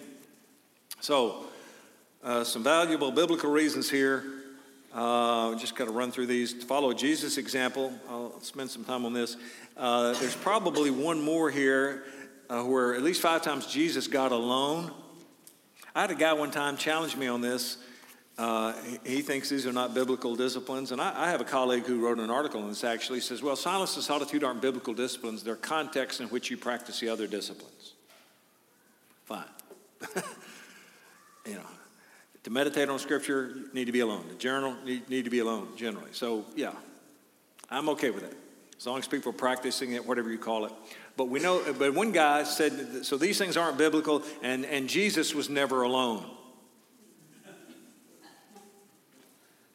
So, 0.99 1.45
uh, 2.23 2.43
some 2.43 2.63
valuable 2.63 3.11
biblical 3.11 3.49
reasons 3.49 3.89
here 3.89 4.23
uh, 4.93 5.55
just 5.55 5.75
got 5.75 5.85
to 5.85 5.91
run 5.91 6.11
through 6.11 6.27
these. 6.27 6.53
To 6.53 6.65
follow 6.65 6.93
Jesus' 6.93 7.37
example, 7.37 7.93
I'll 8.09 8.39
spend 8.41 8.69
some 8.69 8.83
time 8.83 9.05
on 9.05 9.13
this. 9.13 9.37
Uh, 9.77 10.13
there's 10.13 10.35
probably 10.35 10.91
one 10.91 11.21
more 11.21 11.49
here 11.49 12.03
uh, 12.49 12.63
where 12.63 12.93
at 12.93 13.01
least 13.01 13.21
five 13.21 13.41
times 13.41 13.65
Jesus 13.65 14.07
got 14.07 14.31
alone. 14.31 14.91
I 15.93 16.01
had 16.01 16.11
a 16.11 16.15
guy 16.15 16.33
one 16.33 16.51
time 16.51 16.77
challenge 16.77 17.17
me 17.17 17.27
on 17.27 17.41
this. 17.41 17.77
Uh, 18.37 18.73
he 19.05 19.21
thinks 19.21 19.49
these 19.49 19.67
are 19.67 19.73
not 19.73 19.93
biblical 19.93 20.35
disciplines. 20.35 20.91
And 20.91 21.01
I, 21.01 21.25
I, 21.25 21.29
have 21.29 21.41
a 21.41 21.45
colleague 21.45 21.85
who 21.85 21.99
wrote 21.99 22.17
an 22.17 22.29
article 22.29 22.61
on 22.61 22.69
this 22.69 22.83
actually. 22.83 23.19
He 23.19 23.23
says, 23.23 23.43
well, 23.43 23.55
silence 23.55 23.95
and 23.95 24.03
solitude 24.03 24.43
aren't 24.43 24.61
biblical 24.61 24.93
disciplines, 24.93 25.43
they're 25.43 25.55
contexts 25.55 26.21
in 26.21 26.27
which 26.29 26.49
you 26.49 26.57
practice 26.57 26.99
the 26.99 27.09
other 27.09 27.27
disciplines. 27.27 27.93
Fine. 29.25 29.43
you 31.45 31.55
know, 31.55 31.61
to 32.43 32.49
meditate 32.49 32.89
on 32.89 32.97
Scripture, 32.97 33.51
you 33.53 33.69
need 33.73 33.85
to 33.85 33.91
be 33.91 33.99
alone. 33.99 34.27
To 34.29 34.35
journal, 34.35 34.75
you 34.85 35.01
need 35.09 35.25
to 35.25 35.29
be 35.29 35.39
alone 35.39 35.67
generally. 35.75 36.09
So, 36.11 36.45
yeah, 36.55 36.73
I'm 37.69 37.89
okay 37.89 38.09
with 38.09 38.23
that. 38.23 38.37
As 38.77 38.87
long 38.87 38.97
as 38.97 39.07
people 39.07 39.29
are 39.29 39.33
practicing 39.33 39.91
it, 39.91 40.03
whatever 40.03 40.31
you 40.31 40.39
call 40.39 40.65
it. 40.65 40.71
But 41.21 41.29
we 41.29 41.39
know, 41.39 41.61
but 41.77 41.93
one 41.93 42.11
guy 42.11 42.41
said, 42.41 43.05
so 43.05 43.15
these 43.15 43.37
things 43.37 43.55
aren't 43.55 43.77
biblical, 43.77 44.23
and, 44.41 44.65
and 44.65 44.89
Jesus 44.89 45.35
was 45.35 45.51
never 45.51 45.83
alone. 45.83 46.25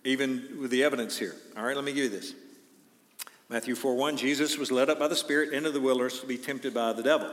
Even 0.02 0.58
with 0.60 0.72
the 0.72 0.82
evidence 0.82 1.16
here. 1.16 1.36
All 1.56 1.62
right, 1.62 1.76
let 1.76 1.84
me 1.84 1.92
give 1.92 2.02
you 2.02 2.10
this. 2.10 2.34
Matthew 3.48 3.76
4 3.76 3.94
1, 3.94 4.16
Jesus 4.16 4.58
was 4.58 4.72
led 4.72 4.90
up 4.90 4.98
by 4.98 5.06
the 5.06 5.14
Spirit 5.14 5.52
into 5.52 5.70
the 5.70 5.80
wilderness 5.80 6.18
to 6.18 6.26
be 6.26 6.36
tempted 6.36 6.74
by 6.74 6.92
the 6.92 7.04
devil. 7.04 7.30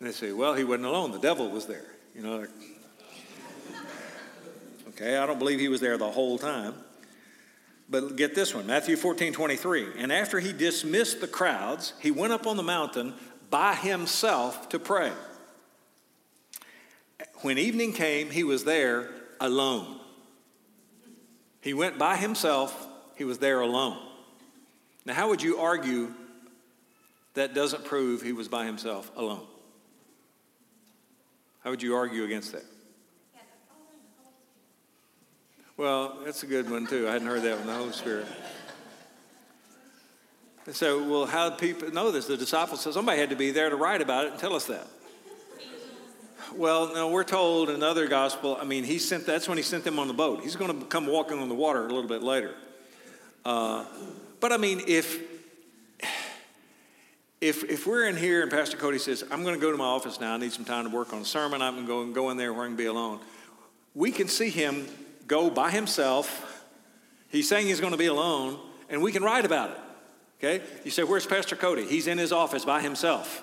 And 0.00 0.08
they 0.08 0.12
say, 0.12 0.32
well, 0.32 0.54
he 0.54 0.64
wasn't 0.64 0.86
alone. 0.86 1.12
The 1.12 1.20
devil 1.20 1.48
was 1.50 1.66
there. 1.66 1.94
You 2.12 2.22
know, 2.22 2.44
Okay, 4.88 5.16
I 5.16 5.26
don't 5.26 5.38
believe 5.38 5.60
he 5.60 5.68
was 5.68 5.80
there 5.80 5.96
the 5.96 6.10
whole 6.10 6.38
time. 6.38 6.74
But 7.90 8.16
get 8.16 8.34
this 8.34 8.54
one 8.54 8.66
Matthew 8.66 8.96
14, 8.96 9.32
23. 9.32 9.86
And 9.98 10.12
after 10.12 10.40
he 10.40 10.52
dismissed 10.52 11.20
the 11.20 11.28
crowds, 11.28 11.94
he 12.00 12.10
went 12.10 12.32
up 12.32 12.46
on 12.46 12.56
the 12.56 12.62
mountain 12.62 13.14
by 13.50 13.74
himself 13.74 14.68
to 14.70 14.78
pray. 14.78 15.12
When 17.40 17.56
evening 17.56 17.92
came, 17.92 18.30
he 18.30 18.44
was 18.44 18.64
there 18.64 19.08
alone. 19.40 20.00
He 21.60 21.72
went 21.74 21.98
by 21.98 22.16
himself, 22.16 22.86
he 23.16 23.24
was 23.24 23.38
there 23.38 23.60
alone. 23.60 23.98
Now, 25.04 25.14
how 25.14 25.28
would 25.28 25.42
you 25.42 25.58
argue 25.58 26.12
that 27.34 27.54
doesn't 27.54 27.84
prove 27.84 28.22
he 28.22 28.32
was 28.32 28.48
by 28.48 28.66
himself 28.66 29.10
alone? 29.16 29.46
How 31.64 31.70
would 31.70 31.82
you 31.82 31.94
argue 31.94 32.24
against 32.24 32.52
that? 32.52 32.64
Well, 35.78 36.18
that's 36.24 36.42
a 36.42 36.46
good 36.46 36.68
one 36.68 36.88
too. 36.88 37.06
I 37.08 37.12
hadn't 37.12 37.28
heard 37.28 37.42
that 37.42 37.56
one, 37.56 37.68
the 37.68 37.72
Holy 37.72 37.92
Spirit. 37.92 38.26
So, 40.72 41.08
well, 41.08 41.24
how 41.24 41.50
do 41.50 41.56
people 41.56 41.92
know 41.92 42.10
this? 42.10 42.26
The 42.26 42.36
disciples 42.36 42.80
said 42.80 42.94
somebody 42.94 43.20
had 43.20 43.30
to 43.30 43.36
be 43.36 43.52
there 43.52 43.70
to 43.70 43.76
write 43.76 44.02
about 44.02 44.26
it 44.26 44.32
and 44.32 44.40
tell 44.40 44.54
us 44.54 44.64
that. 44.64 44.88
Well, 46.56 46.92
no, 46.92 47.10
we're 47.10 47.22
told 47.22 47.68
in 47.68 47.76
another 47.76 48.08
gospel. 48.08 48.58
I 48.60 48.64
mean, 48.64 48.82
he 48.82 48.98
sent. 48.98 49.24
That's 49.24 49.48
when 49.48 49.56
he 49.56 49.62
sent 49.62 49.84
them 49.84 50.00
on 50.00 50.08
the 50.08 50.14
boat. 50.14 50.42
He's 50.42 50.56
going 50.56 50.80
to 50.80 50.84
come 50.86 51.06
walking 51.06 51.38
on 51.38 51.48
the 51.48 51.54
water 51.54 51.84
a 51.84 51.88
little 51.88 52.08
bit 52.08 52.24
later. 52.24 52.54
Uh, 53.44 53.84
but 54.40 54.50
I 54.52 54.56
mean, 54.56 54.82
if 54.88 55.20
if 57.40 57.62
if 57.62 57.86
we're 57.86 58.08
in 58.08 58.16
here 58.16 58.42
and 58.42 58.50
Pastor 58.50 58.76
Cody 58.76 58.98
says, 58.98 59.22
"I'm 59.30 59.44
going 59.44 59.54
to 59.54 59.60
go 59.60 59.70
to 59.70 59.78
my 59.78 59.84
office 59.84 60.18
now. 60.18 60.34
I 60.34 60.38
need 60.38 60.52
some 60.52 60.64
time 60.64 60.90
to 60.90 60.90
work 60.90 61.12
on 61.12 61.20
a 61.20 61.24
sermon. 61.24 61.62
I'm 61.62 61.86
going 61.86 62.08
to 62.08 62.14
go, 62.14 62.22
go 62.22 62.30
in 62.30 62.36
there 62.36 62.52
where 62.52 62.64
I 62.64 62.66
can 62.66 62.74
be 62.74 62.86
alone," 62.86 63.20
we 63.94 64.10
can 64.10 64.26
see 64.26 64.50
him 64.50 64.88
go 65.28 65.50
by 65.50 65.70
himself 65.70 66.58
He's 67.28 67.48
saying 67.48 67.66
he's 67.66 67.80
going 67.80 67.92
to 67.92 67.98
be 67.98 68.06
alone, 68.06 68.58
and 68.88 69.02
we 69.02 69.12
can 69.12 69.22
write 69.22 69.44
about 69.44 69.70
it. 69.70 69.76
Okay? 70.38 70.64
You 70.84 70.90
say, 70.90 71.02
Where's 71.02 71.26
Pastor 71.26 71.56
Cody? 71.56 71.84
He's 71.84 72.06
in 72.06 72.18
his 72.18 72.32
office 72.32 72.64
by 72.64 72.80
himself. 72.80 73.42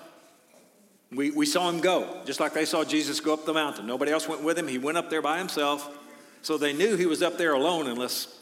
We, 1.12 1.30
we 1.30 1.46
saw 1.46 1.68
him 1.70 1.80
go, 1.80 2.20
just 2.24 2.40
like 2.40 2.52
they 2.52 2.64
saw 2.64 2.82
Jesus 2.82 3.20
go 3.20 3.32
up 3.32 3.46
the 3.46 3.54
mountain. 3.54 3.86
Nobody 3.86 4.10
else 4.10 4.28
went 4.28 4.42
with 4.42 4.58
him. 4.58 4.66
He 4.66 4.78
went 4.78 4.98
up 4.98 5.08
there 5.08 5.22
by 5.22 5.38
himself. 5.38 5.96
So 6.42 6.58
they 6.58 6.72
knew 6.72 6.96
he 6.96 7.06
was 7.06 7.22
up 7.22 7.38
there 7.38 7.52
alone, 7.52 7.86
unless 7.86 8.40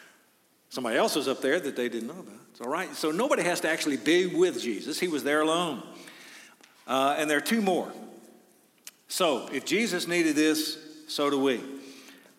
somebody 0.70 0.96
else 0.96 1.16
was 1.16 1.28
up 1.28 1.42
there 1.42 1.60
that 1.60 1.76
they 1.76 1.90
didn't 1.90 2.08
know 2.08 2.18
about. 2.18 2.34
It's 2.50 2.62
all 2.62 2.70
right. 2.70 2.94
So 2.94 3.10
nobody 3.10 3.42
has 3.42 3.60
to 3.60 3.68
actually 3.68 3.98
be 3.98 4.26
with 4.26 4.60
Jesus, 4.60 4.98
he 4.98 5.08
was 5.08 5.22
there 5.22 5.42
alone. 5.42 5.82
Uh, 6.86 7.16
and 7.18 7.28
there 7.28 7.36
are 7.36 7.42
two 7.42 7.60
more. 7.60 7.92
So 9.08 9.48
if 9.52 9.66
Jesus 9.66 10.08
needed 10.08 10.34
this, 10.34 10.78
so 11.08 11.28
do 11.28 11.38
we. 11.38 11.60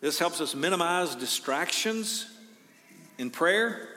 This 0.02 0.18
helps 0.18 0.40
us 0.40 0.56
minimize 0.56 1.16
distractions 1.16 2.26
in 3.18 3.30
prayer. 3.30 3.90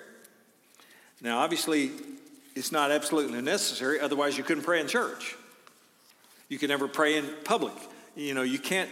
Now, 1.21 1.39
obviously, 1.39 1.93
it's 2.57 2.73
not 2.73 2.91
absolutely 2.91 3.41
necessary, 3.41 4.01
otherwise, 4.01 4.37
you 4.37 4.43
couldn't 4.43 4.65
pray 4.65 4.81
in 4.81 4.89
church. 4.89 5.37
You 6.49 6.59
can 6.59 6.69
never 6.69 6.89
pray 6.89 7.17
in 7.17 7.31
public. 7.45 7.75
You 8.17 8.35
know, 8.35 8.43
you 8.43 8.59
can't, 8.59 8.91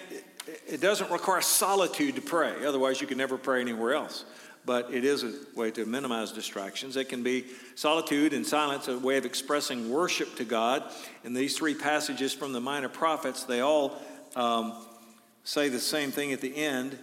it 0.69 0.81
doesn't 0.81 1.11
require 1.11 1.41
solitude 1.41 2.15
to 2.15 2.23
pray, 2.23 2.65
otherwise, 2.65 3.01
you 3.01 3.07
can 3.07 3.19
never 3.19 3.37
pray 3.37 3.61
anywhere 3.61 3.95
else. 3.95 4.25
But 4.65 4.93
it 4.93 5.05
is 5.05 5.25
a 5.25 5.33
way 5.57 5.71
to 5.73 5.87
minimize 5.87 6.33
distractions. 6.33 6.97
It 6.97 7.09
can 7.09 7.23
be 7.23 7.47
solitude 7.75 8.35
and 8.35 8.47
silence, 8.47 8.89
a 8.89 8.99
way 8.99 9.17
of 9.17 9.25
expressing 9.25 9.91
worship 9.91 10.37
to 10.37 10.45
God. 10.45 10.85
And 11.25 11.35
these 11.35 11.57
three 11.57 11.75
passages 11.75 12.35
from 12.35 12.53
the 12.53 12.61
minor 12.61 12.91
prophets, 12.91 13.45
they 13.45 13.61
all 13.61 14.01
um, 14.37 14.75
say 15.45 15.69
the 15.69 15.81
same 15.81 16.11
thing 16.11 16.33
at 16.33 16.41
the 16.41 16.57
end. 16.57 16.99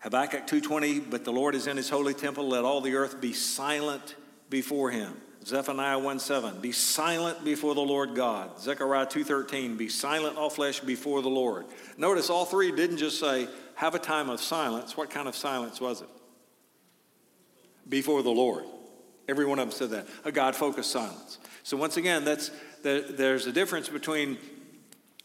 Habakkuk 0.00 0.46
2:20, 0.46 1.00
but 1.00 1.24
the 1.24 1.32
Lord 1.32 1.54
is 1.54 1.66
in 1.66 1.76
his 1.76 1.88
holy 1.88 2.14
temple, 2.14 2.48
let 2.48 2.64
all 2.64 2.80
the 2.80 2.94
earth 2.94 3.20
be 3.20 3.32
silent 3.32 4.16
before 4.50 4.90
him. 4.90 5.20
Zephaniah 5.46 5.98
1:7, 5.98 6.60
be 6.60 6.72
silent 6.72 7.44
before 7.44 7.74
the 7.74 7.80
Lord 7.80 8.14
God. 8.14 8.60
Zechariah 8.60 9.06
2:13, 9.06 9.76
be 9.76 9.88
silent 9.88 10.36
all 10.36 10.50
flesh 10.50 10.80
before 10.80 11.22
the 11.22 11.30
Lord. 11.30 11.66
Notice 11.96 12.30
all 12.30 12.44
three 12.44 12.70
didn't 12.70 12.98
just 12.98 13.18
say 13.18 13.48
have 13.76 13.94
a 13.94 13.98
time 13.98 14.30
of 14.30 14.40
silence. 14.40 14.96
What 14.96 15.10
kind 15.10 15.28
of 15.28 15.36
silence 15.36 15.80
was 15.80 16.00
it? 16.00 16.08
Before 17.88 18.22
the 18.22 18.30
Lord. 18.30 18.64
Every 19.28 19.46
one 19.46 19.58
of 19.58 19.68
them 19.68 19.76
said 19.76 19.90
that. 19.90 20.06
A 20.24 20.32
God 20.32 20.54
focused 20.54 20.90
silence. 20.90 21.38
So, 21.62 21.76
once 21.76 21.96
again, 21.96 22.24
that's, 22.24 22.50
there's 22.82 23.46
a 23.46 23.52
difference 23.52 23.88
between 23.88 24.38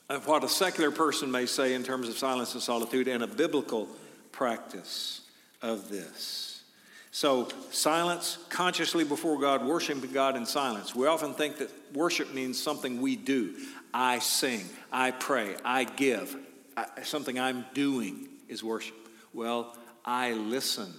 of 0.10 0.26
what 0.26 0.43
a 0.43 0.49
secular 0.49 0.91
person 0.91 1.32
may 1.32 1.45
say 1.45 1.74
in 1.74 1.84
terms 1.84 2.10
of 2.10 2.18
silence 2.18 2.53
and 2.53 2.64
solitude 2.64 3.07
and 3.07 3.24
a 3.24 3.28
biblical 3.28 3.88
practice 4.32 5.22
of 5.62 5.89
this. 5.89 6.64
So, 7.12 7.49
silence 7.72 8.38
consciously 8.49 9.03
before 9.03 9.39
God, 9.39 9.66
worshiping 9.66 10.12
God 10.12 10.36
in 10.36 10.45
silence. 10.45 10.95
We 10.95 11.07
often 11.07 11.34
think 11.34 11.57
that 11.57 11.72
worship 11.93 12.34
means 12.34 12.62
something 12.62 13.01
we 13.01 13.16
do. 13.16 13.55
I 13.93 14.20
sing, 14.20 14.66
I 14.91 15.12
pray, 15.12 15.55
I 15.66 15.86
give. 15.86 16.36
I, 16.78 16.86
something 17.03 17.39
I'm 17.39 17.66
doing 17.74 18.30
is 18.47 18.64
worship. 18.64 18.95
Well, 19.34 19.76
I 20.05 20.34
listen 20.34 20.93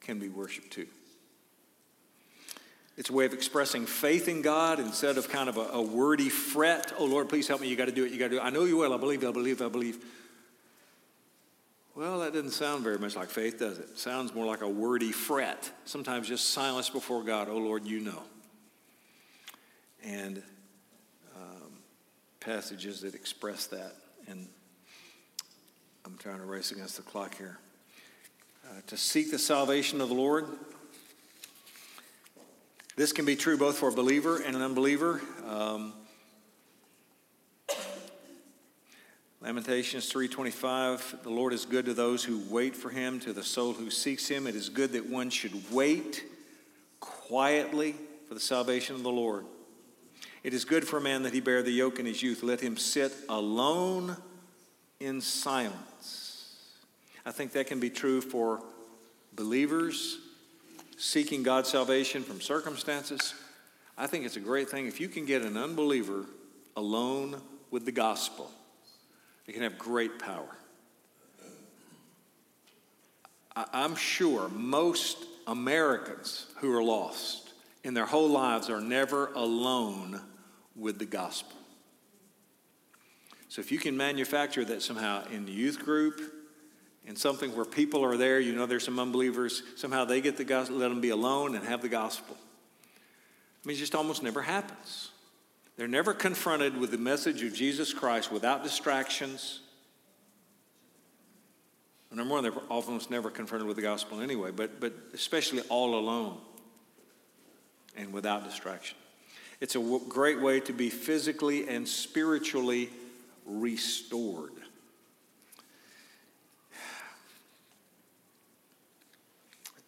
can 0.00 0.18
be 0.18 0.28
worship 0.28 0.70
too. 0.70 0.86
It's 2.96 3.10
a 3.10 3.12
way 3.12 3.24
of 3.26 3.32
expressing 3.32 3.86
faith 3.86 4.28
in 4.28 4.40
God 4.40 4.78
instead 4.78 5.18
of 5.18 5.28
kind 5.28 5.48
of 5.48 5.56
a, 5.56 5.68
a 5.72 5.82
wordy 5.82 6.28
fret. 6.28 6.92
Oh, 6.96 7.04
Lord, 7.04 7.28
please 7.28 7.48
help 7.48 7.60
me. 7.60 7.68
You 7.68 7.74
got 7.74 7.86
to 7.86 7.92
do 7.92 8.04
it. 8.04 8.12
You 8.12 8.18
got 8.18 8.26
to 8.26 8.36
do 8.36 8.38
it. 8.38 8.44
I 8.44 8.50
know 8.50 8.64
you 8.64 8.76
will. 8.76 8.94
I 8.94 8.98
believe. 8.98 9.24
I 9.24 9.32
believe. 9.32 9.60
I 9.60 9.68
believe. 9.68 10.04
Well, 11.96 12.20
that 12.20 12.32
doesn't 12.32 12.50
sound 12.50 12.84
very 12.84 12.98
much 12.98 13.16
like 13.16 13.30
faith, 13.30 13.58
does 13.58 13.78
it? 13.78 13.88
it 13.92 13.98
sounds 13.98 14.34
more 14.34 14.46
like 14.46 14.62
a 14.62 14.68
wordy 14.68 15.12
fret. 15.12 15.70
Sometimes 15.84 16.28
just 16.28 16.50
silence 16.50 16.88
before 16.88 17.22
God. 17.24 17.48
Oh, 17.48 17.58
Lord, 17.58 17.84
you 17.84 18.00
know. 18.00 18.22
And 20.04 20.42
um, 21.36 21.72
passages 22.38 23.00
that 23.00 23.14
express 23.14 23.66
that. 23.68 23.94
And 24.28 24.48
I'm 26.04 26.16
trying 26.18 26.38
to 26.38 26.46
race 26.46 26.70
against 26.70 26.96
the 26.96 27.02
clock 27.02 27.36
here. 27.36 27.58
Uh, 28.64 28.80
to 28.86 28.96
seek 28.96 29.30
the 29.30 29.38
salvation 29.38 30.00
of 30.00 30.08
the 30.08 30.14
Lord 30.14 30.46
this 32.96 33.12
can 33.12 33.24
be 33.24 33.36
true 33.36 33.56
both 33.56 33.78
for 33.78 33.88
a 33.88 33.92
believer 33.92 34.38
and 34.38 34.54
an 34.54 34.62
unbeliever. 34.62 35.20
Um, 35.46 35.92
Lamentations 39.40 40.10
3:25 40.10 41.22
The 41.22 41.30
Lord 41.30 41.52
is 41.52 41.66
good 41.66 41.84
to 41.84 41.94
those 41.94 42.24
who 42.24 42.42
wait 42.48 42.74
for 42.74 42.88
him. 42.88 43.20
To 43.20 43.32
the 43.32 43.42
soul 43.42 43.74
who 43.74 43.90
seeks 43.90 44.26
him 44.28 44.46
it 44.46 44.54
is 44.54 44.68
good 44.68 44.92
that 44.92 45.06
one 45.06 45.28
should 45.28 45.70
wait 45.70 46.24
quietly 47.00 47.94
for 48.26 48.34
the 48.34 48.40
salvation 48.40 48.94
of 48.94 49.02
the 49.02 49.10
Lord. 49.10 49.44
It 50.42 50.54
is 50.54 50.64
good 50.64 50.86
for 50.86 50.98
a 50.98 51.00
man 51.00 51.24
that 51.24 51.34
he 51.34 51.40
bear 51.40 51.62
the 51.62 51.70
yoke 51.70 51.98
in 51.98 52.06
his 52.06 52.22
youth. 52.22 52.42
Let 52.42 52.60
him 52.60 52.76
sit 52.76 53.12
alone 53.28 54.16
in 55.00 55.20
silence. 55.20 56.70
I 57.26 57.32
think 57.32 57.52
that 57.52 57.66
can 57.66 57.80
be 57.80 57.90
true 57.90 58.20
for 58.20 58.62
believers 59.34 60.18
seeking 60.96 61.42
God's 61.42 61.68
salvation 61.68 62.22
from 62.22 62.40
circumstances, 62.40 63.34
I 63.96 64.06
think 64.06 64.24
it's 64.24 64.36
a 64.36 64.40
great 64.40 64.68
thing 64.68 64.86
if 64.86 65.00
you 65.00 65.08
can 65.08 65.24
get 65.24 65.42
an 65.42 65.56
unbeliever 65.56 66.26
alone 66.76 67.40
with 67.70 67.84
the 67.84 67.92
gospel. 67.92 68.50
It 69.46 69.52
can 69.52 69.62
have 69.62 69.78
great 69.78 70.18
power. 70.18 70.56
I'm 73.56 73.94
sure 73.94 74.48
most 74.48 75.18
Americans 75.46 76.46
who 76.56 76.76
are 76.76 76.82
lost 76.82 77.52
in 77.84 77.94
their 77.94 78.06
whole 78.06 78.28
lives 78.28 78.68
are 78.68 78.80
never 78.80 79.32
alone 79.34 80.20
with 80.74 80.98
the 80.98 81.04
gospel. 81.04 81.56
So 83.48 83.60
if 83.60 83.70
you 83.70 83.78
can 83.78 83.96
manufacture 83.96 84.64
that 84.64 84.82
somehow 84.82 85.24
in 85.28 85.44
the 85.44 85.52
youth 85.52 85.78
group, 85.78 86.20
in 87.06 87.16
something 87.16 87.54
where 87.54 87.64
people 87.64 88.04
are 88.04 88.16
there, 88.16 88.40
you 88.40 88.54
know 88.54 88.66
there's 88.66 88.84
some 88.84 88.98
unbelievers, 88.98 89.62
somehow 89.76 90.04
they 90.04 90.20
get 90.20 90.36
the 90.36 90.44
gospel, 90.44 90.76
let 90.76 90.88
them 90.88 91.00
be 91.00 91.10
alone 91.10 91.54
and 91.54 91.64
have 91.64 91.82
the 91.82 91.88
gospel. 91.88 92.36
I 93.64 93.68
mean, 93.68 93.76
it 93.76 93.80
just 93.80 93.94
almost 93.94 94.22
never 94.22 94.42
happens. 94.42 95.10
They're 95.76 95.88
never 95.88 96.14
confronted 96.14 96.76
with 96.76 96.90
the 96.90 96.98
message 96.98 97.42
of 97.42 97.52
Jesus 97.52 97.92
Christ 97.92 98.30
without 98.30 98.62
distractions. 98.62 99.60
Number 102.12 102.32
one, 102.32 102.44
they're 102.44 102.52
almost 102.70 103.10
never 103.10 103.28
confronted 103.28 103.66
with 103.66 103.76
the 103.76 103.82
gospel 103.82 104.20
anyway, 104.20 104.52
but, 104.52 104.78
but 104.78 104.92
especially 105.14 105.62
all 105.68 105.98
alone 105.98 106.38
and 107.96 108.12
without 108.12 108.44
distraction. 108.44 108.96
It's 109.60 109.74
a 109.74 109.80
w- 109.80 110.00
great 110.08 110.40
way 110.40 110.60
to 110.60 110.72
be 110.72 110.90
physically 110.90 111.68
and 111.68 111.88
spiritually 111.88 112.90
restored. 113.44 114.52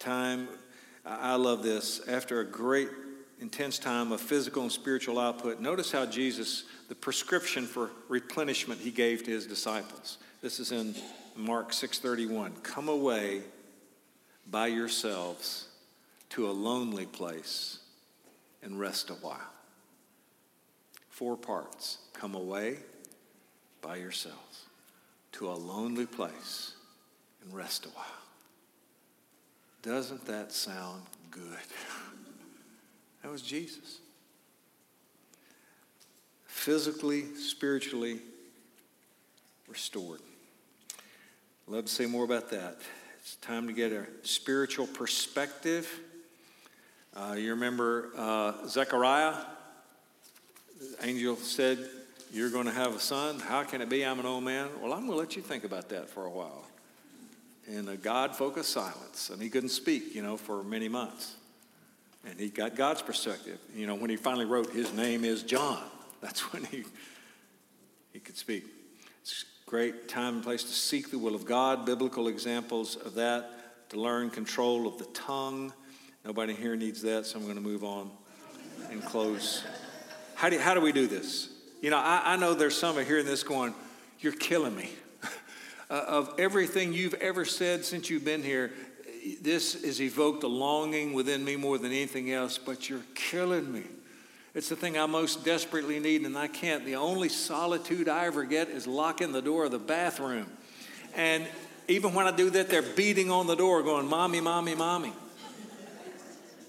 Time. 0.07 0.47
I 1.05 1.35
love 1.35 1.63
this. 1.63 2.07
After 2.07 2.39
a 2.39 2.45
great, 2.45 2.87
intense 3.41 3.77
time 3.77 4.13
of 4.13 4.21
physical 4.21 4.63
and 4.63 4.71
spiritual 4.71 5.19
output, 5.19 5.59
notice 5.59 5.91
how 5.91 6.05
Jesus, 6.05 6.63
the 6.87 6.95
prescription 6.95 7.65
for 7.65 7.91
replenishment 8.07 8.79
he 8.79 8.89
gave 8.89 9.25
to 9.25 9.31
his 9.31 9.45
disciples. 9.45 10.17
This 10.41 10.61
is 10.61 10.71
in 10.71 10.95
Mark 11.35 11.73
6:31. 11.73 12.55
Come 12.63 12.87
away 12.87 13.43
by 14.49 14.67
yourselves 14.67 15.67
to 16.29 16.49
a 16.49 16.53
lonely 16.53 17.05
place 17.05 17.79
and 18.61 18.79
rest 18.79 19.09
a 19.09 19.15
while. 19.15 19.53
Four 21.09 21.35
parts. 21.35 21.97
Come 22.13 22.33
away 22.33 22.79
by 23.81 23.97
yourselves 23.97 24.67
to 25.33 25.49
a 25.49 25.57
lonely 25.73 26.05
place 26.05 26.75
and 27.41 27.53
rest 27.53 27.85
a 27.85 27.89
while. 27.89 28.26
Doesn't 29.87 30.25
that 30.25 30.51
sound 30.51 31.03
good? 31.31 31.41
That 33.23 33.31
was 33.31 33.41
Jesus. 33.41 33.99
Physically, 36.45 37.35
spiritually 37.35 38.19
restored. 39.67 40.21
Love 41.67 41.85
to 41.85 41.91
say 41.91 42.05
more 42.05 42.23
about 42.23 42.51
that. 42.51 42.77
It's 43.19 43.35
time 43.37 43.67
to 43.67 43.73
get 43.73 43.91
a 43.91 44.05
spiritual 44.21 44.87
perspective. 44.87 45.89
Uh, 47.13 47.35
you 47.37 47.49
remember 47.49 48.11
uh, 48.15 48.65
Zechariah? 48.67 49.35
The 50.79 51.05
angel 51.05 51.35
said, 51.35 51.79
You're 52.31 52.51
going 52.51 52.67
to 52.67 52.71
have 52.71 52.95
a 52.95 52.99
son. 52.99 53.39
How 53.39 53.63
can 53.63 53.81
it 53.81 53.89
be? 53.89 54.05
I'm 54.05 54.21
an 54.21 54.25
old 54.25 54.43
man. 54.45 54.69
Well, 54.81 54.93
I'm 54.93 54.99
going 54.99 55.11
to 55.11 55.17
let 55.17 55.35
you 55.35 55.41
think 55.41 55.65
about 55.65 55.89
that 55.89 56.07
for 56.09 56.25
a 56.25 56.31
while 56.31 56.66
in 57.67 57.87
a 57.89 57.97
God 57.97 58.35
focused 58.35 58.71
silence. 58.71 59.29
And 59.29 59.41
he 59.41 59.49
couldn't 59.49 59.69
speak, 59.69 60.15
you 60.15 60.23
know, 60.23 60.37
for 60.37 60.63
many 60.63 60.87
months. 60.87 61.35
And 62.25 62.39
he 62.39 62.49
got 62.49 62.75
God's 62.75 63.01
perspective. 63.01 63.59
You 63.75 63.87
know, 63.87 63.95
when 63.95 64.09
he 64.09 64.15
finally 64.15 64.45
wrote, 64.45 64.71
His 64.71 64.93
name 64.93 65.23
is 65.23 65.43
John, 65.43 65.81
that's 66.21 66.53
when 66.53 66.63
he, 66.65 66.83
he 68.13 68.19
could 68.19 68.37
speak. 68.37 68.65
It's 69.21 69.43
a 69.65 69.69
great 69.69 70.07
time 70.07 70.35
and 70.35 70.43
place 70.43 70.63
to 70.63 70.73
seek 70.73 71.11
the 71.11 71.19
will 71.19 71.35
of 71.35 71.45
God, 71.45 71.85
biblical 71.85 72.27
examples 72.27 72.95
of 72.95 73.15
that, 73.15 73.89
to 73.89 73.99
learn 73.99 74.29
control 74.29 74.87
of 74.87 74.97
the 74.97 75.05
tongue. 75.05 75.73
Nobody 76.25 76.53
here 76.53 76.75
needs 76.75 77.01
that, 77.03 77.25
so 77.25 77.37
I'm 77.37 77.43
going 77.43 77.55
to 77.55 77.61
move 77.61 77.83
on 77.83 78.09
and 78.89 79.03
close. 79.03 79.63
How 80.35 80.49
do, 80.49 80.59
how 80.59 80.73
do 80.73 80.81
we 80.81 80.91
do 80.91 81.07
this? 81.07 81.49
You 81.81 81.89
know, 81.89 81.97
I, 81.97 82.33
I 82.33 82.35
know 82.37 82.53
there's 82.53 82.77
some 82.77 82.97
of 82.97 83.07
here 83.07 83.19
in 83.19 83.25
this 83.25 83.43
going, 83.43 83.73
You're 84.19 84.33
killing 84.33 84.75
me. 84.75 84.89
Uh, 85.89 86.03
of 86.07 86.33
everything 86.37 86.93
you've 86.93 87.13
ever 87.15 87.45
said 87.45 87.85
since 87.85 88.09
you've 88.09 88.25
been 88.25 88.43
here, 88.43 88.71
this 89.41 89.83
has 89.83 90.01
evoked 90.01 90.43
a 90.43 90.47
longing 90.47 91.13
within 91.13 91.43
me 91.43 91.55
more 91.55 91.77
than 91.77 91.91
anything 91.91 92.31
else, 92.31 92.57
but 92.57 92.89
you're 92.89 93.01
killing 93.15 93.71
me. 93.71 93.83
It's 94.53 94.69
the 94.69 94.75
thing 94.75 94.97
I 94.97 95.05
most 95.05 95.45
desperately 95.45 95.99
need, 95.99 96.23
and 96.23 96.37
I 96.37 96.47
can't. 96.47 96.85
The 96.85 96.95
only 96.95 97.29
solitude 97.29 98.09
I 98.09 98.25
ever 98.25 98.43
get 98.43 98.69
is 98.69 98.87
locking 98.87 99.31
the 99.31 99.41
door 99.41 99.65
of 99.65 99.71
the 99.71 99.79
bathroom. 99.79 100.47
And 101.15 101.45
even 101.87 102.13
when 102.13 102.25
I 102.25 102.35
do 102.35 102.49
that, 102.49 102.69
they're 102.69 102.81
beating 102.81 103.29
on 103.29 103.47
the 103.47 103.55
door, 103.55 103.83
going, 103.83 104.07
Mommy, 104.07 104.41
Mommy, 104.41 104.75
Mommy. 104.75 105.13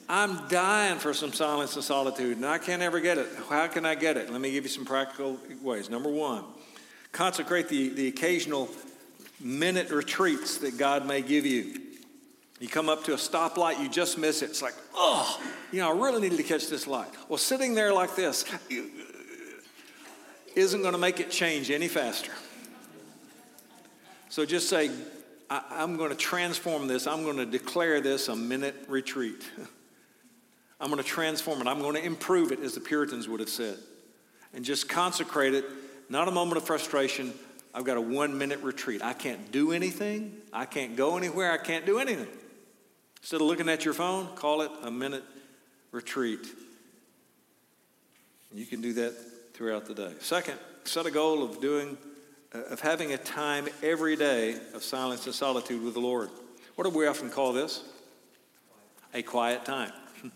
I'm 0.08 0.48
dying 0.48 0.98
for 0.98 1.12
some 1.12 1.32
silence 1.32 1.74
and 1.76 1.84
solitude, 1.84 2.36
and 2.36 2.46
I 2.46 2.58
can't 2.58 2.82
ever 2.82 2.98
get 2.98 3.18
it. 3.18 3.28
How 3.50 3.66
can 3.66 3.84
I 3.84 3.94
get 3.94 4.16
it? 4.16 4.30
Let 4.30 4.40
me 4.40 4.50
give 4.50 4.64
you 4.64 4.70
some 4.70 4.86
practical 4.86 5.38
ways. 5.62 5.90
Number 5.90 6.08
one, 6.08 6.44
consecrate 7.12 7.68
the, 7.68 7.90
the 7.90 8.08
occasional 8.08 8.70
minute 9.40 9.90
retreats 9.90 10.58
that 10.58 10.78
God 10.78 11.06
may 11.06 11.22
give 11.22 11.46
you. 11.46 11.80
You 12.60 12.68
come 12.68 12.88
up 12.88 13.04
to 13.04 13.12
a 13.12 13.16
stoplight, 13.16 13.80
you 13.80 13.88
just 13.88 14.18
miss 14.18 14.42
it. 14.42 14.46
It's 14.46 14.62
like, 14.62 14.74
oh, 14.94 15.40
you 15.70 15.80
know, 15.80 15.90
I 15.90 15.96
really 15.96 16.20
needed 16.20 16.38
to 16.38 16.42
catch 16.42 16.68
this 16.68 16.86
light. 16.86 17.10
Well, 17.28 17.38
sitting 17.38 17.74
there 17.74 17.92
like 17.92 18.16
this 18.16 18.44
uh, 18.52 18.82
isn't 20.56 20.80
going 20.80 20.92
to 20.92 20.98
make 20.98 21.20
it 21.20 21.30
change 21.30 21.70
any 21.70 21.86
faster. 21.86 22.32
So 24.28 24.44
just 24.44 24.68
say, 24.68 24.90
I, 25.48 25.82
am 25.82 25.96
going 25.96 26.10
to 26.10 26.16
transform 26.16 26.88
this. 26.88 27.06
I'm 27.06 27.22
going 27.22 27.36
to 27.36 27.46
declare 27.46 28.00
this 28.00 28.28
a 28.28 28.36
minute 28.36 28.74
retreat. 28.88 29.48
I'm 30.80 30.90
going 30.90 31.02
to 31.02 31.08
transform 31.08 31.60
it. 31.60 31.66
I'm 31.66 31.80
going 31.80 31.94
to 31.94 32.04
improve 32.04 32.52
it, 32.52 32.60
as 32.60 32.74
the 32.74 32.80
Puritans 32.80 33.28
would 33.28 33.40
have 33.40 33.48
said. 33.48 33.78
And 34.52 34.64
just 34.64 34.88
consecrate 34.88 35.54
it, 35.54 35.64
not 36.08 36.28
a 36.28 36.30
moment 36.30 36.56
of 36.56 36.64
frustration. 36.64 37.32
I've 37.78 37.84
got 37.84 37.96
a 37.96 38.00
one 38.00 38.36
minute 38.36 38.60
retreat. 38.64 39.04
I 39.04 39.12
can't 39.12 39.52
do 39.52 39.70
anything. 39.70 40.36
I 40.52 40.64
can't 40.64 40.96
go 40.96 41.16
anywhere. 41.16 41.52
I 41.52 41.58
can't 41.58 41.86
do 41.86 42.00
anything. 42.00 42.26
Instead 43.20 43.40
of 43.40 43.46
looking 43.46 43.68
at 43.68 43.84
your 43.84 43.94
phone, 43.94 44.26
call 44.34 44.62
it 44.62 44.70
a 44.82 44.90
minute 44.90 45.22
retreat. 45.92 46.44
You 48.52 48.66
can 48.66 48.80
do 48.80 48.94
that 48.94 49.14
throughout 49.54 49.86
the 49.86 49.94
day. 49.94 50.12
Second, 50.18 50.58
set 50.82 51.06
a 51.06 51.12
goal 51.12 51.44
of 51.44 51.60
doing 51.60 51.96
uh, 52.52 52.62
of 52.62 52.80
having 52.80 53.12
a 53.12 53.16
time 53.16 53.68
every 53.80 54.16
day 54.16 54.56
of 54.74 54.82
silence 54.82 55.26
and 55.26 55.34
solitude 55.34 55.80
with 55.80 55.94
the 55.94 56.00
Lord. 56.00 56.30
What 56.74 56.82
do 56.82 56.90
we 56.90 57.06
often 57.06 57.30
call 57.30 57.52
this? 57.52 57.84
A 59.14 59.22
quiet 59.22 59.64
time. 59.64 59.92
if 60.24 60.30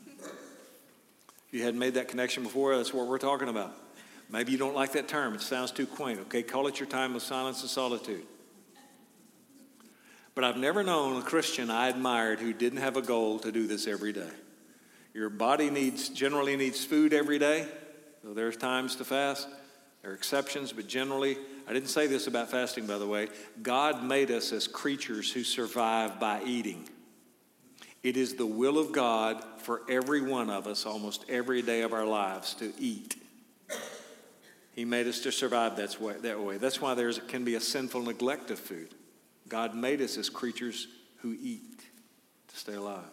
you 1.51 1.65
hadn't 1.65 1.81
made 1.81 1.95
that 1.95 2.07
connection 2.07 2.45
before, 2.45 2.77
that's 2.77 2.95
what 2.95 3.09
we're 3.09 3.19
talking 3.19 3.49
about. 3.49 3.75
Maybe 4.33 4.51
you 4.51 4.59
don't 4.59 4.75
like 4.75 4.93
that 4.93 5.09
term, 5.09 5.35
it 5.35 5.43
sounds 5.43 5.71
too 5.71 5.87
quaint. 5.87 6.19
Okay, 6.21 6.43
call 6.43 6.67
it 6.67 6.81
your 6.81 6.89
time 6.89 7.15
of 7.15 7.23
silence 7.23 7.61
and 7.61 7.69
solitude. 7.69 8.25
But 10.35 10.45
I've 10.45 10.57
never 10.57 10.83
known 10.83 11.21
a 11.21 11.23
Christian 11.23 11.71
I 11.71 11.89
admired 11.89 12.41
who 12.41 12.55
didn't 12.55 12.79
have 12.79 12.97
a 12.97 13.03
goal 13.03 13.39
to 13.41 13.53
do 13.53 13.67
this 13.67 13.87
every 13.87 14.15
day. 14.15 14.31
Your 15.13 15.29
body 15.29 15.69
needs 15.69 16.09
generally 16.09 16.57
needs 16.57 16.83
food 16.83 17.13
every 17.13 17.39
day. 17.39 17.67
So 18.23 18.33
there's 18.33 18.57
times 18.57 18.97
to 18.97 19.05
fast. 19.05 19.47
There 20.01 20.13
are 20.13 20.15
exceptions, 20.15 20.73
but 20.73 20.87
generally, 20.87 21.37
I 21.69 21.75
didn't 21.75 21.91
say 21.91 22.07
this 22.07 22.27
about 22.27 22.51
fasting, 22.51 22.87
by 22.87 22.97
the 22.97 23.07
way. 23.07 23.29
God 23.61 24.03
made 24.03 24.31
us 24.31 24.51
as 24.53 24.67
creatures 24.67 25.31
who 25.31 25.45
survive 25.45 26.19
by 26.19 26.43
eating. 26.45 26.89
It 28.03 28.17
is 28.17 28.35
the 28.35 28.47
will 28.47 28.79
of 28.79 28.93
God 28.93 29.45
for 29.59 29.83
every 29.91 30.23
one 30.23 30.49
of 30.49 30.67
us, 30.67 30.87
almost 30.87 31.27
every 31.29 31.61
day 31.61 31.83
of 31.83 31.93
our 31.93 32.07
lives, 32.07 32.55
to 32.55 32.73
eat. 32.79 33.17
He 34.75 34.85
made 34.85 35.07
us 35.07 35.21
to 35.21 35.33
survive 35.33 35.77
that 35.77 36.01
way. 36.01 36.15
That 36.21 36.41
way. 36.41 36.57
That's 36.57 36.81
why 36.81 36.95
there 36.95 37.13
can 37.13 37.45
be 37.45 37.55
a 37.55 37.61
sinful 37.61 38.03
neglect 38.03 38.51
of 38.51 38.59
food. 38.59 38.95
God 39.49 39.75
made 39.75 40.01
us 40.01 40.17
as 40.17 40.31
creatures 40.31 40.89
who 41.19 41.37
eat 41.41 41.85
to 42.49 42.57
stay 42.57 42.75
alive. 42.75 43.05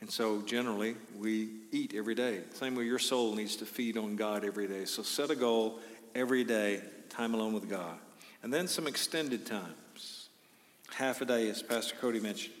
And 0.00 0.10
so, 0.10 0.42
generally, 0.42 0.94
we 1.18 1.48
eat 1.72 1.94
every 1.94 2.14
day. 2.14 2.40
Same 2.54 2.74
way 2.74 2.84
your 2.84 2.98
soul 2.98 3.34
needs 3.34 3.56
to 3.56 3.66
feed 3.66 3.96
on 3.96 4.16
God 4.16 4.44
every 4.44 4.68
day. 4.68 4.84
So, 4.84 5.02
set 5.02 5.30
a 5.30 5.34
goal 5.34 5.80
every 6.14 6.44
day, 6.44 6.82
time 7.08 7.34
alone 7.34 7.52
with 7.54 7.68
God. 7.68 7.98
And 8.42 8.52
then 8.52 8.68
some 8.68 8.86
extended 8.86 9.46
times. 9.46 10.28
Half 10.94 11.22
a 11.22 11.24
day, 11.24 11.48
as 11.48 11.62
Pastor 11.62 11.96
Cody 11.96 12.20
mentioned, 12.20 12.54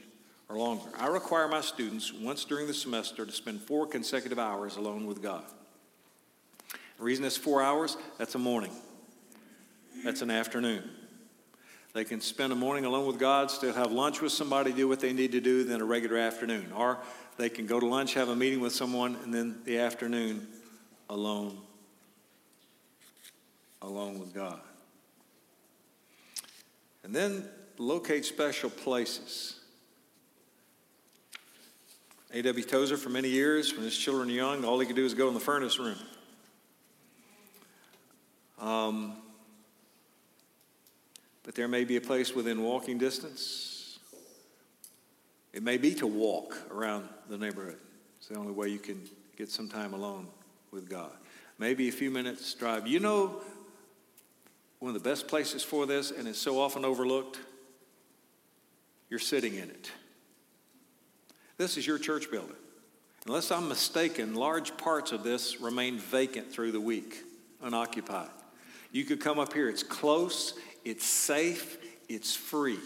or 0.48 0.56
longer. 0.56 0.84
I 0.98 1.08
require 1.08 1.48
my 1.48 1.60
students 1.60 2.12
once 2.12 2.44
during 2.44 2.66
the 2.66 2.74
semester 2.74 3.26
to 3.26 3.32
spend 3.32 3.60
four 3.62 3.86
consecutive 3.86 4.38
hours 4.38 4.76
alone 4.76 5.06
with 5.06 5.22
God. 5.22 5.44
The 6.98 7.04
reason 7.04 7.24
it's 7.24 7.36
four 7.36 7.62
hours, 7.62 7.96
that's 8.18 8.34
a 8.34 8.38
morning. 8.38 8.72
That's 10.04 10.22
an 10.22 10.30
afternoon. 10.30 10.88
They 11.92 12.04
can 12.04 12.20
spend 12.20 12.52
a 12.52 12.56
morning 12.56 12.84
alone 12.84 13.06
with 13.06 13.18
God, 13.18 13.50
still 13.50 13.72
have 13.72 13.90
lunch 13.90 14.20
with 14.20 14.32
somebody, 14.32 14.72
do 14.72 14.86
what 14.86 15.00
they 15.00 15.12
need 15.12 15.32
to 15.32 15.40
do, 15.40 15.64
then 15.64 15.80
a 15.80 15.84
regular 15.84 16.18
afternoon. 16.18 16.70
Or 16.72 16.98
they 17.38 17.48
can 17.48 17.66
go 17.66 17.80
to 17.80 17.86
lunch, 17.86 18.14
have 18.14 18.28
a 18.28 18.36
meeting 18.36 18.60
with 18.60 18.74
someone, 18.74 19.16
and 19.24 19.32
then 19.32 19.60
the 19.64 19.78
afternoon 19.78 20.46
alone, 21.08 21.58
alone 23.80 24.18
with 24.18 24.34
God. 24.34 24.60
And 27.02 27.14
then 27.14 27.48
locate 27.78 28.24
special 28.24 28.68
places. 28.68 29.60
A.W. 32.36 32.64
Tozer, 32.64 32.98
for 32.98 33.08
many 33.08 33.30
years, 33.30 33.72
when 33.72 33.82
his 33.82 33.96
children 33.96 34.28
were 34.28 34.34
young, 34.34 34.62
all 34.62 34.78
he 34.78 34.86
could 34.86 34.94
do 34.94 35.04
was 35.04 35.14
go 35.14 35.26
in 35.28 35.32
the 35.32 35.40
furnace 35.40 35.78
room. 35.78 35.96
Um, 38.60 39.14
but 41.44 41.54
there 41.54 41.66
may 41.66 41.84
be 41.84 41.96
a 41.96 42.00
place 42.02 42.34
within 42.34 42.62
walking 42.62 42.98
distance. 42.98 43.98
It 45.54 45.62
may 45.62 45.78
be 45.78 45.94
to 45.94 46.06
walk 46.06 46.58
around 46.70 47.08
the 47.30 47.38
neighborhood. 47.38 47.78
It's 48.18 48.28
the 48.28 48.36
only 48.36 48.52
way 48.52 48.68
you 48.68 48.80
can 48.80 49.00
get 49.38 49.48
some 49.50 49.66
time 49.66 49.94
alone 49.94 50.26
with 50.72 50.90
God. 50.90 51.12
Maybe 51.58 51.88
a 51.88 51.92
few 51.92 52.10
minutes 52.10 52.52
drive. 52.52 52.86
You 52.86 53.00
know, 53.00 53.40
one 54.78 54.94
of 54.94 55.02
the 55.02 55.08
best 55.08 55.26
places 55.26 55.62
for 55.62 55.86
this, 55.86 56.10
and 56.10 56.28
it's 56.28 56.38
so 56.38 56.60
often 56.60 56.84
overlooked, 56.84 57.40
you're 59.08 59.18
sitting 59.18 59.54
in 59.54 59.70
it. 59.70 59.90
This 61.58 61.76
is 61.76 61.86
your 61.86 61.98
church 61.98 62.30
building. 62.30 62.56
Unless 63.26 63.50
I'm 63.50 63.68
mistaken, 63.68 64.34
large 64.34 64.76
parts 64.76 65.12
of 65.12 65.24
this 65.24 65.60
remain 65.60 65.98
vacant 65.98 66.52
through 66.52 66.72
the 66.72 66.80
week, 66.80 67.24
unoccupied. 67.62 68.28
You 68.92 69.04
could 69.04 69.20
come 69.20 69.38
up 69.38 69.52
here. 69.52 69.68
It's 69.68 69.82
close, 69.82 70.54
it's 70.84 71.04
safe, 71.04 71.78
it's 72.08 72.36
free. 72.36 72.78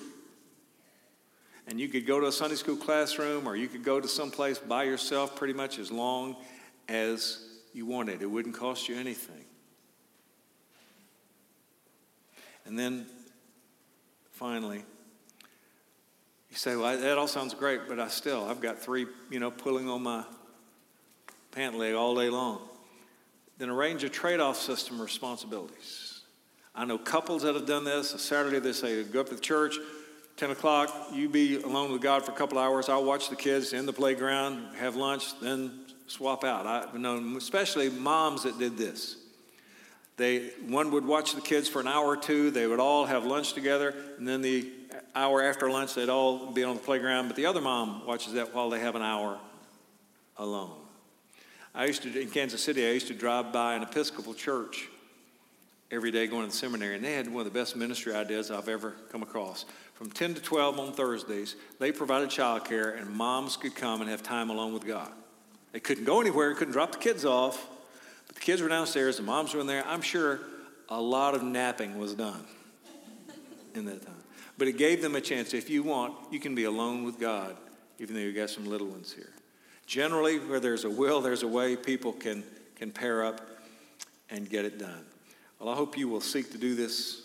And 1.66 1.78
you 1.78 1.88
could 1.88 2.06
go 2.06 2.20
to 2.20 2.26
a 2.26 2.32
Sunday 2.32 2.56
school 2.56 2.76
classroom 2.76 3.46
or 3.46 3.54
you 3.54 3.68
could 3.68 3.84
go 3.84 4.00
to 4.00 4.08
some 4.08 4.30
place 4.30 4.58
by 4.58 4.84
yourself 4.84 5.36
pretty 5.36 5.52
much 5.52 5.78
as 5.78 5.92
long 5.92 6.36
as 6.88 7.44
you 7.72 7.86
wanted. 7.86 8.22
It 8.22 8.26
wouldn't 8.26 8.54
cost 8.54 8.88
you 8.88 8.96
anything. 8.96 9.44
And 12.64 12.78
then 12.78 13.06
finally, 14.32 14.84
you 16.50 16.56
say, 16.56 16.76
well, 16.76 16.98
that 16.98 17.18
all 17.18 17.28
sounds 17.28 17.54
great, 17.54 17.82
but 17.88 18.00
I 18.00 18.08
still, 18.08 18.44
I've 18.44 18.60
got 18.60 18.78
three, 18.78 19.06
you 19.30 19.38
know, 19.38 19.50
pulling 19.50 19.88
on 19.88 20.02
my 20.02 20.24
pant 21.52 21.76
leg 21.78 21.94
all 21.94 22.14
day 22.14 22.28
long. 22.28 22.60
Then 23.58 23.70
arrange 23.70 24.02
a 24.04 24.08
trade 24.08 24.40
off 24.40 24.56
system 24.56 24.96
of 24.96 25.02
responsibilities. 25.02 26.22
I 26.74 26.84
know 26.84 26.98
couples 26.98 27.42
that 27.42 27.54
have 27.54 27.66
done 27.66 27.84
this. 27.84 28.14
A 28.14 28.18
Saturday, 28.18 28.58
they 28.58 28.72
say, 28.72 29.02
go 29.04 29.20
up 29.20 29.28
to 29.28 29.34
the 29.34 29.40
church, 29.40 29.76
10 30.36 30.50
o'clock, 30.50 31.08
you 31.12 31.28
be 31.28 31.60
alone 31.60 31.92
with 31.92 32.00
God 32.00 32.24
for 32.24 32.32
a 32.32 32.34
couple 32.34 32.58
hours. 32.58 32.88
I'll 32.88 33.04
watch 33.04 33.28
the 33.28 33.36
kids 33.36 33.72
in 33.72 33.86
the 33.86 33.92
playground, 33.92 34.74
have 34.76 34.96
lunch, 34.96 35.38
then 35.40 35.80
swap 36.06 36.42
out. 36.42 36.66
I've 36.66 36.94
known 36.94 37.36
especially 37.36 37.90
moms 37.90 38.42
that 38.44 38.58
did 38.58 38.76
this. 38.76 39.16
They, 40.16 40.50
one 40.66 40.90
would 40.90 41.06
watch 41.06 41.34
the 41.34 41.40
kids 41.40 41.68
for 41.68 41.80
an 41.80 41.86
hour 41.86 42.06
or 42.06 42.16
two. 42.16 42.50
They 42.50 42.66
would 42.66 42.80
all 42.80 43.06
have 43.06 43.24
lunch 43.24 43.52
together, 43.52 43.94
and 44.18 44.26
then 44.26 44.40
the 44.40 44.70
hour 45.14 45.42
after 45.42 45.70
lunch, 45.70 45.94
they'd 45.94 46.08
all 46.08 46.52
be 46.52 46.64
on 46.64 46.76
the 46.76 46.82
playground. 46.82 47.28
But 47.28 47.36
the 47.36 47.46
other 47.46 47.60
mom 47.60 48.06
watches 48.06 48.32
that 48.34 48.54
while 48.54 48.70
they 48.70 48.80
have 48.80 48.94
an 48.94 49.02
hour 49.02 49.38
alone. 50.36 50.76
I 51.74 51.84
used 51.86 52.02
to, 52.02 52.20
in 52.20 52.30
Kansas 52.30 52.62
City, 52.62 52.86
I 52.86 52.90
used 52.90 53.08
to 53.08 53.14
drive 53.14 53.52
by 53.52 53.74
an 53.74 53.82
Episcopal 53.82 54.34
church 54.34 54.88
every 55.90 56.10
day 56.10 56.26
going 56.26 56.42
to 56.42 56.50
the 56.50 56.56
seminary, 56.56 56.96
and 56.96 57.04
they 57.04 57.12
had 57.12 57.26
one 57.28 57.46
of 57.46 57.52
the 57.52 57.58
best 57.58 57.76
ministry 57.76 58.14
ideas 58.14 58.50
I've 58.50 58.68
ever 58.68 58.94
come 59.10 59.22
across. 59.22 59.64
From 59.94 60.10
10 60.10 60.34
to 60.34 60.40
12 60.40 60.78
on 60.78 60.92
Thursdays, 60.92 61.56
they 61.78 61.92
provided 61.92 62.30
childcare, 62.30 62.98
and 63.00 63.10
moms 63.10 63.56
could 63.56 63.74
come 63.74 64.00
and 64.00 64.10
have 64.10 64.22
time 64.22 64.50
alone 64.50 64.72
with 64.72 64.86
God. 64.86 65.10
They 65.72 65.80
couldn't 65.80 66.04
go 66.04 66.20
anywhere, 66.20 66.54
couldn't 66.54 66.72
drop 66.72 66.92
the 66.92 66.98
kids 66.98 67.24
off. 67.24 67.68
But 68.26 68.36
the 68.36 68.42
kids 68.42 68.62
were 68.62 68.68
downstairs, 68.68 69.16
the 69.16 69.22
moms 69.22 69.54
were 69.54 69.60
in 69.60 69.66
there. 69.66 69.84
I'm 69.86 70.02
sure 70.02 70.40
a 70.88 71.00
lot 71.00 71.34
of 71.34 71.42
napping 71.42 71.98
was 71.98 72.14
done 72.14 72.44
in 73.74 73.84
that 73.86 74.04
time. 74.04 74.14
But 74.60 74.68
it 74.68 74.76
gave 74.76 75.00
them 75.00 75.16
a 75.16 75.22
chance. 75.22 75.54
If 75.54 75.70
you 75.70 75.82
want, 75.82 76.12
you 76.30 76.38
can 76.38 76.54
be 76.54 76.64
alone 76.64 77.02
with 77.02 77.18
God, 77.18 77.56
even 77.98 78.14
though 78.14 78.20
you've 78.20 78.36
got 78.36 78.50
some 78.50 78.66
little 78.66 78.88
ones 78.88 79.10
here. 79.10 79.32
Generally, 79.86 80.40
where 80.40 80.60
there's 80.60 80.84
a 80.84 80.90
will, 80.90 81.22
there's 81.22 81.42
a 81.42 81.48
way 81.48 81.76
people 81.76 82.12
can, 82.12 82.44
can 82.76 82.90
pair 82.90 83.24
up 83.24 83.40
and 84.28 84.50
get 84.50 84.66
it 84.66 84.78
done. 84.78 85.06
Well, 85.58 85.70
I 85.70 85.74
hope 85.74 85.96
you 85.96 86.10
will 86.10 86.20
seek 86.20 86.52
to 86.52 86.58
do 86.58 86.74
this 86.74 87.22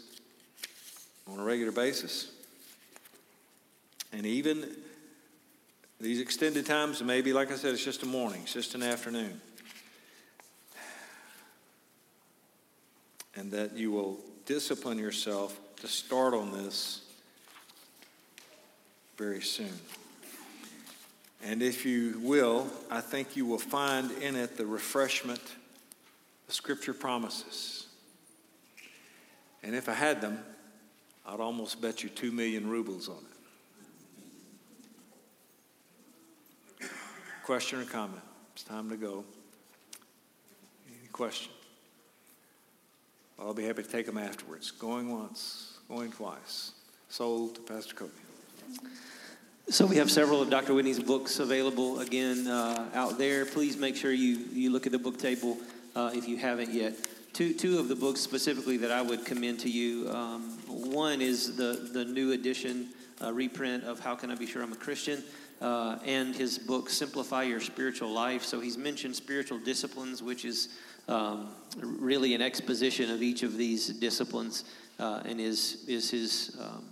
on 1.29 1.37
a 1.37 1.43
regular 1.43 1.73
basis. 1.73 2.31
And 4.13 4.25
even 4.25 4.73
these 5.99 6.21
extended 6.21 6.65
times, 6.65 7.03
maybe, 7.03 7.33
like 7.33 7.51
I 7.51 7.57
said, 7.57 7.73
it's 7.73 7.83
just 7.83 8.03
a 8.03 8.07
morning, 8.07 8.43
it's 8.43 8.53
just 8.53 8.75
an 8.75 8.81
afternoon. 8.81 9.41
And 13.35 13.51
that 13.51 13.75
you 13.75 13.91
will 13.91 14.21
discipline 14.45 14.97
yourself 14.97 15.59
to 15.81 15.89
start 15.89 16.33
on 16.33 16.53
this 16.53 17.01
very 19.17 19.41
soon. 19.41 19.71
And 21.43 21.61
if 21.61 21.85
you 21.85 22.19
will, 22.23 22.67
I 22.89 23.01
think 23.01 23.35
you 23.35 23.45
will 23.45 23.59
find 23.59 24.11
in 24.21 24.35
it 24.35 24.57
the 24.57 24.65
refreshment 24.65 25.41
the 26.47 26.53
scripture 26.53 26.93
promises. 26.93 27.87
And 29.63 29.75
if 29.75 29.89
I 29.89 29.93
had 29.93 30.21
them, 30.21 30.39
I'd 31.25 31.39
almost 31.39 31.81
bet 31.81 32.03
you 32.03 32.09
two 32.09 32.31
million 32.31 32.69
rubles 32.69 33.09
on 33.09 33.17
it. 36.79 36.89
Question 37.43 37.79
or 37.79 37.85
comment? 37.85 38.21
It's 38.53 38.63
time 38.63 38.89
to 38.89 38.97
go. 38.97 39.23
Any 40.87 41.07
question? 41.11 41.51
I'll 43.37 43.53
be 43.53 43.65
happy 43.65 43.83
to 43.83 43.89
take 43.89 44.05
them 44.05 44.17
afterwards. 44.17 44.71
Going 44.71 45.11
once, 45.11 45.79
going 45.87 46.11
twice. 46.11 46.71
Sold 47.09 47.55
to 47.55 47.61
Pastor 47.61 47.93
Cody. 47.93 48.24
So 49.69 49.85
we 49.85 49.97
have 49.97 50.11
several 50.11 50.41
of 50.41 50.49
Dr. 50.49 50.73
Whitney's 50.73 50.99
books 50.99 51.39
available 51.39 51.99
again 51.99 52.47
uh, 52.47 52.87
out 52.93 53.17
there. 53.17 53.45
Please 53.45 53.77
make 53.77 53.95
sure 53.95 54.11
you, 54.11 54.37
you 54.53 54.69
look 54.69 54.85
at 54.85 54.91
the 54.91 54.99
book 54.99 55.17
table 55.17 55.57
uh, 55.95 56.11
if 56.13 56.27
you 56.27 56.37
haven't 56.37 56.71
yet. 56.71 56.93
Two, 57.33 57.53
two 57.53 57.79
of 57.79 57.87
the 57.87 57.95
books 57.95 58.21
specifically 58.21 58.77
that 58.77 58.91
I 58.91 59.01
would 59.01 59.25
commend 59.25 59.59
to 59.61 59.69
you. 59.69 60.09
Um, 60.09 60.57
one 60.67 61.21
is 61.21 61.57
the, 61.57 61.89
the 61.91 62.05
new 62.05 62.31
edition 62.31 62.89
uh, 63.21 63.33
reprint 63.33 63.83
of 63.83 63.99
How 63.99 64.15
Can 64.15 64.31
I 64.31 64.35
Be 64.35 64.45
Sure 64.45 64.61
I'm 64.61 64.71
a 64.71 64.75
Christian? 64.75 65.23
Uh, 65.61 65.97
and 66.05 66.35
his 66.35 66.57
book, 66.57 66.89
Simplify 66.89 67.43
Your 67.43 67.59
Spiritual 67.59 68.09
Life. 68.09 68.43
So 68.43 68.59
he's 68.59 68.77
mentioned 68.77 69.15
spiritual 69.15 69.57
disciplines, 69.59 70.21
which 70.21 70.45
is 70.45 70.69
um, 71.07 71.49
really 71.77 72.35
an 72.35 72.41
exposition 72.41 73.09
of 73.09 73.21
each 73.21 73.43
of 73.43 73.57
these 73.57 73.87
disciplines, 73.87 74.65
uh, 74.99 75.21
and 75.25 75.39
is, 75.39 75.83
is 75.87 76.09
his, 76.09 76.57
um, 76.61 76.85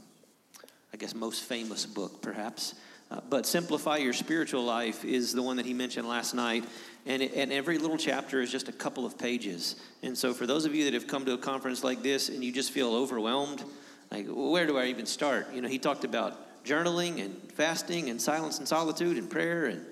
I 0.93 0.95
guess, 0.97 1.15
most 1.15 1.43
famous 1.43 1.87
book, 1.87 2.21
perhaps. 2.21 2.75
Uh, 3.09 3.19
but 3.27 3.47
Simplify 3.47 3.97
Your 3.97 4.13
Spiritual 4.13 4.63
Life 4.63 5.03
is 5.03 5.33
the 5.33 5.41
one 5.41 5.57
that 5.57 5.65
he 5.65 5.73
mentioned 5.73 6.07
last 6.07 6.35
night. 6.35 6.65
And, 7.07 7.23
it, 7.23 7.33
and 7.33 7.51
every 7.51 7.79
little 7.79 7.97
chapter 7.97 8.41
is 8.41 8.51
just 8.51 8.69
a 8.69 8.71
couple 8.71 9.03
of 9.03 9.17
pages. 9.17 9.75
And 10.03 10.15
so, 10.15 10.35
for 10.35 10.45
those 10.45 10.65
of 10.65 10.75
you 10.75 10.83
that 10.85 10.93
have 10.93 11.07
come 11.07 11.25
to 11.25 11.33
a 11.33 11.37
conference 11.37 11.83
like 11.83 12.03
this 12.03 12.29
and 12.29 12.43
you 12.43 12.51
just 12.51 12.71
feel 12.71 12.93
overwhelmed, 12.93 13.63
like, 14.11 14.27
where 14.29 14.67
do 14.67 14.77
I 14.77 14.85
even 14.85 15.07
start? 15.07 15.51
You 15.51 15.61
know, 15.61 15.67
he 15.67 15.79
talked 15.79 16.03
about 16.03 16.63
journaling 16.63 17.23
and 17.23 17.51
fasting 17.53 18.11
and 18.11 18.21
silence 18.21 18.59
and 18.59 18.67
solitude 18.67 19.17
and 19.17 19.27
prayer. 19.27 19.65
And 19.65 19.85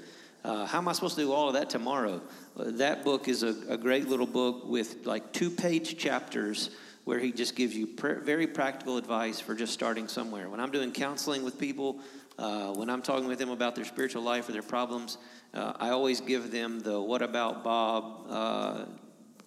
uh, 0.45 0.67
how 0.67 0.77
am 0.77 0.87
I 0.87 0.91
supposed 0.91 1.15
to 1.15 1.21
do 1.21 1.31
all 1.31 1.47
of 1.47 1.55
that 1.55 1.71
tomorrow? 1.71 2.21
That 2.55 3.03
book 3.03 3.27
is 3.27 3.41
a, 3.41 3.55
a, 3.69 3.77
great 3.77 4.07
little 4.07 4.27
book 4.27 4.67
with 4.67 5.05
like 5.05 5.33
two 5.33 5.49
page 5.49 5.97
chapters 5.97 6.69
where 7.05 7.19
he 7.19 7.31
just 7.31 7.55
gives 7.55 7.75
you 7.75 7.87
pr- 7.87 8.19
very 8.19 8.47
practical 8.47 8.97
advice 8.97 9.39
for 9.39 9.55
just 9.55 9.73
starting 9.73 10.07
somewhere. 10.07 10.49
When 10.49 10.59
I'm 10.59 10.71
doing 10.71 10.91
counseling 10.91 11.43
with 11.43 11.59
people, 11.59 11.99
uh, 12.37 12.73
when 12.73 12.89
I'm 12.89 13.01
talking 13.01 13.27
with 13.27 13.39
them 13.39 13.49
about 13.49 13.75
their 13.75 13.85
spiritual 13.85 14.21
life 14.21 14.47
or 14.49 14.51
their 14.51 14.61
problems, 14.61 15.17
uh, 15.53 15.73
I 15.79 15.89
always 15.89 16.21
give 16.21 16.51
them 16.51 16.79
the 16.79 16.99
"What 17.01 17.21
about 17.21 17.63
Bob?" 17.63 18.25
Uh, 18.29 18.85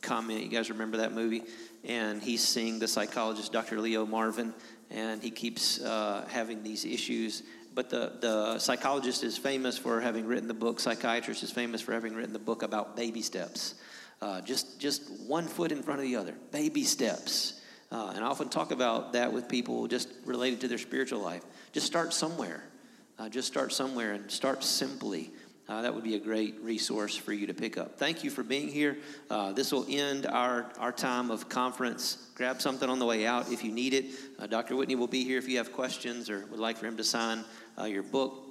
comment. 0.05 0.43
You 0.43 0.49
guys 0.49 0.71
remember 0.71 0.99
that 0.99 1.13
movie? 1.13 1.43
And 1.83 2.23
he's 2.23 2.43
seeing 2.43 2.79
the 2.79 2.89
psychologist, 2.89 3.53
Dr. 3.53 3.81
Leo 3.81 4.07
Marvin, 4.07 4.55
and 4.91 5.23
he 5.23 5.31
keeps 5.31 5.81
uh, 5.81 6.27
having 6.31 6.63
these 6.63 6.85
issues. 6.85 7.43
But 7.75 7.91
the, 7.91 8.13
the 8.21 8.59
psychologist 8.59 9.25
is 9.25 9.37
famous 9.37 9.77
for 9.77 10.01
having 10.01 10.27
written 10.27 10.47
the 10.47 10.55
book. 10.55 10.79
Psychiatrist 10.79 11.43
is 11.43 11.51
famous 11.51 11.81
for 11.81 11.93
having 11.93 12.15
written 12.15 12.33
the 12.33 12.39
book 12.39 12.63
about 12.63 12.97
baby 12.97 13.21
steps. 13.21 13.75
Uh, 14.25 14.41
just 14.41 14.81
just 14.81 15.03
one 15.27 15.47
foot 15.47 15.71
in 15.71 15.83
front 15.83 16.01
of 16.01 16.07
the 16.07 16.17
other, 16.17 16.35
baby 16.51 16.83
steps. 16.83 17.61
Uh, 17.93 18.15
and 18.17 18.25
I 18.25 18.29
often 18.29 18.49
talk 18.49 18.71
about 18.71 19.13
that 19.13 19.31
with 19.31 19.51
people 19.51 19.87
just 19.87 20.09
related 20.25 20.63
to 20.63 20.69
their 20.69 20.79
spiritual 20.79 21.21
life. 21.21 21.43
Just 21.73 21.87
start 21.87 22.15
somewhere. 22.15 22.65
Uh, 23.19 23.29
just 23.29 23.47
start 23.47 23.71
somewhere 23.71 24.15
and 24.15 24.31
start 24.31 24.65
simply. 24.65 25.31
Uh, 25.69 25.83
that 25.83 25.95
would 25.95 26.05
be 26.05 26.15
a 26.15 26.19
great 26.19 26.59
resource 26.63 27.15
for 27.15 27.35
you 27.35 27.47
to 27.47 27.53
pick 27.53 27.77
up. 27.77 27.99
Thank 27.99 28.25
you 28.25 28.31
for 28.31 28.43
being 28.43 28.69
here. 28.69 28.97
Uh, 29.29 29.53
this 29.53 29.71
will 29.73 29.85
end 29.91 30.25
our, 30.25 30.73
our 30.79 30.91
time 30.91 31.31
of 31.31 31.51
conference. 31.51 32.31
Grab 32.35 32.63
something 32.63 32.89
on 32.89 32.99
the 32.99 33.07
way 33.07 33.27
out 33.27 33.53
if 33.53 33.63
you 33.63 33.73
need 33.73 33.93
it. 33.93 34.07
Uh, 34.39 34.47
Dr. 34.47 34.75
Whitney 34.75 34.95
will 34.95 35.07
be 35.07 35.23
here 35.23 35.37
if 35.37 35.47
you 35.51 35.59
have 35.59 35.71
questions 35.71 36.31
or 36.31 36.47
would 36.47 36.61
like 36.61 36.79
for 36.79 36.87
him 36.87 36.97
to 36.97 37.05
sign 37.05 37.45
uh, 37.79 37.85
your 37.85 38.03
book. 38.03 38.44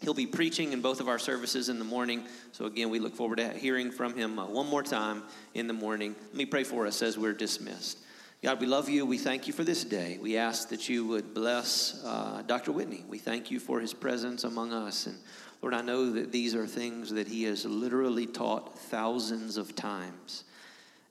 He'll 0.00 0.14
be 0.14 0.26
preaching 0.26 0.72
in 0.72 0.80
both 0.80 1.00
of 1.00 1.08
our 1.08 1.18
services 1.18 1.68
in 1.68 1.78
the 1.78 1.84
morning. 1.84 2.24
So, 2.52 2.64
again, 2.64 2.88
we 2.88 2.98
look 2.98 3.14
forward 3.14 3.36
to 3.36 3.52
hearing 3.52 3.90
from 3.90 4.16
him 4.16 4.38
uh, 4.38 4.46
one 4.46 4.66
more 4.66 4.82
time 4.82 5.22
in 5.52 5.66
the 5.66 5.74
morning. 5.74 6.16
Let 6.28 6.34
me 6.34 6.46
pray 6.46 6.64
for 6.64 6.86
us 6.86 7.02
as 7.02 7.18
we're 7.18 7.34
dismissed. 7.34 7.98
God, 8.42 8.58
we 8.58 8.66
love 8.66 8.88
you. 8.88 9.04
We 9.04 9.18
thank 9.18 9.46
you 9.46 9.52
for 9.52 9.64
this 9.64 9.84
day. 9.84 10.18
We 10.18 10.38
ask 10.38 10.70
that 10.70 10.88
you 10.88 11.06
would 11.06 11.34
bless 11.34 12.02
uh, 12.02 12.42
Dr. 12.46 12.72
Whitney. 12.72 13.04
We 13.06 13.18
thank 13.18 13.50
you 13.50 13.60
for 13.60 13.80
his 13.80 13.92
presence 13.92 14.44
among 14.44 14.72
us. 14.72 15.06
And 15.06 15.18
Lord, 15.60 15.74
I 15.74 15.82
know 15.82 16.10
that 16.12 16.32
these 16.32 16.54
are 16.54 16.66
things 16.66 17.10
that 17.10 17.28
he 17.28 17.42
has 17.42 17.66
literally 17.66 18.26
taught 18.26 18.78
thousands 18.78 19.58
of 19.58 19.76
times. 19.76 20.44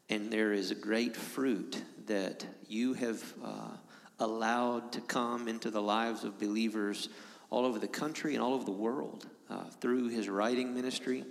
And 0.10 0.34
there 0.34 0.54
is 0.54 0.72
a 0.72 0.76
great 0.76 1.16
fruit 1.16 1.80
that 2.08 2.44
you 2.68 2.96
have 2.96 3.22
uh, 3.46 3.78
allowed 4.20 4.92
to 4.94 5.02
come 5.02 5.48
into 5.48 5.70
the 5.70 5.84
lives 5.84 6.24
of 6.24 6.40
believers 6.40 7.10
all 7.50 7.66
over 7.66 7.80
the 7.80 7.88
country 7.88 8.36
and 8.36 8.44
all 8.44 8.54
over 8.54 8.64
the 8.64 8.72
world 8.72 9.28
uh, 9.50 9.64
through 9.82 10.10
his 10.10 10.30
writing 10.30 10.74
ministry, 10.74 11.26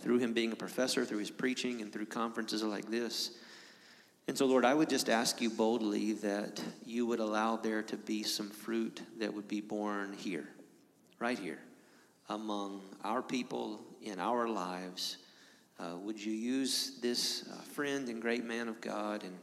through 0.00 0.18
him 0.18 0.32
being 0.32 0.52
a 0.52 0.56
professor, 0.56 1.04
through 1.04 1.18
his 1.18 1.30
preaching, 1.30 1.80
and 1.80 1.92
through 1.92 2.06
conferences 2.06 2.62
like 2.62 2.90
this. 2.90 3.32
And 4.26 4.36
so, 4.36 4.46
Lord, 4.46 4.64
I 4.64 4.72
would 4.72 4.88
just 4.88 5.10
ask 5.10 5.40
you 5.40 5.50
boldly 5.50 6.14
that 6.14 6.62
you 6.86 7.06
would 7.06 7.20
allow 7.20 7.56
there 7.56 7.82
to 7.82 7.96
be 7.96 8.22
some 8.22 8.48
fruit 8.48 9.02
that 9.18 9.32
would 9.32 9.46
be 9.46 9.60
borne 9.60 10.14
here, 10.14 10.48
right 11.18 11.38
here, 11.38 11.58
among 12.30 12.80
our 13.04 13.22
people 13.22 13.84
in 14.02 14.18
our 14.18 14.48
lives. 14.48 15.18
Uh, 15.78 15.96
would 15.98 16.22
you 16.22 16.32
use 16.32 16.98
this 17.02 17.46
uh, 17.52 17.60
friend 17.62 18.08
and 18.08 18.22
great 18.22 18.44
man 18.44 18.68
of 18.68 18.80
God 18.80 19.24
and, 19.24 19.36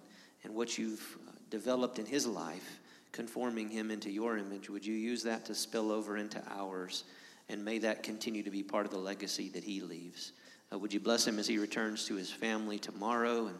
and 0.43 0.55
what 0.55 0.77
you've 0.77 1.17
uh, 1.27 1.31
developed 1.51 1.99
in 1.99 2.05
his 2.05 2.25
life, 2.25 2.79
conforming 3.11 3.69
him 3.69 3.91
into 3.91 4.09
your 4.09 4.37
image? 4.37 4.69
Would 4.69 4.85
you 4.85 4.95
use 4.95 5.23
that 5.23 5.45
to 5.45 5.55
spill 5.55 5.91
over 5.91 6.17
into 6.17 6.41
ours? 6.49 7.03
And 7.49 7.65
may 7.65 7.79
that 7.79 8.03
continue 8.03 8.43
to 8.43 8.51
be 8.51 8.63
part 8.63 8.85
of 8.85 8.91
the 8.91 8.97
legacy 8.97 9.49
that 9.49 9.63
he 9.63 9.81
leaves. 9.81 10.33
Uh, 10.71 10.79
would 10.79 10.93
you 10.93 10.99
bless 10.99 11.27
him 11.27 11.37
as 11.37 11.47
he 11.47 11.57
returns 11.57 12.05
to 12.05 12.15
his 12.15 12.31
family 12.31 12.79
tomorrow 12.79 13.47
and 13.47 13.57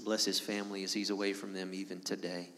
Bless 0.00 0.24
his 0.24 0.40
family 0.40 0.84
as 0.84 0.92
he's 0.92 1.10
away 1.10 1.32
from 1.32 1.52
them 1.52 1.74
even 1.74 2.00
today. 2.00 2.48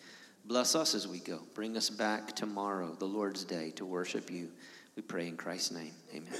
Bless 0.44 0.74
us 0.74 0.94
as 0.94 1.08
we 1.08 1.20
go. 1.20 1.40
Bring 1.54 1.76
us 1.76 1.90
back 1.90 2.34
tomorrow, 2.34 2.94
the 2.98 3.06
Lord's 3.06 3.44
day, 3.44 3.70
to 3.72 3.84
worship 3.84 4.30
you. 4.30 4.50
We 4.96 5.02
pray 5.02 5.26
in 5.26 5.36
Christ's 5.36 5.72
name. 5.72 5.92
Amen. 6.14 6.32